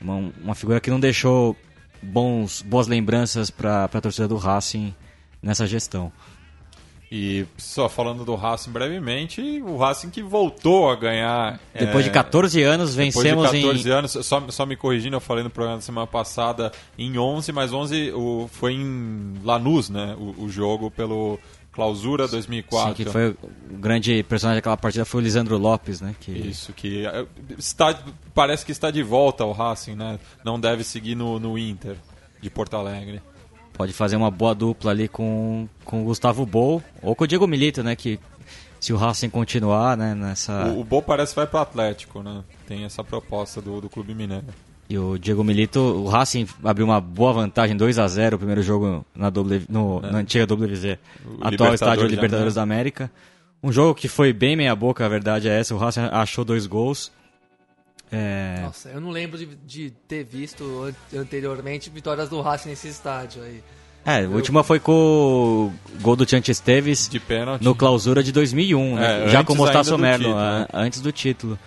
uma, 0.01 0.33
uma 0.43 0.55
figura 0.55 0.81
que 0.81 0.91
não 0.91 1.01
deixou 1.01 1.57
bons, 2.03 2.63
boas 2.63 2.87
lembranças 2.87 3.51
para 3.51 3.85
a 3.85 4.01
torcida 4.01 4.29
do 4.29 4.37
Racing 4.37 4.95
nessa 5.43 5.67
gestão. 5.67 6.13
E 7.17 7.47
só 7.57 7.89
falando 7.89 8.25
do 8.25 8.35
Racing 8.35 8.73
brevemente, 8.73 9.41
o 9.65 9.77
Racing 9.77 10.11
que 10.11 10.21
voltou 10.21 10.91
a 10.91 10.97
ganhar. 10.97 11.61
Depois 11.73 12.05
é, 12.05 12.09
de 12.09 12.11
14 12.11 12.61
anos, 12.65 12.93
vencemos 12.93 13.23
depois 13.23 13.53
de 13.53 13.61
14 13.61 13.89
em... 13.89 13.93
anos, 13.93 14.19
só, 14.23 14.45
só 14.49 14.67
me 14.67 14.75
corrigindo, 14.75 15.15
eu 15.15 15.21
falei 15.21 15.45
no 15.45 15.49
programa 15.49 15.79
da 15.79 15.83
semana 15.83 16.09
passada 16.09 16.73
em 16.99 17.17
11, 17.17 17.53
mas 17.53 17.73
11 17.73 18.11
o, 18.15 18.51
foi 18.51 18.73
em 18.73 19.35
Lanús, 19.45 19.89
né? 19.89 20.17
O, 20.19 20.43
o 20.43 20.49
jogo 20.49 20.91
pelo, 20.91 21.39
Clausura 21.71 22.27
2004. 22.27 22.89
Sim, 22.89 23.05
que 23.05 23.09
foi 23.09 23.29
o 23.29 23.77
grande 23.79 24.21
personagem 24.25 24.59
daquela 24.59 24.77
partida 24.77 25.05
foi 25.05 25.21
o 25.21 25.23
Lisandro 25.23 25.57
Lopes, 25.57 26.01
né? 26.01 26.17
Que... 26.19 26.33
Isso, 26.33 26.73
que 26.73 27.07
é, 27.07 27.25
está, 27.57 27.97
parece 28.35 28.67
que 28.67 28.73
está 28.73 28.91
de 28.91 29.05
volta 29.05 29.45
ao 29.45 29.53
Racing, 29.53 29.95
né? 29.95 30.19
Não 30.45 30.59
deve 30.59 30.83
seguir 30.83 31.15
no, 31.15 31.39
no 31.39 31.57
Inter 31.57 31.97
de 32.41 32.51
Porto 32.51 32.77
Alegre. 32.77 33.23
Pode 33.75 33.93
fazer 33.93 34.17
uma 34.17 34.31
boa 34.31 34.55
dupla 34.55 34.93
ali 34.93 35.09
com, 35.09 35.69
com 35.85 36.03
o 36.03 36.05
Gustavo 36.05 36.47
Bol 36.47 36.83
ou 37.03 37.15
com 37.15 37.25
o 37.25 37.27
Diego 37.27 37.47
Milito, 37.47 37.83
né? 37.83 37.95
Que 37.95 38.19
se 38.81 38.93
o 38.93 38.97
Racing 38.97 39.31
continuar, 39.31 39.97
né, 39.97 40.15
nessa... 40.15 40.67
O, 40.67 40.81
o 40.81 40.85
Bol 40.85 41.03
parece 41.03 41.33
que 41.33 41.37
vai 41.37 41.47
para 41.47 41.59
o 41.59 41.63
Atlético, 41.63 42.23
né? 42.23 42.43
Tem 42.67 42.85
essa 42.85 43.03
proposta 43.03 43.61
do, 43.61 43.81
do 43.81 43.89
Clube 43.89 44.15
Mineiro. 44.15 44.45
E 44.89 44.99
o 44.99 45.19
Diego 45.19 45.43
Milito, 45.43 45.81
o 45.81 46.07
Racing 46.07 46.47
abriu 46.63 46.87
uma 46.87 47.01
boa 47.01 47.33
vantagem, 47.33 47.77
2 47.77 47.99
a 47.99 48.07
0 48.07 48.37
o 48.37 48.39
primeiro 48.39 48.63
jogo 48.63 49.05
na, 49.15 49.31
w, 49.31 49.63
no, 49.69 50.01
é. 50.05 50.11
na 50.13 50.19
antiga 50.19 50.45
WZ, 50.45 50.99
atual 51.41 51.75
estádio 51.75 52.07
Libertadores 52.07 52.55
da 52.55 52.63
América. 52.63 53.11
Um 53.63 53.73
jogo 53.73 53.95
que 53.95 54.09
foi 54.09 54.33
bem 54.33 54.55
meia 54.55 54.77
boca, 54.77 55.05
a 55.05 55.09
verdade 55.09 55.49
é 55.49 55.59
essa, 55.59 55.75
o 55.75 55.79
Racing 55.79 56.03
achou 56.13 56.45
dois 56.45 56.67
gols. 56.67 57.11
É... 58.13 58.61
Nossa, 58.63 58.91
eu 58.91 59.01
não 59.01 59.11
lembro 59.11 59.39
de, 59.39 59.47
de, 59.67 59.91
ter 60.07 60.25
visto 60.25 60.95
anteriormente 61.15 61.91
vitórias 61.91 62.29
do 62.29 62.41
Racing 62.41 62.69
nesse 62.69 62.89
estádio 62.89 63.43
aí. 63.43 63.63
É, 64.07 64.25
a 64.25 64.29
última 64.29 64.63
foi 64.63 64.79
com 64.79 64.93
o 64.93 65.73
gol 66.03 66.15
do 66.15 66.27
Tiante 66.27 66.51
Esteves 66.51 67.09
de 67.09 67.19
pênalti. 67.19 67.63
no 67.63 67.75
clausura 67.75 68.23
de 68.23 68.33
2001, 68.33 68.97
né? 68.97 69.25
É, 69.25 69.29
já 69.31 69.43
com 69.43 69.55
o 69.55 69.57
Mostaço 69.57 69.97
Merlo, 69.97 70.35
né? 70.35 70.67
antes 70.75 71.01
do 71.01 71.11
título. 71.11 71.59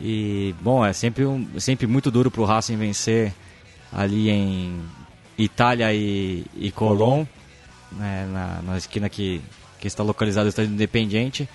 E, 0.00 0.54
bom, 0.60 0.84
é 0.84 0.92
sempre, 0.92 1.26
um, 1.26 1.46
sempre 1.58 1.86
muito 1.86 2.10
duro 2.10 2.30
para 2.30 2.40
o 2.40 2.44
Racing 2.44 2.76
vencer 2.76 3.34
ali 3.92 4.30
em 4.30 4.80
Itália 5.36 5.92
e, 5.92 6.44
e 6.56 6.70
Colón, 6.70 7.24
né, 7.90 8.28
na, 8.32 8.62
na, 8.62 8.78
esquina 8.78 9.08
que, 9.08 9.40
que 9.80 9.86
está 9.86 10.02
localizado 10.02 10.46
o 10.46 10.48
estádio 10.48 10.72
Independiente. 10.72 11.48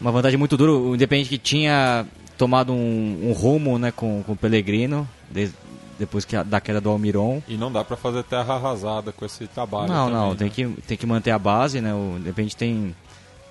Uma 0.00 0.12
vantagem 0.12 0.38
muito 0.38 0.56
dura, 0.56 0.72
o 0.72 0.94
Independiente 0.94 1.30
que 1.30 1.38
tinha 1.38 2.06
tomado 2.40 2.72
um, 2.72 3.28
um 3.28 3.32
rumo 3.32 3.78
né, 3.78 3.92
com, 3.92 4.22
com 4.22 4.32
o 4.32 4.36
Pellegrino, 4.36 5.06
desde, 5.30 5.54
depois 5.98 6.24
que 6.24 6.34
a, 6.34 6.42
da 6.42 6.58
queda 6.58 6.80
do 6.80 6.88
Almiron. 6.88 7.42
E 7.46 7.54
não 7.54 7.70
dá 7.70 7.84
para 7.84 7.98
fazer 7.98 8.22
terra 8.24 8.54
arrasada 8.54 9.12
com 9.12 9.26
esse 9.26 9.46
trabalho. 9.46 9.88
Não, 9.88 10.06
também, 10.06 10.14
não, 10.14 10.30
né? 10.30 10.36
tem, 10.38 10.48
que, 10.48 10.66
tem 10.86 10.96
que 10.96 11.04
manter 11.04 11.32
a 11.32 11.38
base, 11.38 11.82
né? 11.82 11.92
O 11.92 12.16
Independente 12.16 12.56
tem 12.56 12.96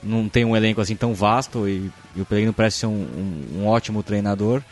não 0.02 0.28
tem 0.28 0.44
um 0.44 0.56
elenco 0.56 0.80
assim 0.82 0.96
tão 0.96 1.14
vasto 1.14 1.68
e, 1.68 1.92
e 2.16 2.22
o 2.22 2.26
Pellegrino 2.26 2.54
parece 2.54 2.78
ser 2.78 2.86
um, 2.88 2.92
um, 2.92 3.60
um, 3.60 3.68
ótimo 3.68 4.02
treinador. 4.02 4.64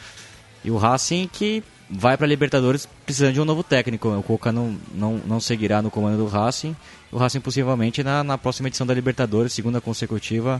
E 0.63 0.71
o 0.71 0.77
Racing 0.77 1.29
que 1.31 1.63
vai 1.87 2.17
para 2.17 2.25
a 2.25 2.29
Libertadores 2.29 2.89
precisando 3.05 3.33
de 3.33 3.41
um 3.41 3.45
novo 3.45 3.61
técnico. 3.61 4.09
O 4.09 4.23
Coca 4.23 4.51
não, 4.51 4.75
não, 4.95 5.21
não 5.27 5.39
seguirá 5.39 5.79
no 5.79 5.91
comando 5.91 6.17
do 6.17 6.25
Racing. 6.25 6.75
O 7.11 7.17
Racing 7.17 7.41
possivelmente 7.41 8.01
na, 8.01 8.23
na 8.23 8.35
próxima 8.35 8.67
edição 8.67 8.87
da 8.87 8.95
Libertadores, 8.95 9.53
segunda 9.53 9.79
consecutiva, 9.79 10.59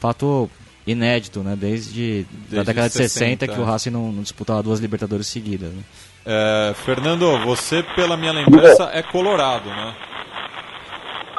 fato 0.00 0.48
inédito, 0.86 1.40
né? 1.40 1.56
Desde, 1.58 2.26
Desde 2.48 2.58
a 2.58 2.62
década 2.62 2.88
60, 2.88 3.04
de 3.04 3.12
60 3.12 3.48
que 3.48 3.60
o 3.60 3.64
Racing 3.64 3.90
não, 3.90 4.12
não 4.12 4.22
disputava 4.22 4.62
duas 4.62 4.80
Libertadores 4.80 5.26
seguidas. 5.26 5.70
Né? 5.72 5.82
É, 6.26 6.74
Fernando, 6.84 7.38
você 7.44 7.82
pela 7.94 8.16
minha 8.16 8.32
lembrança 8.32 8.90
é 8.92 9.02
colorado, 9.02 9.68
né? 9.68 9.94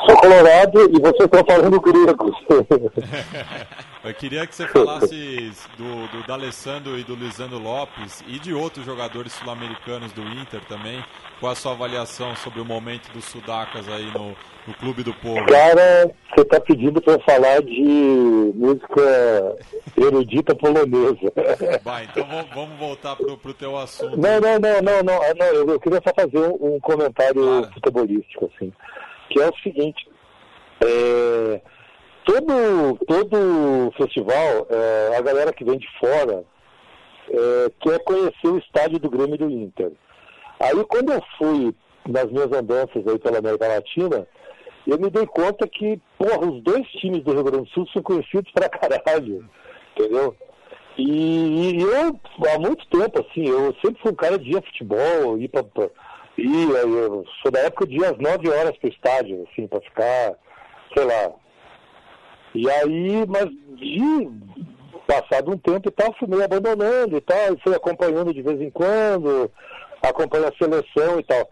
Sou 0.06 0.18
colorado 0.18 0.82
e 0.82 1.00
vocês 1.00 1.22
estão 1.22 1.44
falando 1.46 1.82
grego. 1.82 2.32
Eu 4.04 4.14
queria 4.14 4.46
que 4.46 4.54
você 4.54 4.68
falasse 4.68 5.52
do, 5.78 6.08
do 6.10 6.28
D'Alessandro 6.28 6.98
e 7.00 7.04
do 7.04 7.16
Lisandro 7.16 7.58
Lopes 7.58 8.24
e 8.28 8.38
de 8.38 8.54
outros 8.54 8.86
jogadores 8.86 9.34
sul-americanos 9.34 10.12
do 10.12 10.22
Inter 10.22 10.64
também. 10.66 11.04
Qual 11.40 11.52
a 11.52 11.56
sua 11.56 11.72
avaliação 11.72 12.36
sobre 12.36 12.62
o 12.62 12.66
momento 12.66 13.12
dos 13.12 13.26
sudacas 13.26 13.88
aí 13.88 14.06
no, 14.14 14.36
no 14.68 14.74
Clube 14.76 15.02
do 15.02 15.12
Povo? 15.16 15.44
Cara, 15.48 16.12
você 16.30 16.42
está 16.42 16.60
pedindo 16.60 17.02
para 17.02 17.14
eu 17.14 17.20
falar 17.22 17.64
de 17.64 18.52
música 18.54 19.58
erudita 19.98 20.54
polonesa. 20.54 21.34
Vai, 21.84 22.06
então 22.06 22.28
vamos 22.54 22.78
voltar 22.78 23.16
pro, 23.16 23.36
pro 23.38 23.56
teu 23.56 23.76
assunto. 23.76 24.18
Não, 24.18 24.40
não, 24.40 24.60
não, 24.60 24.82
não, 24.84 25.04
não, 25.04 25.74
eu 25.74 25.80
queria 25.80 26.02
só 26.08 26.14
fazer 26.14 26.48
um, 26.62 26.80
comentário 26.80 27.68
futebolístico, 27.74 28.52
assim 28.56 28.72
que 29.30 29.42
é 29.42 29.48
o 29.48 29.58
seguinte, 29.58 30.08
é, 30.82 31.62
todo, 32.26 32.98
todo 33.08 33.92
festival, 33.98 34.68
é, 34.70 35.18
a 35.18 35.22
galera 35.22 35.54
que 35.54 35.64
vem 35.64 35.78
de 35.78 35.88
fora 36.00 36.44
é, 37.30 37.72
quer 37.82 38.00
conhecer 38.04 38.48
o 38.48 38.58
estádio 38.58 39.00
do 39.00 39.10
Grêmio 39.10 39.38
do 39.38 39.50
Inter. 39.50 39.92
Aí 40.60 40.84
quando 40.86 41.12
eu 41.12 41.22
fui 41.38 41.76
nas 42.08 42.32
minhas 42.32 42.52
andanças 42.52 43.08
aí 43.08 43.20
pela 43.20 43.40
América 43.40 43.68
Latina, 43.68 44.28
eu 44.88 45.00
me 45.00 45.10
dei 45.10 45.26
conta 45.26 45.68
que, 45.68 46.00
porra, 46.18 46.48
os 46.48 46.62
dois 46.62 46.88
times 47.00 47.24
do 47.24 47.34
Rio 47.34 47.44
Grande 47.44 47.64
do 47.66 47.70
Sul 47.70 47.88
são 47.88 48.04
conhecidos 48.04 48.52
pra 48.52 48.70
caralho, 48.70 49.48
entendeu? 49.96 50.36
E, 50.98 51.78
e 51.78 51.82
eu, 51.82 52.20
há 52.54 52.60
muito 52.60 52.88
tempo, 52.88 53.20
assim, 53.22 53.48
eu 53.48 53.76
sempre 53.84 54.02
fui 54.02 54.12
um 54.12 54.16
cara 54.16 54.38
de 54.38 54.52
ir 54.52 54.64
futebol, 54.64 55.38
ir 55.38 55.50
pra, 55.50 55.64
pra 55.64 55.90
e 56.38 56.64
eu 56.64 57.24
sou 57.42 57.52
da 57.52 57.60
época 57.62 57.88
de 57.88 57.96
ir 57.96 58.06
às 58.06 58.18
9 58.18 58.50
horas 58.50 58.78
pro 58.78 58.90
estádio, 58.90 59.48
assim, 59.50 59.68
para 59.68 59.82
ficar, 59.82 60.36
sei 60.96 61.06
lá. 61.06 61.32
E 62.54 62.70
aí, 62.70 63.26
mas 63.28 63.50
de 63.78 64.30
passado 65.08 65.52
um 65.52 65.58
tempo 65.58 65.88
e 65.88 65.92
tal, 65.92 66.14
fui 66.18 66.28
meio 66.28 66.44
abandonando 66.44 67.18
e 67.18 67.22
tal, 67.22 67.54
e 67.54 67.62
fui 67.62 67.76
acompanhando 67.76 68.34
de 68.34 68.42
vez 68.42 68.60
em 68.60 68.70
quando, 68.70 69.52
acompanho 70.02 70.48
a 70.48 70.54
seleção 70.58 71.20
e 71.20 71.24
tal. 71.24 71.50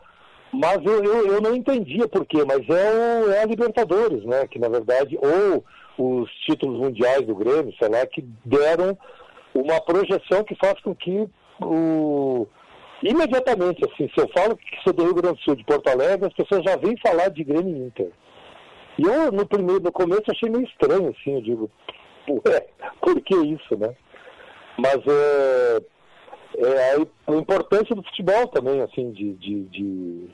Mas 0.51 0.83
eu, 0.85 1.03
eu, 1.03 1.27
eu 1.33 1.41
não 1.41 1.55
entendia 1.55 2.07
por 2.07 2.25
quê, 2.25 2.43
mas 2.45 2.67
é, 2.69 3.23
o, 3.25 3.31
é 3.31 3.41
a 3.41 3.45
Libertadores, 3.45 4.23
né? 4.25 4.47
Que 4.47 4.59
na 4.59 4.69
verdade, 4.69 5.17
ou 5.17 5.63
os 5.97 6.29
títulos 6.45 6.79
mundiais 6.79 7.25
do 7.25 7.35
Grêmio, 7.35 7.73
sei 7.79 7.89
lá, 7.89 8.05
que 8.05 8.23
deram 8.45 8.97
uma 9.53 9.79
projeção 9.81 10.43
que 10.43 10.55
faz 10.55 10.79
com 10.81 10.95
que 10.95 11.27
o 11.61 12.47
imediatamente, 13.09 13.83
assim, 13.85 14.09
se 14.09 14.19
eu 14.19 14.29
falo 14.29 14.55
que 14.55 14.81
sou 14.83 14.93
do 14.93 15.03
Rio 15.03 15.15
Grande 15.15 15.37
do 15.37 15.43
Sul, 15.43 15.55
de 15.55 15.63
Porto 15.63 15.87
Alegre, 15.89 16.27
as 16.27 16.33
pessoas 16.33 16.63
já 16.63 16.75
vêm 16.77 16.95
falar 17.05 17.29
de 17.29 17.43
Grêmio 17.43 17.87
Inter. 17.87 18.11
E 18.97 19.03
eu, 19.03 19.31
no, 19.31 19.45
primeiro, 19.45 19.81
no 19.81 19.91
começo, 19.91 20.23
achei 20.29 20.49
meio 20.49 20.65
estranho, 20.65 21.09
assim, 21.09 21.35
eu 21.35 21.41
digo, 21.41 21.71
ué, 22.29 22.67
por 23.01 23.19
que 23.21 23.35
isso, 23.35 23.77
né? 23.77 23.95
Mas 24.77 24.97
é, 25.07 25.81
é 26.57 26.95
a, 26.95 27.35
importância 27.35 27.95
do 27.95 28.03
futebol 28.03 28.47
também, 28.47 28.81
assim, 28.81 29.11
de, 29.11 29.33
de, 29.33 29.63
de, 29.65 30.29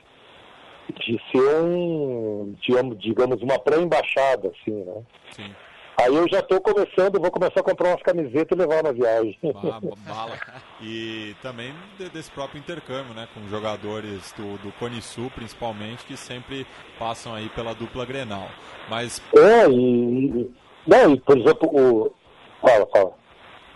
de 1.06 1.22
ser 1.32 1.62
um, 1.64 2.54
digamos, 2.62 3.00
digamos 3.00 3.42
uma 3.42 3.60
pré-embaixada, 3.60 4.50
assim, 4.50 4.84
né? 4.84 5.04
Sim. 5.32 5.56
Aí 6.00 6.16
eu 6.16 6.26
já 6.30 6.40
estou 6.40 6.62
começando, 6.62 7.20
vou 7.20 7.30
começar 7.30 7.60
a 7.60 7.64
comprar 7.64 7.90
umas 7.90 8.02
camisetas 8.02 8.58
e 8.58 8.62
levar 8.62 8.82
na 8.82 8.94
viagem. 8.94 9.38
Ah, 9.44 9.82
bala. 10.08 10.40
E 10.82 11.36
também 11.42 11.74
desse 12.14 12.32
próprio 12.32 12.58
intercâmbio, 12.58 13.14
né? 13.14 13.28
Com 13.34 13.46
jogadores 13.50 14.34
do, 14.38 14.58
do 14.60 14.72
Cone 14.80 15.02
Sul, 15.02 15.30
principalmente, 15.36 16.06
que 16.06 16.16
sempre 16.16 16.66
passam 16.98 17.36
aí 17.36 17.50
pela 17.50 17.76
dupla 17.76 18.06
Grenal. 18.06 18.48
Mas. 18.90 19.22
É, 19.36 19.70
e. 19.70 20.50
Não, 20.88 21.14
e, 21.14 21.20
por 21.20 21.38
exemplo, 21.38 21.70
o. 21.70 22.14
Fala, 22.62 22.88
fala. 22.94 23.12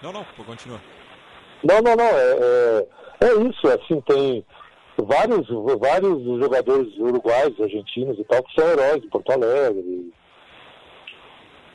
Não, 0.02 0.14
não, 0.14 0.26
continua. 0.46 0.80
Não, 1.62 1.82
não, 1.82 1.96
não. 1.96 2.06
É, 2.06 2.38
é, 2.40 3.28
é 3.28 3.50
isso, 3.50 3.68
assim, 3.68 4.00
tem 4.02 4.46
vários, 4.98 5.46
vários 5.78 6.24
jogadores 6.42 6.88
uruguaios, 6.98 7.60
argentinos 7.60 8.18
e 8.18 8.24
tal, 8.24 8.42
que 8.44 8.62
são 8.62 8.70
heróis 8.70 9.02
de 9.02 9.10
Porto 9.10 9.30
Alegre 9.30 10.14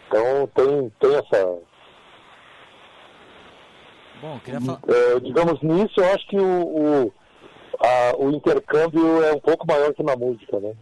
então 0.08 0.48
tem, 0.54 0.92
tem 0.98 1.14
essa. 1.16 1.58
Bom, 4.20 4.40
queria 4.44 4.60
falar. 4.60 4.80
É, 4.88 5.20
digamos, 5.20 5.60
nisso 5.62 6.00
eu 6.00 6.12
acho 6.12 6.26
que 6.26 6.38
o, 6.38 6.42
o, 6.42 7.12
a, 7.78 8.16
o 8.16 8.30
intercâmbio 8.30 9.22
é 9.22 9.32
um 9.32 9.40
pouco 9.40 9.66
maior 9.66 9.92
que 9.92 10.02
na 10.02 10.16
música, 10.16 10.58
né? 10.58 10.72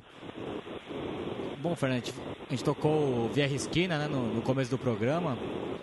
Bom, 1.58 1.74
Fernando, 1.74 2.04
a 2.46 2.50
gente 2.50 2.62
tocou 2.62 3.28
Via 3.30 3.46
Esquina 3.46 3.98
né, 3.98 4.06
no, 4.06 4.34
no, 4.34 4.42
começo 4.42 4.70
do 4.70 4.78
programa, 4.78 5.36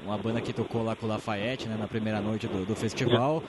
uma 0.05 0.17
banda 0.17 0.39
que 0.39 0.53
tocou 0.53 0.81
lá 0.81 0.95
com 0.95 1.05
o 1.05 1.09
Lafayette 1.09 1.67
né, 1.67 1.75
na 1.77 1.87
primeira 1.87 2.21
noite 2.21 2.47
do, 2.47 2.65
do 2.65 2.75
festival. 2.75 3.43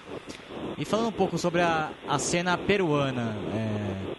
E 0.77 0.85
falando 0.85 1.09
um 1.09 1.13
pouco 1.13 1.39
sobre 1.39 1.61
a, 1.61 1.93
a 2.09 2.19
cena 2.19 2.59
peruana, 2.59 3.37
é, 3.55 4.15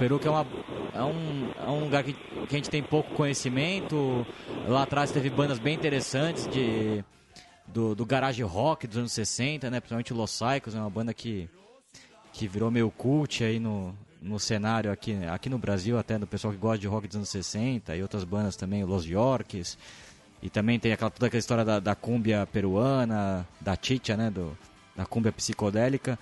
Peru 0.00 0.18
que 0.18 0.26
é, 0.26 0.30
uma, 0.30 0.46
é, 0.94 1.02
um, 1.02 1.50
é 1.62 1.70
um 1.70 1.80
lugar 1.80 2.02
que, 2.02 2.14
que 2.14 2.54
a 2.54 2.56
gente 2.56 2.70
tem 2.70 2.82
pouco 2.82 3.12
conhecimento. 3.14 4.26
Lá 4.66 4.84
atrás 4.84 5.12
teve 5.12 5.28
bandas 5.28 5.58
bem 5.58 5.74
interessantes 5.74 6.48
de, 6.48 7.04
do, 7.66 7.94
do 7.94 8.06
garage 8.06 8.42
rock 8.42 8.86
dos 8.86 8.96
anos 8.96 9.12
60, 9.12 9.68
né? 9.68 9.78
Principalmente 9.78 10.14
Los 10.14 10.32
Psychos, 10.40 10.74
é 10.74 10.78
uma 10.78 10.88
banda 10.88 11.12
que, 11.12 11.50
que 12.32 12.48
virou 12.48 12.70
meio 12.70 12.90
cult 12.90 13.44
aí 13.44 13.60
no, 13.60 13.94
no 14.22 14.40
cenário 14.40 14.90
aqui, 14.90 15.14
aqui 15.26 15.50
no 15.50 15.58
Brasil, 15.58 15.98
até 15.98 16.18
do 16.18 16.26
pessoal 16.26 16.54
que 16.54 16.58
gosta 16.58 16.78
de 16.78 16.86
rock 16.86 17.06
dos 17.06 17.16
anos 17.16 17.28
60 17.28 17.94
e 17.94 18.00
outras 18.00 18.24
bandas 18.24 18.56
também, 18.56 18.82
Los 18.84 19.04
Yorks. 19.04 19.76
E 20.42 20.48
também 20.48 20.80
tem 20.80 20.94
aquela, 20.94 21.10
toda 21.10 21.26
aquela 21.26 21.40
história 21.40 21.62
da, 21.62 21.78
da 21.78 21.94
cúmbia 21.94 22.48
peruana, 22.50 23.46
da 23.60 23.76
chicha, 23.78 24.16
né? 24.16 24.30
Do, 24.30 24.56
da 24.96 25.04
cúmbia 25.04 25.30
psicodélica. 25.30 26.18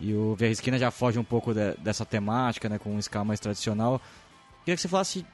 E 0.00 0.14
o 0.14 0.34
Verrisquina 0.34 0.78
já 0.78 0.90
foge 0.90 1.18
um 1.18 1.24
pouco 1.24 1.52
de, 1.52 1.74
dessa 1.78 2.04
temática, 2.04 2.68
né, 2.68 2.78
com 2.78 2.90
um 2.90 2.98
ska 2.98 3.22
mais 3.22 3.38
tradicional. 3.38 4.00
Queria 4.64 4.76
que 4.76 4.80
você 4.80 4.88
falasse 4.88 5.26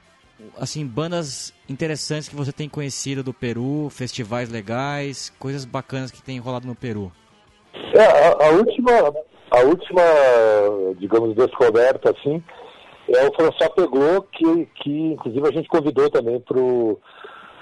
assim, 0.57 0.85
bandas 0.85 1.53
interessantes 1.69 2.29
que 2.29 2.35
você 2.35 2.51
tem 2.51 2.69
conhecido 2.69 3.23
do 3.23 3.33
Peru, 3.33 3.89
festivais 3.89 4.49
legais, 4.49 5.33
coisas 5.39 5.65
bacanas 5.65 6.11
que 6.11 6.21
tem 6.21 6.39
rolado 6.39 6.67
no 6.67 6.75
Peru? 6.75 7.11
É, 7.93 8.01
a, 8.01 8.47
a 8.47 8.49
última, 8.51 8.91
a 9.51 9.59
última, 9.61 10.01
digamos, 10.99 11.35
descoberta, 11.35 12.11
assim, 12.11 12.43
é 13.09 13.27
o 13.27 13.33
François 13.33 13.69
Pegou, 13.69 14.21
que, 14.23 14.65
que 14.83 14.89
inclusive 14.89 15.47
a 15.47 15.51
gente 15.51 15.69
convidou 15.69 16.09
também 16.09 16.39
pro, 16.41 16.99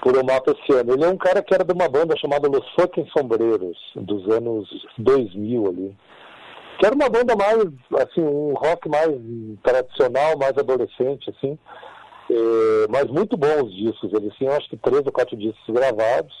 pro 0.02 0.24
mapa 0.24 0.52
esse 0.52 0.78
ano. 0.78 0.94
Ele 0.94 1.04
é 1.04 1.08
um 1.08 1.16
cara 1.16 1.42
que 1.42 1.54
era 1.54 1.64
de 1.64 1.72
uma 1.72 1.88
banda 1.88 2.16
chamada 2.16 2.48
Los 2.48 2.68
Fucking 2.74 3.06
Sombreros, 3.16 3.78
dos 3.94 4.28
anos 4.30 4.68
2000 4.98 5.66
ali. 5.66 5.96
Que 6.78 6.86
era 6.86 6.94
uma 6.94 7.08
banda 7.08 7.34
mais, 7.34 7.58
assim, 8.02 8.20
um 8.20 8.52
rock 8.54 8.88
mais 8.88 9.10
tradicional, 9.62 10.36
mais 10.38 10.56
adolescente, 10.58 11.30
assim. 11.30 11.58
É, 12.30 12.86
mas 12.90 13.06
muito 13.06 13.36
bons 13.36 13.72
discos. 13.74 14.12
Ele 14.12 14.30
tinha, 14.32 14.56
acho 14.56 14.68
que, 14.68 14.76
três 14.76 15.04
ou 15.06 15.12
quatro 15.12 15.36
discos 15.36 15.74
gravados. 15.74 16.34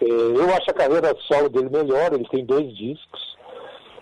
É, 0.00 0.04
eu 0.04 0.44
acho 0.54 0.70
a 0.70 0.74
carreira 0.74 1.16
solo 1.28 1.48
dele 1.48 1.70
melhor, 1.70 2.12
ele 2.12 2.28
tem 2.28 2.44
dois 2.44 2.74
discos. 2.76 3.30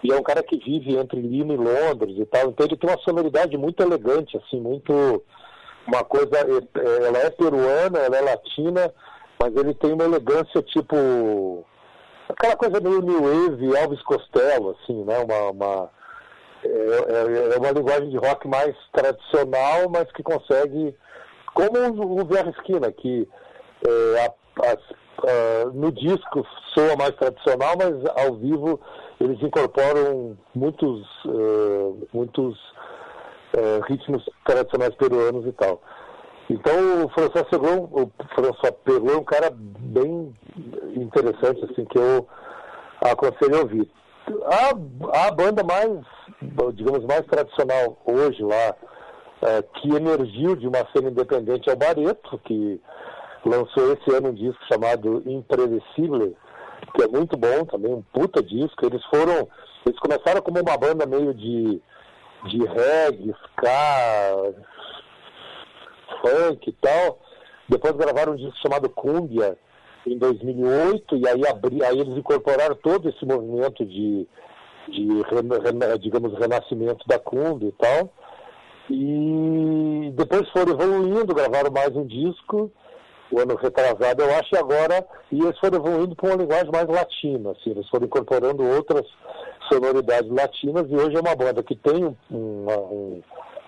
E 0.02 0.12
é 0.12 0.16
um 0.16 0.22
cara 0.22 0.42
que 0.42 0.56
vive 0.56 0.96
entre 0.96 1.20
Lima 1.20 1.54
e 1.54 1.56
Londres 1.56 2.16
e 2.18 2.24
tal. 2.26 2.50
Então 2.50 2.66
ele 2.66 2.76
tem 2.76 2.88
uma 2.88 3.02
sonoridade 3.02 3.56
muito 3.56 3.82
elegante, 3.82 4.36
assim, 4.36 4.60
muito. 4.60 5.22
Uma 5.86 6.04
coisa. 6.04 6.30
é, 6.36 7.06
Ela 7.06 7.18
é 7.18 7.30
peruana, 7.30 7.98
ela 7.98 8.16
é 8.16 8.20
latina, 8.20 8.94
mas 9.40 9.56
ele 9.56 9.74
tem 9.74 9.92
uma 9.92 10.04
elegância 10.04 10.62
tipo. 10.62 11.64
Aquela 12.28 12.56
coisa 12.56 12.80
meio 12.80 13.00
New 13.00 13.22
Wave, 13.22 13.76
Elvis 13.76 14.02
Costello, 14.02 14.76
assim, 14.80 15.04
né? 15.04 15.18
Uma. 15.18 15.50
uma 15.50 15.90
é, 16.64 16.68
é- 16.68 17.54
é 17.54 17.58
uma 17.58 17.70
linguagem 17.70 18.10
de 18.10 18.16
rock 18.16 18.46
mais 18.48 18.74
tradicional, 18.92 19.88
mas 19.90 20.10
que 20.12 20.22
consegue. 20.22 20.94
Como 21.54 22.20
o, 22.20 22.24
Verra 22.26 22.50
Esquina, 22.50 22.92
que 22.92 23.28
é, 23.86 24.24
a- 24.26 24.70
as- 24.72 24.94
ah, 25.26 25.70
no 25.72 25.90
disco 25.92 26.46
soa 26.74 26.96
mais 26.96 27.14
tradicional, 27.16 27.74
mas 27.76 28.24
ao 28.24 28.36
vivo 28.36 28.80
eles 29.20 29.40
incorporam 29.42 30.36
muitos, 30.54 31.04
eh, 31.26 32.06
muitos 32.12 32.56
eh, 33.52 33.80
ritmos 33.88 34.24
tradicionais 34.44 34.94
peruanos 34.94 35.44
e 35.46 35.52
tal. 35.52 35.80
Então 36.48 37.04
o 37.04 37.08
François 37.08 37.44
Pegou, 37.48 37.88
o 37.92 38.12
François 38.34 38.74
é 38.86 39.16
um 39.16 39.24
cara 39.24 39.50
bem 39.52 40.17
interessante, 40.96 41.64
assim, 41.64 41.84
que 41.84 41.98
eu 41.98 42.26
aconselho 43.00 43.56
a 43.56 43.60
ouvir. 43.60 43.90
A, 44.46 45.26
a 45.26 45.30
banda 45.30 45.62
mais, 45.64 46.00
digamos, 46.74 47.04
mais 47.04 47.24
tradicional 47.26 47.98
hoje 48.04 48.42
lá, 48.42 48.74
eh, 49.42 49.62
que 49.74 49.94
emergiu 49.94 50.56
de 50.56 50.66
uma 50.66 50.86
cena 50.92 51.10
independente 51.10 51.70
é 51.70 51.72
o 51.72 51.76
Bareto, 51.76 52.38
que 52.44 52.80
lançou 53.44 53.92
esse 53.92 54.14
ano 54.14 54.28
um 54.28 54.34
disco 54.34 54.62
chamado 54.70 55.22
Imprevisível, 55.24 56.36
que 56.94 57.02
é 57.02 57.08
muito 57.08 57.36
bom 57.36 57.64
também, 57.64 57.94
um 57.94 58.02
puta 58.12 58.42
disco. 58.42 58.84
Eles 58.84 59.02
foram, 59.06 59.48
eles 59.86 59.98
começaram 60.00 60.42
como 60.42 60.60
uma 60.60 60.76
banda 60.76 61.06
meio 61.06 61.32
de, 61.32 61.80
de 62.44 62.58
reggae, 62.58 63.30
ska, 63.30 64.52
funk 66.20 66.68
e 66.68 66.72
tal. 66.72 67.20
Depois 67.68 67.96
gravaram 67.96 68.32
um 68.32 68.36
disco 68.36 68.58
chamado 68.60 68.90
Cumbia 68.90 69.56
em 70.12 70.18
2008 70.18 71.16
e 71.16 71.28
aí, 71.28 71.46
abri, 71.46 71.84
aí 71.84 71.98
eles 71.98 72.16
incorporaram 72.16 72.74
todo 72.76 73.08
esse 73.08 73.24
movimento 73.24 73.84
de, 73.84 74.26
de 74.88 75.98
digamos, 76.00 76.38
renascimento 76.38 77.06
da 77.06 77.18
cumbia 77.18 77.68
e 77.68 77.72
tal. 77.72 78.12
E 78.90 80.12
depois 80.16 80.48
foram 80.50 80.72
evoluindo, 80.72 81.34
gravaram 81.34 81.70
mais 81.70 81.94
um 81.94 82.06
disco 82.06 82.72
o 83.30 83.40
ano 83.40 83.56
retrasado, 83.56 84.22
eu 84.22 84.34
acho, 84.36 84.54
e 84.54 84.58
agora, 84.58 85.06
e 85.30 85.40
eles 85.40 85.58
foram 85.58 85.78
evoluindo 85.78 86.16
para 86.16 86.30
uma 86.30 86.36
linguagem 86.36 86.70
mais 86.72 86.86
latina, 86.86 87.50
assim, 87.50 87.70
eles 87.70 87.88
foram 87.88 88.06
incorporando 88.06 88.64
outras 88.64 89.06
sonoridades 89.70 90.30
latinas, 90.30 90.90
e 90.90 90.94
hoje 90.94 91.16
é 91.16 91.20
uma 91.20 91.36
banda 91.36 91.62
que 91.62 91.76
tem 91.76 92.04
um, 92.04 92.14
um, 92.30 93.22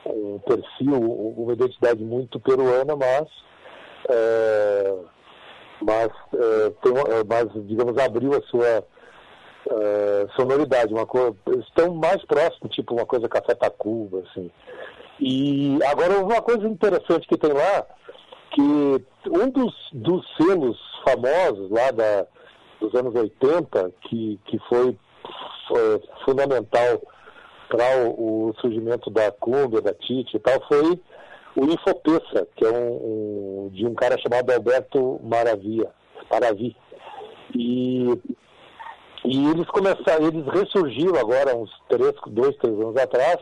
um 0.07 0.38
perfil, 0.38 0.99
uma 1.36 1.53
identidade 1.53 2.03
muito 2.03 2.41
peruana, 2.41 2.97
mas, 2.97 3.28
é, 4.09 4.95
mas, 5.83 6.09
é, 6.35 6.70
tem, 6.83 6.93
é, 6.93 7.24
mas, 7.28 7.66
digamos, 7.66 7.97
abriu 7.99 8.33
a 8.35 8.43
sua 8.43 8.85
é, 9.70 10.26
sonoridade, 10.37 10.93
uma 10.93 11.07
coisa, 11.07 11.35
estão 11.61 11.95
mais 11.95 12.24
próximos, 12.24 12.74
tipo 12.74 12.95
uma 12.95 13.07
coisa 13.07 13.28
Café 13.28 13.55
Tacuba, 13.55 14.22
assim. 14.31 14.51
E 15.20 15.78
agora 15.85 16.18
uma 16.18 16.41
coisa 16.41 16.66
interessante 16.66 17.28
que 17.28 17.37
tem 17.37 17.53
lá, 17.53 17.87
que 18.53 18.62
um 19.31 19.51
dos, 19.51 19.74
dos 19.93 20.26
selos 20.37 20.78
famosos 21.05 21.70
lá 21.70 21.91
da, 21.91 22.26
dos 22.81 22.95
anos 22.95 23.14
80, 23.14 23.93
que, 24.03 24.41
que 24.47 24.59
foi, 24.68 24.97
foi 25.68 26.03
fundamental 26.24 27.03
para 27.68 28.09
o, 28.09 28.49
o 28.49 28.55
surgimento 28.61 29.11
da 29.11 29.31
Cumbia, 29.31 29.81
da 29.81 29.95
Tite 29.95 30.37
e 30.37 30.41
tal, 30.41 30.61
foi 30.66 31.01
o 31.57 31.64
Infopeça, 31.64 32.46
que 32.57 32.64
é 32.64 32.70
um, 32.70 33.66
um- 33.66 33.68
de 33.72 33.86
um 33.86 33.94
cara 33.94 34.16
chamado 34.18 34.51
Alberto 34.51 35.20
Maravia, 35.22 35.90
Maravi. 36.30 36.76
E, 37.55 38.07
e 39.24 39.46
eles 39.51 39.66
começaram, 39.68 40.26
eles 40.26 40.46
ressurgiram 40.46 41.16
agora 41.18 41.57
uns 41.57 41.70
três, 41.88 42.12
dois, 42.28 42.57
três 42.57 42.74
anos 42.80 42.96
atrás 42.96 43.38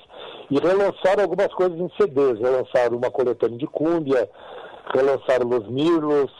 e 0.50 0.58
relançaram 0.58 1.22
algumas 1.22 1.52
coisas 1.54 1.78
em 1.78 1.88
CDs. 2.00 2.38
Relançaram 2.40 2.96
uma 2.96 3.10
coletânea 3.10 3.58
de 3.58 3.66
Cúmbia, 3.66 4.28
relançaram 4.94 5.46
Los 5.48 5.68
Mirlos, 5.68 6.32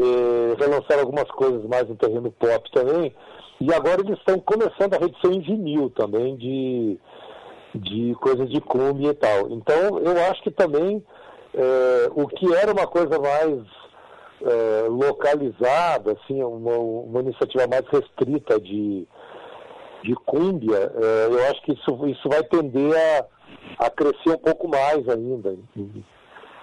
eh, 0.00 0.54
relançaram 0.58 1.00
algumas 1.00 1.28
coisas 1.30 1.64
mais 1.66 1.88
no 1.88 1.96
terreno 1.96 2.30
pop 2.32 2.70
também. 2.72 3.14
E 3.60 3.72
agora 3.74 4.00
eles 4.00 4.18
estão 4.18 4.38
começando 4.40 4.94
a 4.94 4.98
reedição 4.98 5.32
em 5.32 5.40
vinil 5.40 5.90
também 5.90 6.34
de, 6.36 6.98
de 7.74 8.14
coisas 8.20 8.50
de 8.50 8.60
cumbia 8.60 9.10
e 9.10 9.14
tal. 9.14 9.50
Então 9.50 9.98
eu 10.00 10.20
acho 10.30 10.42
que 10.42 10.50
também 10.50 11.04
eh, 11.54 12.10
o 12.14 12.28
que 12.28 12.54
era 12.54 12.72
uma 12.72 12.86
coisa 12.86 13.18
mais 13.18 13.60
eh, 14.42 14.86
localizada, 14.88 16.12
assim, 16.12 16.42
uma, 16.42 16.76
uma 16.78 17.20
iniciativa 17.20 17.66
mais 17.66 17.84
restrita 17.88 18.60
de, 18.60 19.06
de 20.04 20.14
cúmbia, 20.26 20.92
eh, 20.94 21.28
eu 21.28 21.50
acho 21.50 21.62
que 21.62 21.72
isso, 21.72 22.06
isso 22.06 22.28
vai 22.28 22.42
tender 22.44 22.94
a, 22.96 23.86
a 23.86 23.90
crescer 23.90 24.30
um 24.30 24.38
pouco 24.38 24.68
mais 24.68 25.08
ainda, 25.08 25.56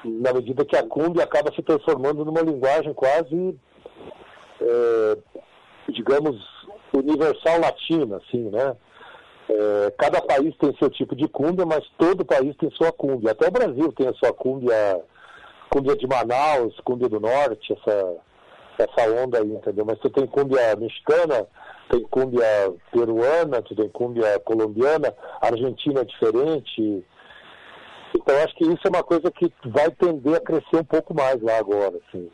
na 0.05 0.33
medida 0.33 0.63
que 0.63 0.77
a 0.77 0.87
cúmbia 0.87 1.23
acaba 1.23 1.53
se 1.53 1.61
transformando 1.61 2.23
numa 2.23 2.41
linguagem 2.41 2.93
quase, 2.93 3.57
digamos, 5.89 6.37
universal 6.93 7.59
latina, 7.59 8.17
assim, 8.17 8.49
né? 8.49 8.75
É, 9.49 9.93
cada 9.97 10.21
país 10.21 10.55
tem 10.57 10.75
seu 10.77 10.89
tipo 10.89 11.15
de 11.15 11.27
cúmbia, 11.27 11.65
mas 11.65 11.83
todo 11.97 12.25
país 12.25 12.55
tem 12.57 12.69
sua 12.71 12.91
cúmbia. 12.91 13.31
Até 13.31 13.47
o 13.47 13.51
Brasil 13.51 13.91
tem 13.93 14.07
a 14.07 14.13
sua 14.13 14.33
cúmbia, 14.33 15.01
cúmbia 15.69 15.95
de 15.95 16.05
Manaus, 16.05 16.77
cúmbia 16.81 17.07
do 17.07 17.19
Norte, 17.19 17.73
essa, 17.73 18.17
essa 18.77 19.11
onda 19.23 19.39
aí, 19.39 19.49
entendeu? 19.49 19.85
Mas 19.85 19.99
tu 19.99 20.09
tem 20.09 20.27
cúmbia 20.27 20.75
mexicana, 20.75 21.47
tem 21.89 22.03
cúmbia 22.03 22.45
peruana, 22.91 23.61
tu 23.61 23.73
tem 23.75 23.87
cúmbia 23.89 24.37
colombiana, 24.39 25.15
Argentina 25.41 26.01
é 26.01 26.05
diferente. 26.05 27.05
Então 28.15 28.35
acho 28.43 28.55
que 28.55 28.65
isso 28.65 28.81
é 28.85 28.89
uma 28.89 29.03
coisa 29.03 29.31
que 29.31 29.51
vai 29.65 29.89
tender 29.91 30.35
a 30.35 30.41
crescer 30.41 30.77
um 30.77 30.83
pouco 30.83 31.13
mais 31.13 31.41
lá 31.41 31.57
agora, 31.57 31.99
assim. 32.07 32.29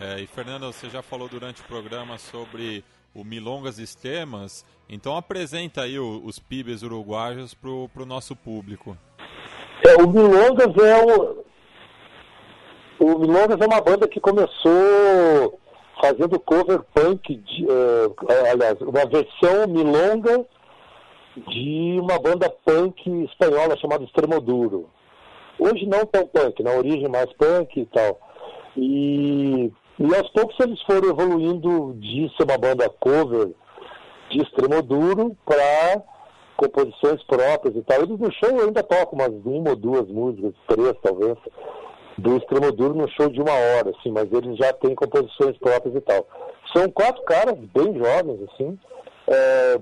É, 0.00 0.20
e 0.20 0.26
Fernando, 0.26 0.72
você 0.72 0.90
já 0.90 1.02
falou 1.02 1.28
durante 1.28 1.60
o 1.60 1.64
programa 1.66 2.18
sobre 2.18 2.84
o 3.14 3.24
Milongas 3.24 3.78
Extremas, 3.78 4.64
então 4.88 5.16
apresenta 5.16 5.82
aí 5.82 5.98
o- 5.98 6.20
os 6.24 6.38
pibes 6.38 6.82
uruguaios 6.82 7.54
pro, 7.54 7.88
pro 7.90 8.04
nosso 8.04 8.34
público. 8.34 8.96
É, 9.86 10.02
o 10.02 10.08
Milongas 10.08 10.74
é 10.82 11.04
o. 11.04 11.44
O 12.98 13.18
Milongas 13.18 13.60
é 13.60 13.66
uma 13.66 13.80
banda 13.80 14.08
que 14.08 14.20
começou 14.20 15.60
fazendo 16.00 16.38
cover 16.40 16.82
punk, 16.94 17.36
de, 17.36 17.66
eh, 17.66 18.50
aliás, 18.50 18.80
uma 18.80 19.04
versão 19.06 19.66
milonga 19.68 20.44
de 21.48 21.98
uma 22.00 22.18
banda 22.18 22.48
punk 22.64 23.00
espanhola 23.24 23.76
chamada 23.78 24.04
Extremoduro. 24.04 24.88
Hoje 25.58 25.86
não 25.86 26.04
tão 26.06 26.26
punk, 26.26 26.62
na 26.62 26.72
origem 26.72 27.08
mais 27.08 27.32
punk 27.34 27.80
e 27.80 27.86
tal. 27.86 28.18
E, 28.76 29.72
e 29.98 30.14
aos 30.14 30.28
poucos 30.30 30.56
eles 30.60 30.80
foram 30.82 31.08
evoluindo 31.10 31.94
de 31.94 32.30
ser 32.36 32.44
uma 32.44 32.58
banda 32.58 32.88
cover 33.00 33.50
de 34.30 34.42
Extremoduro 34.42 35.36
para 35.44 36.02
composições 36.56 37.22
próprias 37.24 37.76
e 37.76 37.82
tal. 37.82 38.02
Eles 38.02 38.18
no 38.18 38.32
show 38.32 38.60
ainda 38.60 38.82
tocam 38.82 39.18
umas 39.18 39.32
uma 39.44 39.70
ou 39.70 39.76
duas 39.76 40.08
músicas, 40.08 40.54
três 40.68 40.94
talvez, 41.02 41.36
do 42.18 42.36
Extremoduro 42.36 42.94
no 42.94 43.08
show 43.10 43.28
de 43.28 43.40
uma 43.40 43.52
hora, 43.52 43.90
assim, 43.90 44.10
mas 44.10 44.32
eles 44.32 44.56
já 44.56 44.72
têm 44.72 44.94
composições 44.94 45.56
próprias 45.58 45.94
e 45.94 46.00
tal. 46.00 46.26
São 46.74 46.90
quatro 46.90 47.22
caras 47.24 47.58
bem 47.58 47.96
jovens, 47.98 48.40
assim, 48.50 48.78
é, 49.28 49.80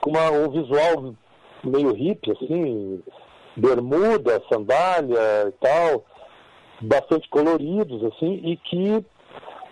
com 0.00 0.10
uma- 0.10 0.30
um 0.30 0.50
visual 0.50 1.14
meio 1.64 1.92
hippie, 1.92 2.32
assim, 2.32 3.02
bermuda, 3.56 4.42
sandália 4.50 5.48
e 5.48 5.52
tal, 5.60 6.04
bastante 6.82 7.28
coloridos, 7.28 8.04
assim, 8.04 8.40
e 8.44 8.56
que 8.56 9.04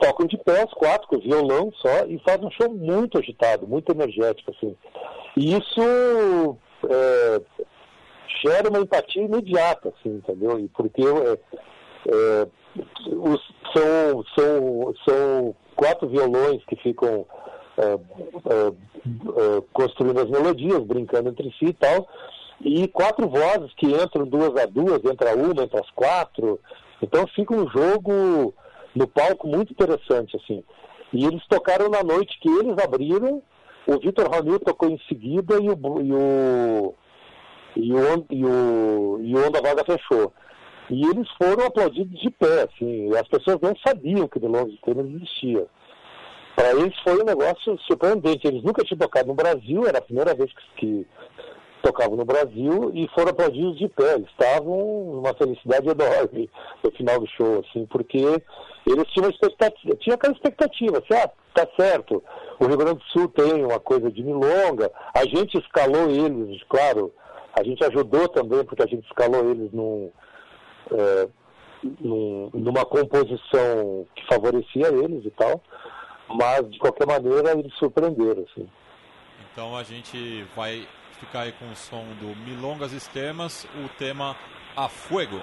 tocam 0.01 0.27
de 0.27 0.37
pé 0.39 0.65
os 0.65 0.73
quatro, 0.73 1.07
com 1.09 1.19
violão 1.19 1.71
só, 1.77 2.07
e 2.07 2.19
fazem 2.21 2.47
um 2.47 2.51
show 2.51 2.73
muito 2.73 3.19
agitado, 3.19 3.67
muito 3.67 3.93
energético, 3.93 4.51
assim. 4.51 4.77
E 5.37 5.57
isso 5.57 6.57
é, 6.89 7.43
gera 8.43 8.71
uma 8.71 8.81
empatia 8.81 9.23
imediata, 9.23 9.91
assim, 9.91 10.17
entendeu? 10.17 10.59
E 10.59 10.69
porque 10.69 11.03
é, 11.03 11.39
é, 12.09 12.49
os, 13.13 13.41
são, 13.75 14.25
são, 14.35 14.95
são 15.07 15.57
quatro 15.77 16.09
violões 16.09 16.65
que 16.65 16.77
ficam 16.77 17.27
é, 17.77 17.83
é, 17.83 18.69
é, 18.69 19.63
construindo 19.73 20.21
as 20.21 20.31
melodias, 20.31 20.83
brincando 20.85 21.29
entre 21.29 21.51
si 21.59 21.67
e 21.67 21.73
tal, 21.73 22.09
e 22.61 22.87
quatro 22.89 23.29
vozes 23.29 23.73
que 23.75 23.87
entram 23.87 24.27
duas 24.27 24.55
a 24.57 24.67
duas, 24.67 25.03
entra 25.05 25.35
uma, 25.35 25.63
entra 25.63 25.81
as 25.81 25.91
quatro. 25.91 26.61
Então 27.03 27.27
fica 27.29 27.55
um 27.55 27.69
jogo 27.69 28.55
no 28.95 29.07
palco 29.07 29.47
muito 29.47 29.73
interessante, 29.73 30.37
assim. 30.37 30.63
E 31.13 31.25
eles 31.25 31.45
tocaram 31.49 31.89
na 31.89 32.03
noite 32.03 32.39
que 32.41 32.49
eles 32.49 32.77
abriram, 32.79 33.43
o 33.87 33.99
Vitor 33.99 34.31
Ramil 34.31 34.61
tocou 34.61 34.89
em 34.89 34.99
seguida 35.09 35.57
e 35.57 35.69
o, 35.69 35.79
e 36.03 36.13
o, 36.13 36.95
e 37.77 37.93
o, 37.93 38.27
e 38.31 38.45
o, 38.45 39.21
e 39.21 39.35
o 39.35 39.47
Onda 39.47 39.61
Vaga 39.61 39.85
fechou. 39.85 40.33
E 40.91 41.05
eles 41.07 41.29
foram 41.41 41.67
aplaudidos 41.67 42.21
de 42.21 42.31
pé, 42.31 42.65
assim, 42.65 43.15
as 43.17 43.29
pessoas 43.29 43.59
não 43.61 43.73
sabiam 43.87 44.27
que 44.27 44.39
o 44.39 44.41
Milonga 44.41 44.71
de 44.71 44.81
Tênis 44.81 45.15
existia. 45.15 45.67
Para 46.57 46.73
eles 46.73 46.95
foi 47.03 47.23
um 47.23 47.25
negócio 47.25 47.79
surpreendente, 47.87 48.47
eles 48.47 48.63
nunca 48.63 48.85
tinham 48.85 48.99
tocado 48.99 49.29
no 49.29 49.35
Brasil, 49.35 49.87
era 49.87 49.99
a 49.99 50.03
primeira 50.03 50.35
vez 50.35 50.51
que 50.77 51.07
tocavam 51.83 52.17
no 52.17 52.25
Brasil 52.25 52.91
e 52.95 53.09
foram 53.15 53.31
aplaudidos 53.31 53.79
de 53.79 53.89
pé. 53.89 54.15
Eles 54.15 54.29
estavam 54.31 55.13
numa 55.15 55.35
felicidade 55.35 55.89
enorme 55.89 56.51
no 56.83 56.91
final 56.93 57.21
do 57.21 57.27
show, 57.29 57.61
assim, 57.61 57.87
porque 57.87 58.19
eles 58.87 59.05
tinham 59.13 59.31
expectativa, 59.31 59.97
tinha 59.97 60.15
aquela 60.15 60.33
expectativa, 60.33 60.99
assim, 60.99 61.15
ah, 61.15 61.31
tá 61.55 61.67
certo, 61.79 62.23
o 62.59 62.67
Rio 62.67 62.77
Grande 62.77 62.99
do 62.99 63.05
Sul 63.07 63.29
tem 63.29 63.65
uma 63.65 63.79
coisa 63.79 64.11
de 64.11 64.23
milonga, 64.23 64.91
a 65.15 65.25
gente 65.25 65.59
escalou 65.59 66.11
eles, 66.11 66.63
claro, 66.69 67.13
a 67.53 67.63
gente 67.63 67.85
ajudou 67.85 68.29
também, 68.29 68.65
porque 68.65 68.83
a 68.83 68.87
gente 68.87 69.05
escalou 69.07 69.51
eles 69.51 69.73
num, 69.73 70.11
é, 70.93 71.29
num, 72.01 72.51
numa 72.55 72.85
composição 72.85 74.07
que 74.15 74.27
favorecia 74.27 74.89
eles 74.89 75.25
e 75.25 75.31
tal, 75.31 75.63
mas 76.29 76.69
de 76.71 76.79
qualquer 76.79 77.07
maneira 77.07 77.59
eles 77.59 77.75
surpreenderam, 77.75 78.45
assim. 78.51 78.69
Então 79.53 79.77
a 79.77 79.83
gente 79.83 80.45
vai 80.55 80.87
ficar 81.21 81.43
aí 81.43 81.53
com 81.53 81.71
o 81.71 81.77
som 81.77 82.05
do 82.19 82.35
Milongas 82.45 82.93
Esquemas, 82.93 83.67
o 83.85 83.89
tema 83.99 84.35
A 84.75 84.89
Fuego. 84.89 85.41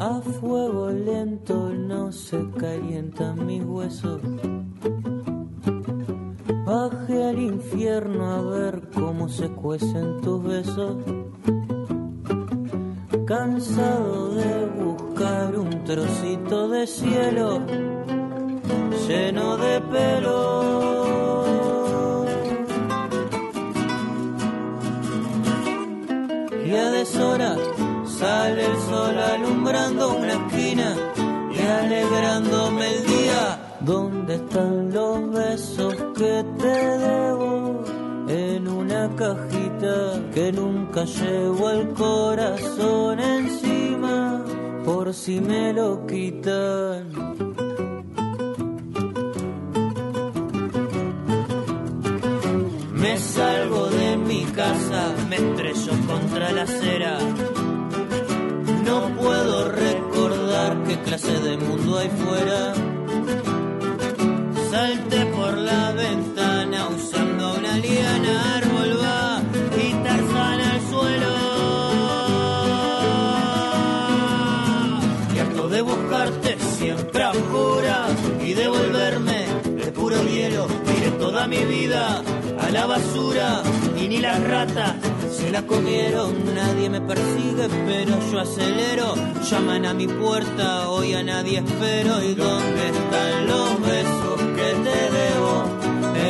A 0.00 0.20
fuego 0.20 0.90
lento 0.90 1.70
no 1.70 2.10
se 2.10 2.38
calientan 2.58 3.46
mis 3.46 3.64
huesos. 3.64 4.20
Bajé 6.66 7.28
al 7.28 7.38
infierno 7.38 8.32
a 8.32 8.42
ver 8.42 8.90
cómo 8.92 9.28
se 9.28 9.48
cuecen 9.48 10.20
tus 10.20 10.42
besos. 10.42 11.23
Cansado 13.26 14.34
de 14.34 14.66
buscar 14.66 15.56
un 15.56 15.82
trocito 15.84 16.68
de 16.68 16.86
cielo 16.86 17.60
lleno 19.08 19.56
de 19.56 19.80
pelo. 19.80 20.64
Y 26.66 26.74
a 26.74 26.90
deshora 26.90 27.56
sale 28.04 28.66
el 28.66 28.76
sol 28.82 29.18
alumbrando 29.18 30.16
una 30.18 30.32
esquina 30.34 30.94
y 31.50 31.60
alegrándome 31.60 32.94
el 32.94 33.06
día. 33.06 33.76
¿Dónde 33.80 34.34
están 34.34 34.92
los 34.92 35.30
besos 35.30 35.94
que 36.14 36.44
te 36.58 36.98
debo? 36.98 37.53
Cajita 39.16 40.20
que 40.34 40.50
nunca 40.50 41.04
llevo 41.04 41.70
el 41.70 41.88
corazón 41.90 43.20
encima 43.20 44.44
por 44.84 45.14
si 45.14 45.40
me 45.40 45.72
lo 45.72 46.04
quitan. 46.04 47.10
Me 52.92 53.16
salgo 53.18 53.86
de 53.86 54.16
mi 54.16 54.44
casa, 54.46 55.14
me 55.28 55.36
estrello 55.36 55.92
contra 56.08 56.50
la 56.50 56.62
acera. 56.62 57.18
No 58.84 59.08
puedo 59.16 59.70
recordar 59.70 60.82
qué 60.82 60.98
clase 61.02 61.38
de 61.40 61.56
mundo 61.56 61.98
hay 61.98 62.08
fuera. 62.08 62.74
Salté 64.70 65.24
por 65.26 65.56
la 65.56 65.92
ventana 65.92 66.88
usando 66.88 67.54
una 67.54 67.76
liana, 67.78 68.53
mi 81.46 81.64
vida 81.64 82.22
a 82.58 82.70
la 82.70 82.86
basura 82.86 83.62
y 84.00 84.08
ni 84.08 84.18
las 84.18 84.42
ratas 84.44 84.94
se 85.30 85.50
la 85.50 85.62
comieron. 85.62 86.32
Nadie 86.54 86.88
me 86.88 87.00
persigue, 87.00 87.68
pero 87.86 88.12
yo 88.30 88.40
acelero. 88.40 89.14
Llaman 89.50 89.84
a 89.84 89.94
mi 89.94 90.06
puerta, 90.06 90.88
hoy 90.88 91.12
a 91.14 91.22
nadie 91.22 91.58
espero. 91.58 92.22
¿Y 92.22 92.34
dónde 92.34 92.88
están 92.88 93.46
los 93.46 93.80
besos 93.82 94.36
que 94.56 94.68
te 94.86 94.98
debo? 95.18 95.64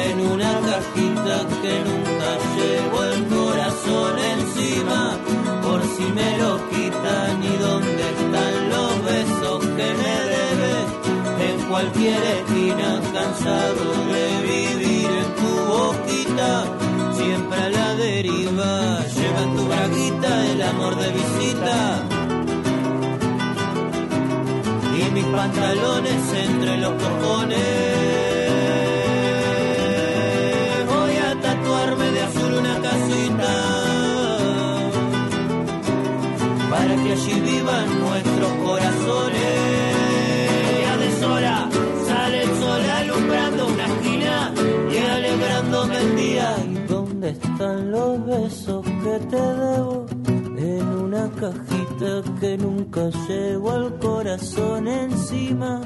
En 0.09 0.21
una 0.33 0.53
cajita 0.71 1.37
que 1.63 1.75
nunca 1.89 2.31
llevo 2.57 3.05
el 3.05 3.25
corazón 3.27 4.19
encima. 4.19 5.17
Por 5.63 5.81
si 5.83 6.05
me 6.13 6.39
lo 6.39 6.69
quitan, 6.71 7.43
¿y 7.43 7.57
dónde 7.67 8.03
están 8.17 8.55
los 8.75 9.05
besos 9.05 9.61
que 9.77 9.89
me 10.03 10.15
debes? 10.35 10.87
En 11.51 11.69
cualquier 11.69 12.23
esquina, 12.23 13.01
cansado 13.13 13.85
de 14.13 14.43
vivir 14.43 14.64
siempre 17.17 17.59
a 17.59 17.69
la 17.71 17.95
deriva. 17.95 19.01
Lleva 19.17 19.41
en 19.47 19.57
tu 19.57 19.65
braguita 19.67 20.47
el 20.53 20.63
amor 20.63 20.97
de 20.97 21.09
visita. 21.21 21.77
Y 24.99 25.11
mis 25.13 25.25
pantalones 25.25 26.23
entre 26.49 26.79
los 26.79 26.93
cojones. 27.03 27.59
Voy 30.93 31.15
a 31.29 31.31
tatuarme 31.47 32.07
de 32.17 32.23
azul 32.23 32.53
una 32.63 32.75
casita. 32.87 33.53
Para 36.71 36.95
que 37.03 37.13
allí 37.13 37.41
vivan 37.41 37.87
nuestros 38.01 38.53
corazones. 38.65 38.74
Están 47.65 47.91
los 47.91 48.27
besos 48.27 48.85
que 48.85 49.19
te 49.31 49.37
debo? 49.37 50.07
En 50.59 50.87
una 50.87 51.31
cajita 51.31 52.23
que 52.39 52.59
nunca 52.59 53.09
llevo 53.27 53.71
al 53.71 53.99
corazón 53.99 54.87
encima. 54.87 55.81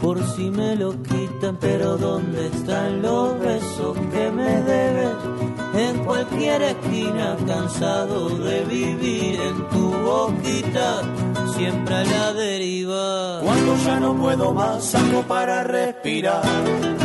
Por 0.00 0.20
si 0.34 0.50
me 0.50 0.74
lo 0.74 0.90
quitan, 1.02 1.56
pero 1.60 1.96
¿dónde 1.96 2.48
están 2.48 3.02
los 3.02 3.38
besos 3.38 3.96
que 4.12 4.30
me 4.30 4.62
debes? 4.62 5.14
En 5.74 6.04
cualquier 6.04 6.62
esquina, 6.62 7.36
cansado 7.46 8.30
de 8.30 8.64
vivir 8.64 9.40
en 9.40 9.68
tu 9.68 9.92
boquita, 9.92 11.02
siempre 11.56 11.94
a 11.94 12.04
la 12.04 12.32
deriva. 12.32 13.40
Cuando 13.40 13.76
ya 13.84 14.00
no 14.00 14.16
puedo 14.16 14.52
más, 14.52 14.84
saco 14.84 15.22
para 15.28 15.62
respirar. 15.62 16.99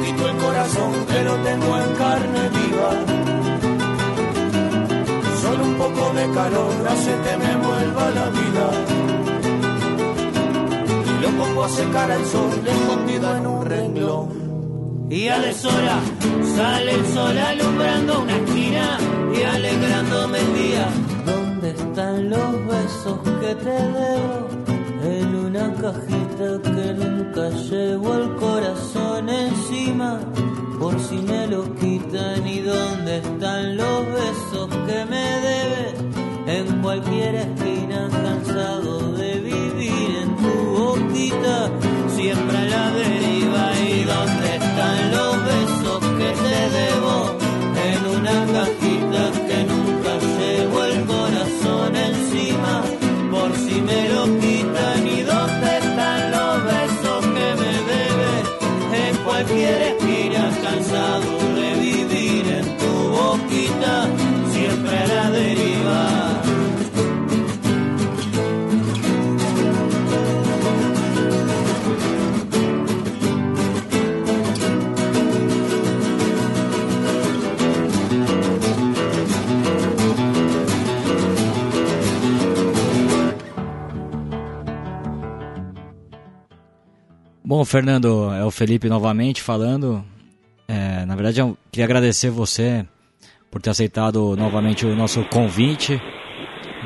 Poquito 0.00 0.28
el 0.30 0.36
corazón 0.38 0.92
que 1.08 1.22
lo 1.24 1.34
tengo 1.42 1.76
en 1.76 1.94
carne 1.96 2.48
viva. 2.56 2.90
Solo 5.42 5.64
un 5.64 5.74
poco 5.74 6.12
de 6.14 6.30
calor 6.30 6.72
hace 6.88 7.12
que 7.24 7.36
me 7.36 7.56
vuelva 7.66 8.10
la 8.10 8.30
vida. 8.30 8.66
Y 11.06 11.22
lo 11.22 11.28
pongo 11.32 11.64
a 11.64 11.68
secar 11.68 12.10
al 12.10 12.24
sol 12.24 12.50
escondido 12.66 13.36
en 13.36 13.46
un 13.46 13.66
renglón. 13.66 14.28
y 15.10 15.28
a 15.28 15.38
deshora 15.40 15.98
sale 16.56 16.92
el 16.92 17.06
sol 17.06 17.36
alumbrando 17.36 18.22
una 18.22 18.36
esquina 18.36 18.98
y 19.36 19.42
alegrándome 19.42 20.38
el 20.38 20.54
día. 20.54 20.88
¿Dónde 21.26 21.70
están 21.72 22.30
los 22.30 22.66
besos 22.68 23.18
que 23.40 23.54
te 23.54 23.76
debo? 23.96 24.48
En 25.02 25.34
una 25.34 25.74
cajita 25.74 26.29
que 26.40 26.94
nunca 26.94 27.50
llevo 27.50 28.14
el 28.14 28.34
corazón 28.36 29.28
encima 29.28 30.20
por 30.78 30.98
si 30.98 31.16
me 31.16 31.46
lo 31.48 31.74
quitan 31.74 32.46
y 32.46 32.60
dónde 32.60 33.18
están 33.18 33.76
los 33.76 34.06
besos 34.06 34.68
que 34.86 35.04
me 35.04 35.26
debes 35.48 35.94
en 36.46 36.80
cualquier 36.80 37.34
esquina 37.34 38.08
cansado 38.10 39.12
de 39.12 39.34
vivir 39.40 40.16
en 40.22 40.36
tu 40.36 40.54
boquita 40.78 41.70
siempre 42.08 42.56
a 42.56 42.64
la 42.64 42.90
deriva 42.92 43.72
y 43.86 44.04
dónde 44.04 44.56
están 44.56 45.10
los 45.10 45.44
besos 45.44 46.00
que 46.18 46.30
te 46.42 46.58
debo. 46.78 47.36
En 47.92 48.00
una 48.18 48.36
cajita 48.56 49.22
que 49.46 49.58
nunca 49.72 50.12
llevo 50.38 50.84
el 50.84 51.04
corazón 51.04 51.96
encima 51.96 52.82
por 53.30 53.54
si 53.56 53.82
me 53.82 54.08
lo 54.08 54.39
Bom, 87.50 87.64
Fernando, 87.64 88.32
é 88.32 88.44
o 88.44 88.50
Felipe 88.52 88.88
novamente 88.88 89.42
falando. 89.42 90.04
É, 90.68 91.04
na 91.04 91.16
verdade, 91.16 91.40
eu 91.40 91.58
queria 91.72 91.84
agradecer 91.84 92.30
você 92.30 92.86
por 93.50 93.60
ter 93.60 93.70
aceitado 93.70 94.36
novamente 94.36 94.86
o 94.86 94.94
nosso 94.94 95.24
convite 95.24 96.00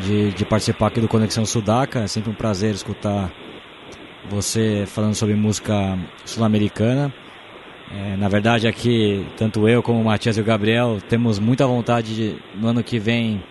de, 0.01 0.33
de 0.33 0.45
participar 0.47 0.87
aqui 0.87 1.03
do 1.03 1.07
Conexão 1.07 1.45
Sudaca. 1.45 1.99
É 1.99 2.07
sempre 2.07 2.31
um 2.31 2.35
prazer 2.35 2.75
escutar 2.75 3.31
você 4.31 4.85
falando 4.87 5.15
sobre 5.15 5.35
música 5.35 5.99
sul-americana. 6.25 7.13
É, 7.93 8.17
na 8.17 8.31
verdade, 8.31 8.67
aqui, 8.67 9.23
tanto 9.37 9.69
eu 9.69 9.83
como 9.83 10.01
o 10.01 10.05
Matias 10.07 10.39
e 10.39 10.41
o 10.41 10.45
Gabriel 10.45 10.99
temos 11.11 11.39
muita 11.39 11.67
vontade 11.67 12.15
de, 12.15 12.37
no 12.59 12.69
ano 12.69 12.83
que 12.83 12.99
vem, 12.99 13.45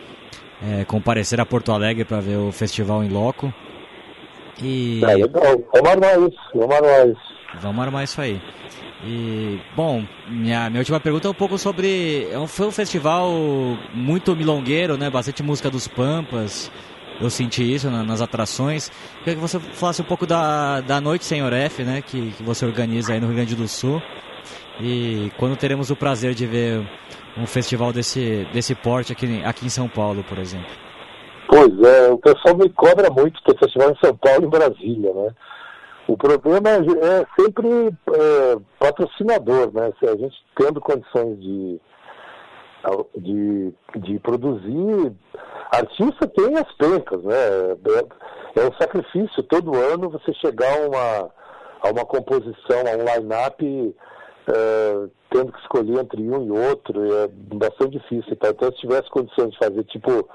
é, 0.64 0.84
comparecer 0.84 1.40
a 1.40 1.46
Porto 1.46 1.72
Alegre 1.72 2.06
para 2.06 2.20
ver 2.20 2.38
o 2.38 2.52
festival 2.52 3.04
em 3.04 3.10
loco. 3.10 3.54
E... 4.64 5.02
É 5.04 5.16
legal, 5.16 5.64
vamos 5.74 5.90
armar 5.90 6.20
isso, 6.20 6.40
vamos 6.56 6.76
armar 6.76 7.08
isso. 7.08 7.22
Vamos 7.62 7.84
armar 7.86 8.04
isso 8.04 8.22
aí. 8.22 8.42
E, 9.06 9.60
bom, 9.76 10.06
minha, 10.30 10.70
minha 10.70 10.80
última 10.80 11.00
pergunta 11.00 11.28
é 11.28 11.32
um 11.32 11.34
pouco 11.34 11.58
sobre. 11.58 12.28
é 12.32 12.48
Foi 12.48 12.68
um 12.68 12.72
festival 12.72 13.30
muito 13.94 14.36
milongueiro, 14.36 14.98
né? 14.98 15.10
Bastante 15.10 15.44
música 15.44 15.70
dos 15.70 15.88
Pampas. 15.88 16.72
Eu 17.20 17.30
senti 17.30 17.74
isso 17.76 17.90
na- 17.92 18.02
nas 18.04 18.22
atrações. 18.22 18.90
Queria 19.20 19.36
que 19.36 19.42
você 19.42 19.60
falasse 19.60 20.02
um 20.02 20.06
pouco 20.06 20.26
da, 20.26 20.80
da 20.82 21.00
Noite 21.02 21.26
Senhor 21.26 21.52
F, 21.54 21.84
né? 21.84 22.02
Que, 22.02 22.32
que 22.32 22.42
você 22.44 22.66
organiza 22.66 23.14
aí 23.14 23.20
no 23.20 23.28
Rio 23.28 23.36
Grande 23.36 23.56
do 23.56 23.68
Sul. 23.68 24.02
E 24.80 25.30
quando 25.38 25.56
teremos 25.58 25.92
o 25.92 25.96
prazer 25.96 26.34
de 26.34 26.48
ver 26.48 26.82
um 27.38 27.46
festival 27.46 27.92
desse, 27.94 28.48
desse 28.54 28.74
porte 28.74 29.12
aqui, 29.12 29.42
aqui 29.44 29.66
em 29.66 29.70
São 29.70 29.88
Paulo, 29.90 30.24
por 30.24 30.38
exemplo. 30.40 30.66
Pois 31.54 31.84
é, 31.84 32.12
o 32.12 32.18
pessoal 32.18 32.58
me 32.58 32.68
cobra 32.70 33.12
muito 33.12 33.40
ter 33.44 33.56
festival 33.60 33.92
em 33.92 33.98
São 34.04 34.18
Paulo 34.18 34.42
e 34.42 34.46
em 34.48 34.50
Brasília, 34.50 35.14
né? 35.14 35.36
O 36.08 36.18
problema 36.18 36.68
é 36.68 37.26
sempre 37.40 37.90
é, 37.90 38.58
patrocinador, 38.80 39.72
né? 39.72 39.94
Se 40.00 40.10
a 40.10 40.16
gente 40.18 40.36
tendo 40.56 40.82
condições 40.82 41.40
de, 41.40 41.80
de, 43.18 43.74
de 43.98 44.20
produzir, 44.22 45.14
artista 45.72 46.28
tem 46.28 46.58
as 46.58 46.72
pencas, 46.74 47.24
né? 47.24 47.36
É, 47.36 48.60
é 48.60 48.68
um 48.68 48.74
sacrifício 48.74 49.44
todo 49.44 49.78
ano 49.78 50.10
você 50.10 50.34
chegar 50.34 50.74
a 50.74 50.88
uma, 50.88 51.30
a 51.84 51.92
uma 51.92 52.06
composição, 52.06 52.80
a 52.80 52.98
um 52.98 53.22
line-up 53.22 53.96
é, 54.48 55.08
tendo 55.30 55.52
que 55.52 55.60
escolher 55.60 56.00
entre 56.00 56.22
um 56.24 56.48
e 56.48 56.52
outro, 56.52 57.14
é 57.14 57.28
bastante 57.28 58.00
difícil. 58.00 58.34
Então, 58.34 58.72
se 58.72 58.78
tivesse 58.80 59.08
condições 59.12 59.52
de 59.52 59.58
fazer, 59.60 59.84
tipo, 59.84 60.28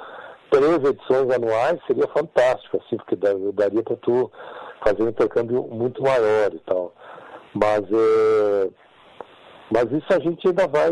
três 0.50 0.76
edições 0.84 1.30
anuais, 1.30 1.78
seria 1.86 2.06
fantástico, 2.08 2.78
assim, 2.78 2.96
porque 2.96 3.16
dar- 3.16 3.34
daria 3.54 3.82
para 3.82 3.96
tu 3.96 4.30
fazer 4.84 5.02
um 5.02 5.08
intercâmbio 5.08 5.62
muito 5.64 6.02
maior 6.02 6.52
e 6.52 6.58
tal. 6.60 6.92
Mas, 7.54 7.82
é, 7.82 8.70
mas 9.70 9.84
isso 9.92 10.06
a 10.10 10.18
gente 10.20 10.46
ainda 10.48 10.66
vai, 10.68 10.90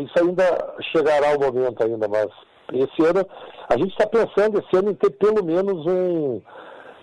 isso 0.00 0.14
ainda 0.18 0.74
chegará 0.92 1.36
o 1.36 1.40
momento 1.40 1.84
ainda, 1.84 2.08
mas 2.08 2.28
esse 2.72 3.04
ano, 3.04 3.26
a 3.68 3.76
gente 3.76 3.90
está 3.90 4.06
pensando 4.06 4.58
esse 4.58 4.76
ano 4.76 4.90
em 4.90 4.94
ter 4.94 5.10
pelo 5.10 5.44
menos 5.44 5.86
um, 5.86 6.40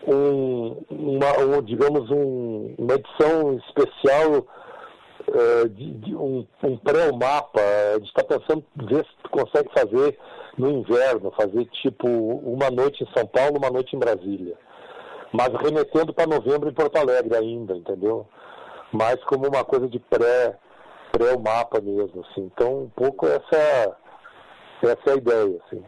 um, 0.07 0.85
uma, 0.89 1.37
um, 1.39 1.61
digamos, 1.61 2.09
um, 2.09 2.75
uma 2.77 2.95
edição 2.95 3.53
especial 3.67 4.45
eh, 5.27 5.67
de, 5.67 5.93
de 5.99 6.15
um, 6.15 6.45
um 6.63 6.77
pré-mapa. 6.77 7.61
A 7.95 7.99
gente 7.99 8.07
está 8.07 8.23
pensando 8.23 8.63
ver 8.75 9.05
se 9.05 9.29
consegue 9.29 9.69
fazer 9.77 10.17
no 10.57 10.69
inverno, 10.69 11.31
fazer 11.31 11.65
tipo 11.65 12.07
uma 12.07 12.69
noite 12.69 13.03
em 13.03 13.13
São 13.13 13.25
Paulo, 13.25 13.57
uma 13.57 13.69
noite 13.69 13.95
em 13.95 13.99
Brasília. 13.99 14.57
Mas 15.31 15.49
remetendo 15.61 16.13
para 16.13 16.27
novembro 16.27 16.69
em 16.69 16.73
Porto 16.73 16.97
Alegre 16.97 17.35
ainda, 17.35 17.75
entendeu? 17.75 18.27
Mais 18.91 19.23
como 19.25 19.47
uma 19.47 19.63
coisa 19.63 19.87
de 19.87 19.99
pré 19.99 20.57
pré-mapa 21.11 21.81
mesmo, 21.81 22.21
assim. 22.21 22.49
Então, 22.53 22.83
um 22.83 22.89
pouco 22.89 23.27
essa, 23.27 23.97
essa 24.83 25.09
é 25.09 25.11
a 25.11 25.17
ideia, 25.17 25.59
assim. 25.65 25.83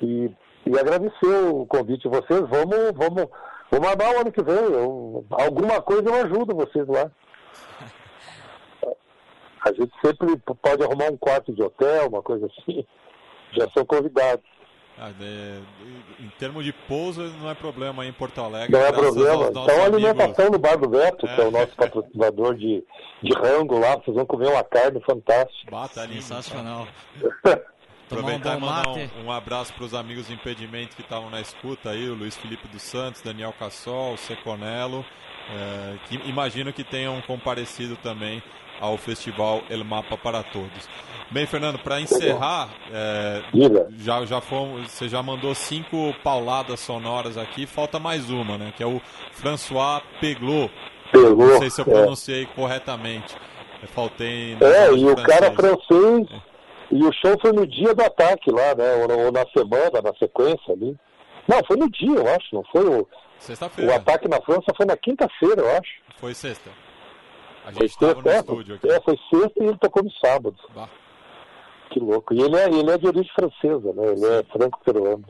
E, 0.00 0.30
e 0.66 0.78
agradecer 0.78 1.50
o 1.50 1.66
convite 1.66 2.08
de 2.08 2.08
vocês. 2.08 2.40
Vamos, 2.48 2.92
vamos, 2.94 3.26
vamos 3.70 3.88
armar 3.88 4.14
o 4.14 4.20
ano 4.20 4.32
que 4.32 4.42
vem. 4.42 4.54
Eu, 4.54 5.24
alguma 5.30 5.80
coisa 5.80 6.08
eu 6.08 6.14
ajudo 6.14 6.56
vocês 6.56 6.86
lá. 6.86 7.10
A 9.64 9.72
gente 9.72 9.92
sempre 10.04 10.36
pode 10.60 10.82
arrumar 10.82 11.12
um 11.12 11.16
quarto 11.16 11.52
de 11.52 11.62
hotel, 11.62 12.08
uma 12.08 12.20
coisa 12.20 12.46
assim. 12.46 12.84
Já 13.52 13.68
são 13.70 13.84
convidados. 13.84 14.44
Ah, 14.98 15.10
de- 15.10 16.24
em 16.24 16.28
termos 16.38 16.64
de 16.64 16.72
pouso, 16.72 17.22
não 17.40 17.50
é 17.50 17.54
problema 17.54 18.02
aí 18.02 18.08
em 18.10 18.12
Porto 18.12 18.40
Alegre. 18.40 18.70
Não 18.72 18.80
é 18.84 18.92
problema. 18.92 19.46
Então, 19.48 19.84
alimentação 19.84 20.50
no 20.50 20.58
Bar 20.58 20.76
do 20.76 20.88
Veto, 20.90 21.26
que 21.26 21.40
é 21.40 21.44
É. 21.44 21.48
o 21.48 21.50
nosso 21.50 21.74
patrocinador 21.74 22.54
de, 22.54 22.84
de 23.22 23.32
rango 23.34 23.78
lá, 23.78 23.96
vocês 23.96 24.14
vão 24.14 24.26
comer 24.26 24.48
uma 24.48 24.62
carne 24.62 25.00
fantástica. 25.00 25.70
Bata 25.70 26.02
ali. 26.02 26.16
Sensacional. 26.20 26.86
Tomar 28.08 28.24
um 28.24 28.36
Aproveitar 28.36 28.58
e 28.58 28.60
mandar 28.60 28.86
mate. 28.88 29.10
um, 29.22 29.24
um 29.26 29.32
abraço 29.32 29.72
para 29.72 29.84
os 29.84 29.94
amigos 29.94 30.26
do 30.26 30.34
impedimento 30.34 30.94
que 30.94 31.00
estavam 31.00 31.30
na 31.30 31.40
escuta 31.40 31.90
aí, 31.90 32.08
o 32.10 32.14
Luiz 32.14 32.36
Felipe 32.36 32.68
dos 32.68 32.82
Santos, 32.82 33.22
Daniel 33.22 33.54
Cassol, 33.58 34.12
o 34.12 34.18
Seconello, 34.18 35.02
eh, 35.50 35.96
que 36.06 36.16
imagino 36.28 36.70
que 36.74 36.84
tenham 36.84 37.18
comparecido 37.22 37.96
também 37.96 38.42
ao 38.78 38.98
festival 38.98 39.62
El 39.70 39.82
Mapa 39.84 40.18
para 40.18 40.42
Todos. 40.42 40.86
Bem, 41.32 41.46
Fernando, 41.46 41.78
para 41.78 42.00
encerrar, 42.00 42.68
Diga. 43.54 43.88
já, 43.98 44.24
já 44.26 44.40
fomos, 44.40 44.90
você 44.90 45.08
já 45.08 45.22
mandou 45.22 45.54
cinco 45.54 46.14
pauladas 46.22 46.78
sonoras 46.80 47.38
aqui, 47.38 47.66
falta 47.66 47.98
mais 47.98 48.28
uma, 48.28 48.58
né? 48.58 48.72
Que 48.76 48.82
é 48.82 48.86
o 48.86 49.00
François 49.32 50.02
Peglot. 50.20 50.70
Pegou. 51.10 51.46
Não 51.46 51.58
sei 51.58 51.70
se 51.70 51.80
eu 51.80 51.86
é. 51.86 51.90
pronunciei 51.90 52.46
corretamente. 52.54 53.34
Eu 53.82 53.88
faltei. 53.88 54.56
É, 54.60 54.92
e 54.92 55.04
o 55.06 55.16
cara 55.16 55.50
francês. 55.52 55.86
francês, 55.88 56.42
e 56.90 57.02
o 57.02 57.12
show 57.12 57.36
foi 57.40 57.52
no 57.52 57.66
dia 57.66 57.94
do 57.94 58.02
ataque 58.02 58.50
lá, 58.50 58.74
né? 58.74 58.94
Ou, 58.96 59.08
na- 59.08 59.14
ou 59.16 59.32
na 59.32 59.44
semana, 59.56 60.02
na 60.02 60.14
sequência 60.18 60.72
ali. 60.72 60.96
Não, 61.48 61.64
foi 61.66 61.76
no 61.76 61.90
dia, 61.90 62.14
eu 62.14 62.28
acho, 62.34 62.54
não 62.54 62.62
foi 62.70 62.84
o, 62.84 63.00
o 63.00 63.08
Sexta-feira. 63.38 63.96
ataque 63.96 64.28
na 64.28 64.40
França 64.42 64.72
foi 64.76 64.86
na 64.86 64.96
quinta-feira, 64.96 65.60
eu 65.62 65.70
acho. 65.78 65.90
Foi 66.18 66.34
sexta. 66.34 66.70
A 67.64 67.72
Foi 67.72 67.82
gente 67.82 67.90
estava 67.90 68.20
no 68.22 68.28
é, 68.30 68.36
estúdio 68.38 68.74
aqui. 68.76 68.88
é, 68.88 69.00
foi 69.00 69.16
sexta 69.30 69.62
e 69.62 69.66
ele 69.66 69.78
tocou 69.78 70.02
no 70.04 70.10
sábado. 70.12 70.56
Bah. 70.74 70.88
Que 71.92 72.00
louco. 72.00 72.32
E 72.32 72.40
ele 72.40 72.56
é, 72.56 72.68
ele 72.68 72.90
é 72.90 72.96
de 72.96 73.06
origem 73.06 73.30
francesa, 73.34 73.92
né? 73.92 74.12
Ele 74.12 74.24
é 74.24 74.42
franco-peruano. 74.44 75.24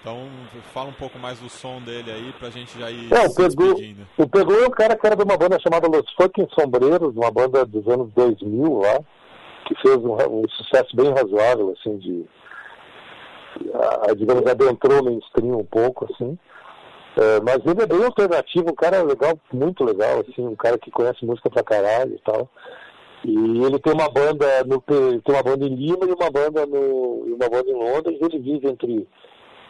Então, 0.00 0.28
fala 0.72 0.88
um 0.88 0.94
pouco 0.94 1.18
mais 1.18 1.40
do 1.40 1.48
som 1.50 1.80
dele 1.82 2.10
aí 2.10 2.32
pra 2.38 2.48
gente 2.48 2.78
já 2.78 2.90
ir 2.90 3.12
É, 3.12 3.26
o 3.26 3.34
Pegou, 3.34 3.74
o 4.16 4.28
Pegou 4.28 4.62
é 4.62 4.66
um 4.66 4.70
cara 4.70 4.96
que 4.96 5.06
era 5.06 5.16
de 5.16 5.22
uma 5.22 5.36
banda 5.36 5.58
chamada 5.60 5.88
Los 5.88 6.10
Fucking 6.12 6.48
Sombreros, 6.58 7.14
uma 7.16 7.30
banda 7.30 7.66
dos 7.66 7.86
anos 7.86 8.10
2000 8.14 8.78
lá, 8.78 9.00
que 9.66 9.74
fez 9.82 9.96
um, 9.96 10.14
um 10.14 10.48
sucesso 10.48 10.96
bem 10.96 11.12
razoável, 11.12 11.74
assim, 11.78 11.98
de... 11.98 12.24
A, 13.74 14.10
a, 14.10 14.14
digamos, 14.14 14.46
adentrou 14.46 15.02
no 15.02 15.10
mainstream 15.10 15.58
um 15.58 15.66
pouco, 15.66 16.06
assim. 16.10 16.38
É, 17.18 17.40
mas 17.40 17.58
ele 17.66 17.82
é 17.82 17.86
bem 17.86 18.04
alternativo, 18.04 18.70
um 18.70 18.74
cara 18.74 19.02
legal, 19.02 19.38
muito 19.52 19.84
legal, 19.84 20.20
assim, 20.20 20.46
um 20.46 20.56
cara 20.56 20.78
que 20.78 20.90
conhece 20.90 21.26
música 21.26 21.50
pra 21.50 21.64
caralho 21.64 22.14
e 22.14 22.20
tal. 22.20 22.48
E 23.24 23.64
ele 23.64 23.78
tem 23.78 23.92
uma 23.92 24.08
banda 24.08 24.64
no 24.64 24.80
tem 24.80 25.34
uma 25.34 25.42
banda 25.42 25.66
em 25.66 25.74
Lima 25.74 26.06
e 26.06 26.12
uma 26.12 26.30
banda 26.30 26.64
no 26.66 27.34
uma 27.34 27.48
banda 27.48 27.70
em 27.70 27.74
Londres, 27.74 28.18
ele 28.20 28.38
vive 28.38 28.68
entre 28.68 29.06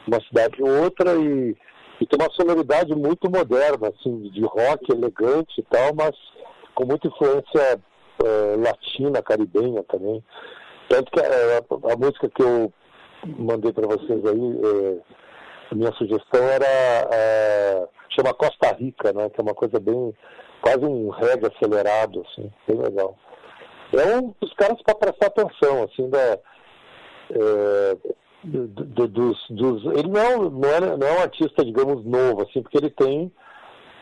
uma 0.07 0.21
cidade 0.21 0.55
e 0.59 0.63
outra 0.63 1.15
e, 1.17 1.57
e 2.01 2.07
tem 2.07 2.19
uma 2.21 2.33
sonoridade 2.33 2.95
muito 2.95 3.29
moderna, 3.31 3.89
assim, 3.89 4.21
de 4.31 4.43
rock 4.43 4.93
elegante 4.93 5.61
e 5.61 5.63
tal, 5.65 5.95
mas 5.95 6.13
com 6.75 6.87
muita 6.87 7.09
influência 7.09 7.81
é, 8.25 8.57
latina, 8.57 9.23
caribenha 9.23 9.83
também. 9.85 10.23
Tanto 10.89 11.11
que 11.11 11.21
a, 11.21 11.93
a, 11.93 11.97
música 11.97 12.29
que 12.29 12.43
eu 12.43 12.73
mandei 13.39 13.73
para 13.73 13.87
vocês 13.87 14.25
aí, 14.27 14.61
é, 15.73 15.75
minha 15.75 15.93
sugestão 15.93 16.43
era 16.45 17.89
chama 18.11 18.35
Costa 18.35 18.73
Rica, 18.73 19.13
né? 19.13 19.29
Que 19.31 19.41
é 19.41 19.43
uma 19.43 19.55
coisa 19.55 19.79
bem 19.79 20.15
quase 20.61 20.85
um 20.85 21.11
reggae 21.11 21.47
acelerado, 21.47 22.25
assim, 22.27 22.51
bem 22.67 22.79
legal. 22.79 23.17
É 23.93 24.17
um 24.17 24.35
dos 24.41 24.53
caras 24.55 24.81
para 24.83 24.95
prestar 24.95 25.27
atenção, 25.27 25.85
assim, 25.85 26.09
da, 26.09 26.39
é, 27.33 27.97
do, 28.45 29.09
dos, 29.09 29.47
dos, 29.51 29.85
ele 29.97 30.09
não, 30.09 30.51
não, 30.51 30.69
é, 30.69 30.97
não 30.97 31.07
é 31.07 31.19
um 31.19 31.23
artista, 31.23 31.65
digamos, 31.65 32.05
novo, 32.05 32.43
assim, 32.43 32.63
porque 32.63 32.79
ele 32.79 32.91
tem 32.91 33.33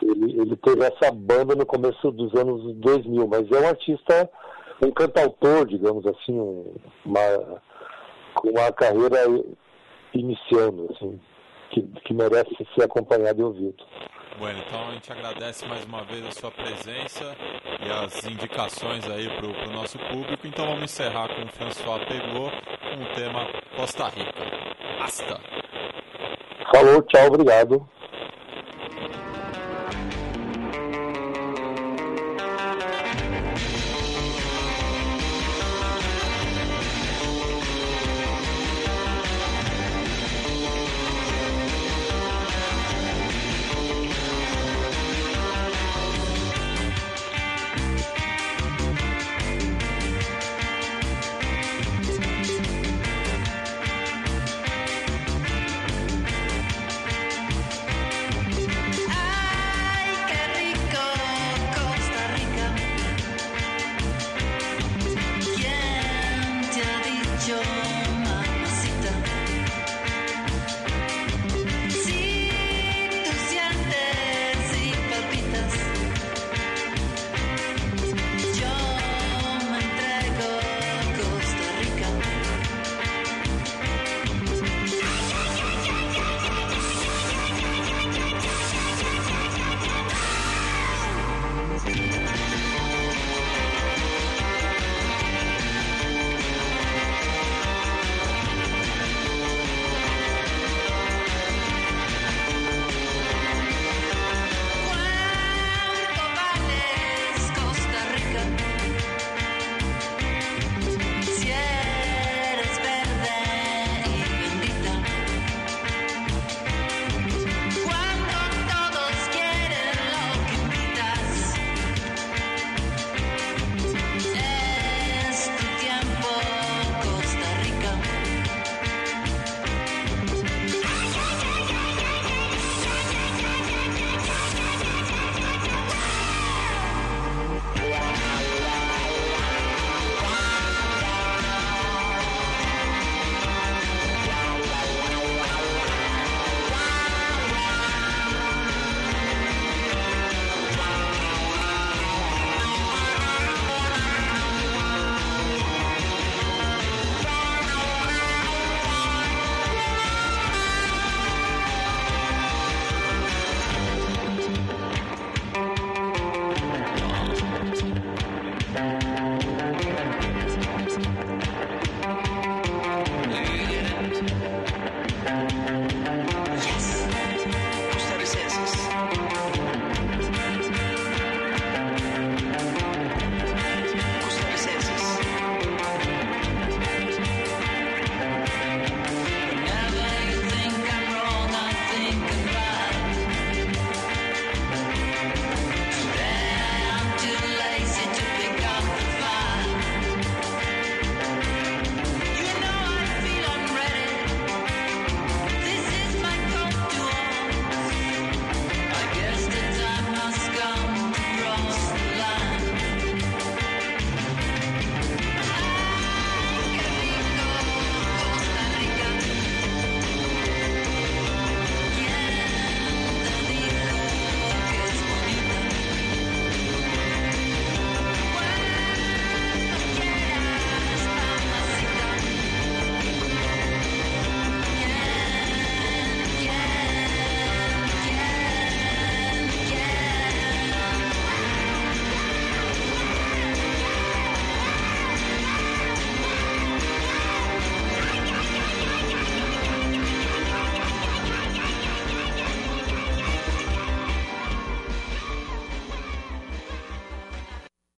ele, 0.02 0.40
ele 0.40 0.56
teve 0.56 0.84
essa 0.84 1.10
banda 1.10 1.54
no 1.54 1.66
começo 1.66 2.10
dos 2.12 2.34
anos 2.34 2.74
2000, 2.76 3.26
mas 3.26 3.50
é 3.50 3.60
um 3.60 3.68
artista, 3.68 4.30
um 4.84 4.90
cantautor, 4.90 5.66
digamos 5.66 6.06
assim, 6.06 6.38
um, 6.38 6.74
uma, 7.04 7.60
com 8.34 8.50
uma 8.50 8.72
carreira 8.72 9.18
iniciando, 10.14 10.88
assim, 10.94 11.20
que, 11.70 11.82
que 12.04 12.14
merece 12.14 12.54
ser 12.74 12.84
acompanhado 12.84 13.40
e 13.40 13.44
ouvido. 13.44 13.84
Bueno, 14.38 14.62
então 14.64 14.88
a 14.88 14.92
gente 14.92 15.10
agradece 15.10 15.66
mais 15.66 15.84
uma 15.84 16.04
vez 16.04 16.24
a 16.24 16.30
sua 16.30 16.50
presença 16.52 17.36
e 17.84 17.90
as 17.90 18.24
indicações 18.24 19.04
aí 19.10 19.28
para 19.28 19.46
o 19.46 19.72
nosso 19.72 19.98
público. 19.98 20.46
Então 20.46 20.64
vamos 20.64 20.84
encerrar 20.84 21.28
com 21.34 21.42
o 21.42 21.48
François 21.48 22.04
Pegou 22.06 22.48
com 22.50 23.02
o 23.02 23.14
tema 23.16 23.48
Costa 23.74 24.08
Rica. 24.08 24.44
Basta! 25.00 25.40
Falou, 26.72 27.02
tchau, 27.02 27.26
obrigado. 27.26 27.88